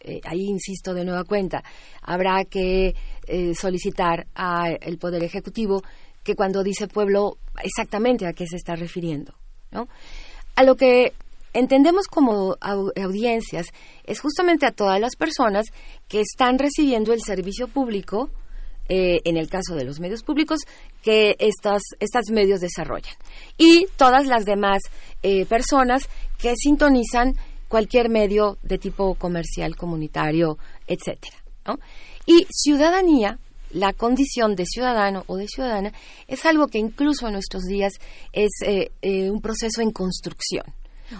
[0.00, 1.64] Eh, ahí insisto de nueva cuenta.
[2.02, 2.94] Habrá que
[3.26, 5.82] eh, solicitar al Poder Ejecutivo
[6.22, 9.34] que cuando dice pueblo, exactamente a qué se está refiriendo.
[10.54, 11.14] A lo que
[11.54, 13.68] entendemos como audiencias
[14.04, 15.66] es justamente a todas las personas
[16.08, 18.28] que están recibiendo el servicio público,
[18.92, 20.58] eh, en el caso de los medios públicos,
[21.00, 23.14] que estos medios desarrollan.
[23.56, 24.82] Y todas las demás
[25.22, 27.36] eh, personas que sintonizan
[27.68, 31.36] cualquier medio de tipo comercial, comunitario, etcétera.
[32.26, 33.38] Y ciudadanía,
[33.70, 35.92] la condición de ciudadano o de ciudadana,
[36.26, 37.92] es algo que incluso en nuestros días
[38.32, 40.64] es eh, un proceso en construcción.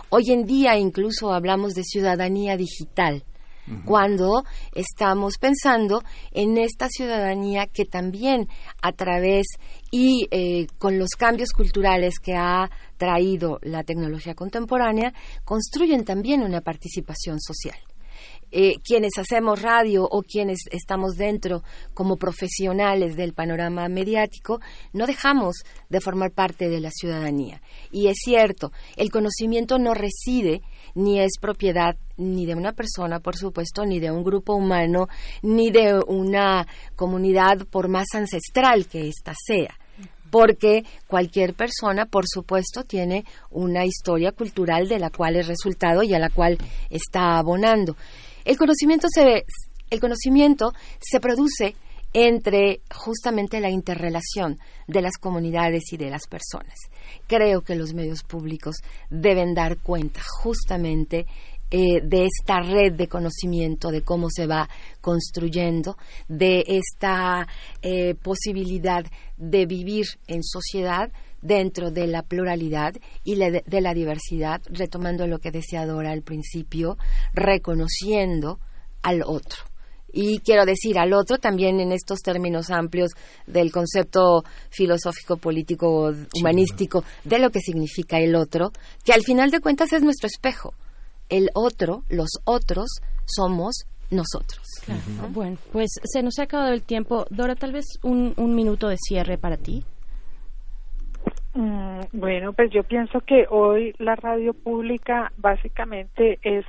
[0.08, 3.22] Hoy en día incluso hablamos de ciudadanía digital,
[3.84, 8.48] cuando estamos pensando en esta ciudadanía que también
[8.82, 9.46] a través
[9.90, 15.12] y eh, con los cambios culturales que ha traído la tecnología contemporánea,
[15.44, 17.78] construyen también una participación social.
[18.52, 21.62] Eh, quienes hacemos radio o quienes estamos dentro
[21.94, 24.60] como profesionales del panorama mediático,
[24.92, 27.62] no dejamos de formar parte de la ciudadanía.
[27.92, 30.62] Y es cierto, el conocimiento no reside
[30.94, 35.08] ni es propiedad ni de una persona, por supuesto, ni de un grupo humano,
[35.42, 39.74] ni de una comunidad, por más ancestral que ésta sea.
[40.30, 46.14] porque cualquier persona, por supuesto, tiene una historia cultural de la cual es resultado y
[46.14, 46.56] a la cual
[46.88, 47.96] está abonando.
[48.44, 49.44] El conocimiento se,
[49.90, 51.74] el conocimiento se produce
[52.12, 56.74] entre justamente la interrelación de las comunidades y de las personas.
[57.30, 58.78] Creo que los medios públicos
[59.08, 61.26] deben dar cuenta justamente
[61.70, 64.68] eh, de esta red de conocimiento, de cómo se va
[65.00, 67.46] construyendo, de esta
[67.82, 69.04] eh, posibilidad
[69.36, 75.52] de vivir en sociedad dentro de la pluralidad y de la diversidad, retomando lo que
[75.52, 76.98] decía Dora al principio,
[77.32, 78.58] reconociendo
[79.02, 79.69] al otro
[80.12, 83.12] y quiero decir al otro también en estos términos amplios
[83.46, 88.72] del concepto filosófico, político, humanístico de lo que significa el otro,
[89.04, 90.74] que al final de cuentas es nuestro espejo
[91.30, 94.60] el otro, los otros, somos nosotros.
[95.30, 97.24] Bueno, pues se nos ha acabado el tiempo.
[97.30, 99.84] Dora, tal vez un, un minuto de cierre para ti.
[101.54, 106.64] Mm, bueno, pues yo pienso que hoy la radio pública básicamente es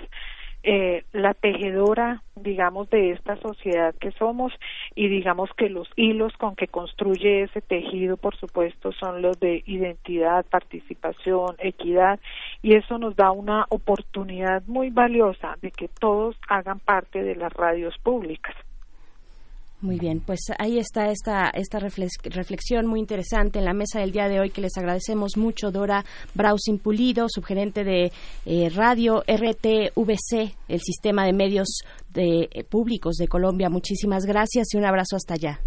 [0.64, 4.54] eh, la tejedora, digamos, de esta sociedad que somos
[4.96, 9.64] y digamos que los hilos con que construye ese tejido, por supuesto, son los de
[9.66, 12.20] identidad, participación, equidad
[12.62, 17.52] y eso nos da una oportunidad muy valiosa de que todos hagan parte de las
[17.54, 18.56] radios públicas.
[19.82, 24.28] Muy bien, pues ahí está esta, esta reflexión muy interesante en la mesa del día
[24.28, 25.72] de hoy que les agradecemos mucho.
[25.72, 26.04] Dora
[26.36, 28.12] Brausin Pulido, subgerente de
[28.46, 31.80] eh, Radio RTVC, el sistema de medios
[32.14, 33.72] de, eh, públicos de Colombia.
[33.72, 35.60] Muchísimas gracias y un abrazo hasta allá.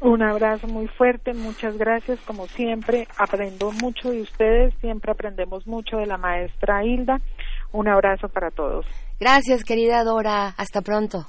[0.00, 2.20] Un abrazo muy fuerte, muchas gracias.
[2.20, 7.20] Como siempre, aprendo mucho de ustedes, siempre aprendemos mucho de la maestra Hilda.
[7.72, 8.86] Un abrazo para todos.
[9.18, 10.54] Gracias, querida Dora.
[10.56, 11.26] Hasta pronto.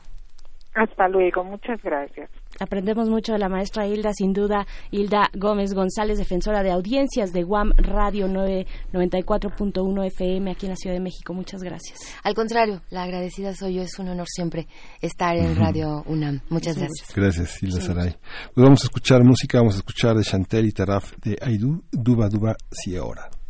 [0.74, 2.30] Hasta luego, muchas gracias.
[2.60, 7.44] Aprendemos mucho de la maestra Hilda, sin duda, Hilda Gómez González, defensora de audiencias de
[7.44, 11.34] Guam Radio 994.1 FM aquí en la Ciudad de México.
[11.34, 12.00] Muchas gracias.
[12.24, 14.68] Al contrario, la agradecida soy yo, es un honor siempre
[15.02, 16.42] estar en Radio UNAM.
[16.50, 17.14] Muchas gracias.
[17.16, 18.16] Gracias, Hilda Saray.
[18.54, 22.30] Pues vamos a escuchar música, vamos a escuchar de Chantel y Taraf de Aidú, Duba
[22.30, 23.41] Duba, Si Ahora.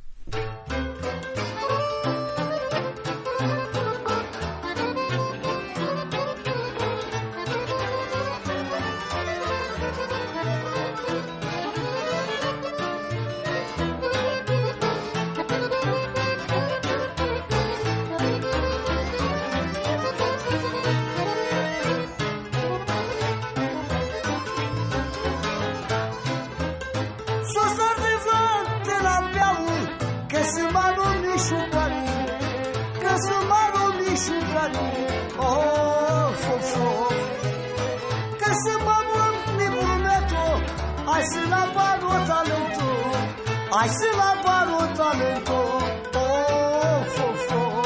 [43.72, 45.83] Aşıla barutanın of
[46.16, 47.85] of of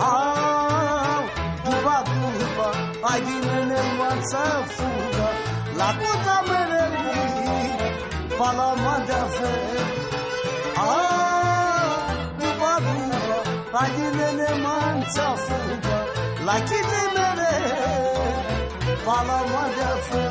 [0.00, 1.22] Al
[1.66, 2.72] duba duba
[3.12, 5.28] Aydınının varsa fuga.
[5.78, 7.18] La kuta merebi
[8.38, 9.54] Palama defe
[10.78, 12.08] Al
[12.40, 15.98] duba duba Aydınının varsa fuga
[16.46, 17.76] La kiti mere
[19.06, 20.25] Palama defe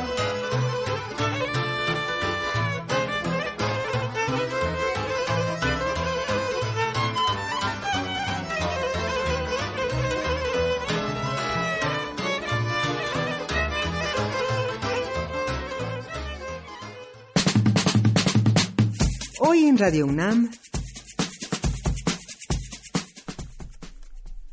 [19.48, 20.50] Hoy en Radio UNAM.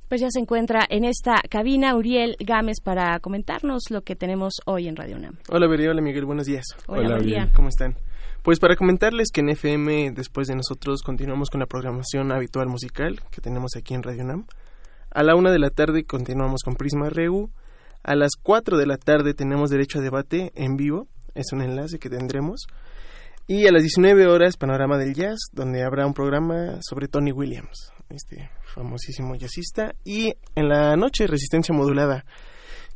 [0.08, 4.88] Pues ya se encuentra en esta cabina Uriel Gámez para comentarnos lo que tenemos hoy
[4.88, 5.38] en Radio UNAM.
[5.50, 6.66] Hola, Bería, hola, Miguel, buenos días.
[6.86, 7.52] Hola, Uriel.
[7.56, 7.96] ¿Cómo están?
[8.44, 13.20] Pues para comentarles que en FM, después de nosotros, continuamos con la programación habitual musical
[13.32, 14.46] que tenemos aquí en Radio UNAM.
[15.10, 17.50] A la una de la tarde continuamos con Prisma Reu.
[18.04, 21.08] A las cuatro de la tarde tenemos derecho a debate en vivo.
[21.34, 22.68] Es un enlace que tendremos.
[23.46, 27.92] Y a las 19 horas, Panorama del Jazz, donde habrá un programa sobre Tony Williams,
[28.10, 29.94] este famosísimo jazzista.
[30.06, 32.24] Y en la noche, Resistencia Modulada,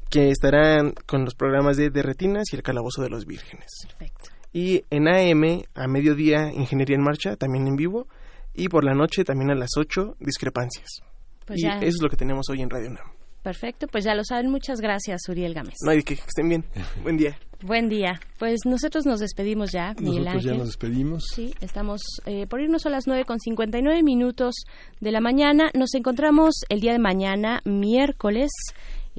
[0.10, 3.68] que estarán con los programas de Derretinas y El Calabozo de los Vírgenes.
[3.88, 4.30] Perfecto.
[4.54, 8.08] Y en AM, a mediodía, Ingeniería en Marcha, también en vivo.
[8.54, 11.02] Y por la noche, también a las 8, Discrepancias.
[11.46, 11.78] Pues y ya.
[11.80, 13.17] eso es lo que tenemos hoy en Radio UNAM.
[13.48, 14.52] Perfecto, pues ya lo saben.
[14.52, 15.76] Muchas gracias, Uriel Gámez.
[15.86, 16.66] No qué, que estén bien.
[17.02, 17.40] Buen día.
[17.64, 18.20] Buen día.
[18.38, 21.24] Pues nosotros nos despedimos ya, Miguel Nosotros ya nos despedimos.
[21.34, 24.54] Sí, estamos eh, por irnos a las 9 con 59 minutos
[25.00, 25.72] de la mañana.
[25.74, 28.52] Nos encontramos el día de mañana, miércoles.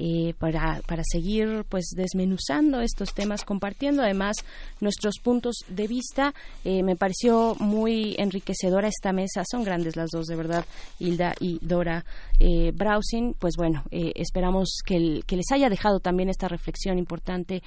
[0.01, 4.37] Eh, para, para seguir pues desmenuzando estos temas, compartiendo además
[4.79, 6.33] nuestros puntos de vista.
[6.63, 10.63] Eh, me pareció muy enriquecedora esta mesa, son grandes las dos, de verdad,
[10.99, 12.05] Hilda y Dora
[12.39, 13.33] eh, Browsing.
[13.37, 17.61] Pues bueno, esperamos que, que, les haya dejado también esta reflexión importante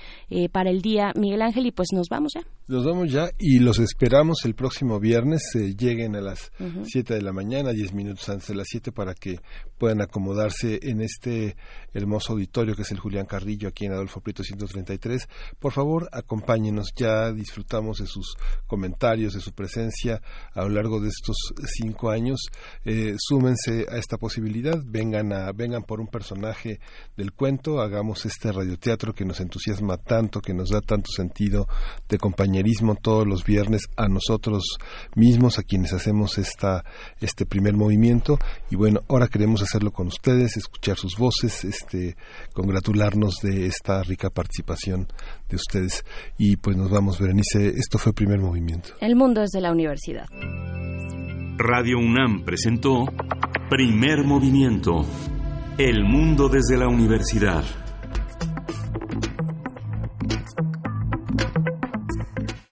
[0.52, 2.40] para el día, Miguel Ángel, y pues nos vamos ya.
[2.66, 5.42] Nos vamos ya y los esperamos el próximo viernes,
[5.76, 6.50] lleguen a las
[6.84, 9.40] 7 de la mañana, 10 minutos antes de las 7 para que
[9.76, 11.56] puedan acomodarse en este
[11.92, 15.28] hermoso auditorio que es el Julián Carrillo aquí en Adolfo Prieto 133.
[15.58, 18.36] Por favor, acompáñenos, ya disfrutamos de sus
[18.66, 20.20] comentarios, de su presencia
[20.54, 21.36] a lo largo de estos
[21.76, 22.40] cinco años.
[22.84, 26.80] Eh, súmense a esta posibilidad, vengan, a, vengan por un personaje
[27.16, 31.66] del cuento, hagamos este radioteatro que nos entusiasma tanto, que nos da tanto sentido
[32.08, 34.78] de compañerismo todos los viernes a nosotros
[35.14, 36.84] mismos, a quienes hacemos esta,
[37.20, 38.38] este primer movimiento.
[38.70, 42.11] Y bueno, ahora queremos hacerlo con ustedes, escuchar sus voces, este,
[42.52, 45.08] congratularnos de esta rica participación
[45.48, 46.04] de ustedes.
[46.38, 48.90] Y pues nos vamos, Berenice, esto fue primer movimiento.
[49.00, 50.26] El mundo desde la universidad.
[51.58, 53.04] Radio UNAM presentó
[53.70, 55.06] Primer Movimiento.
[55.78, 57.64] El mundo desde la universidad.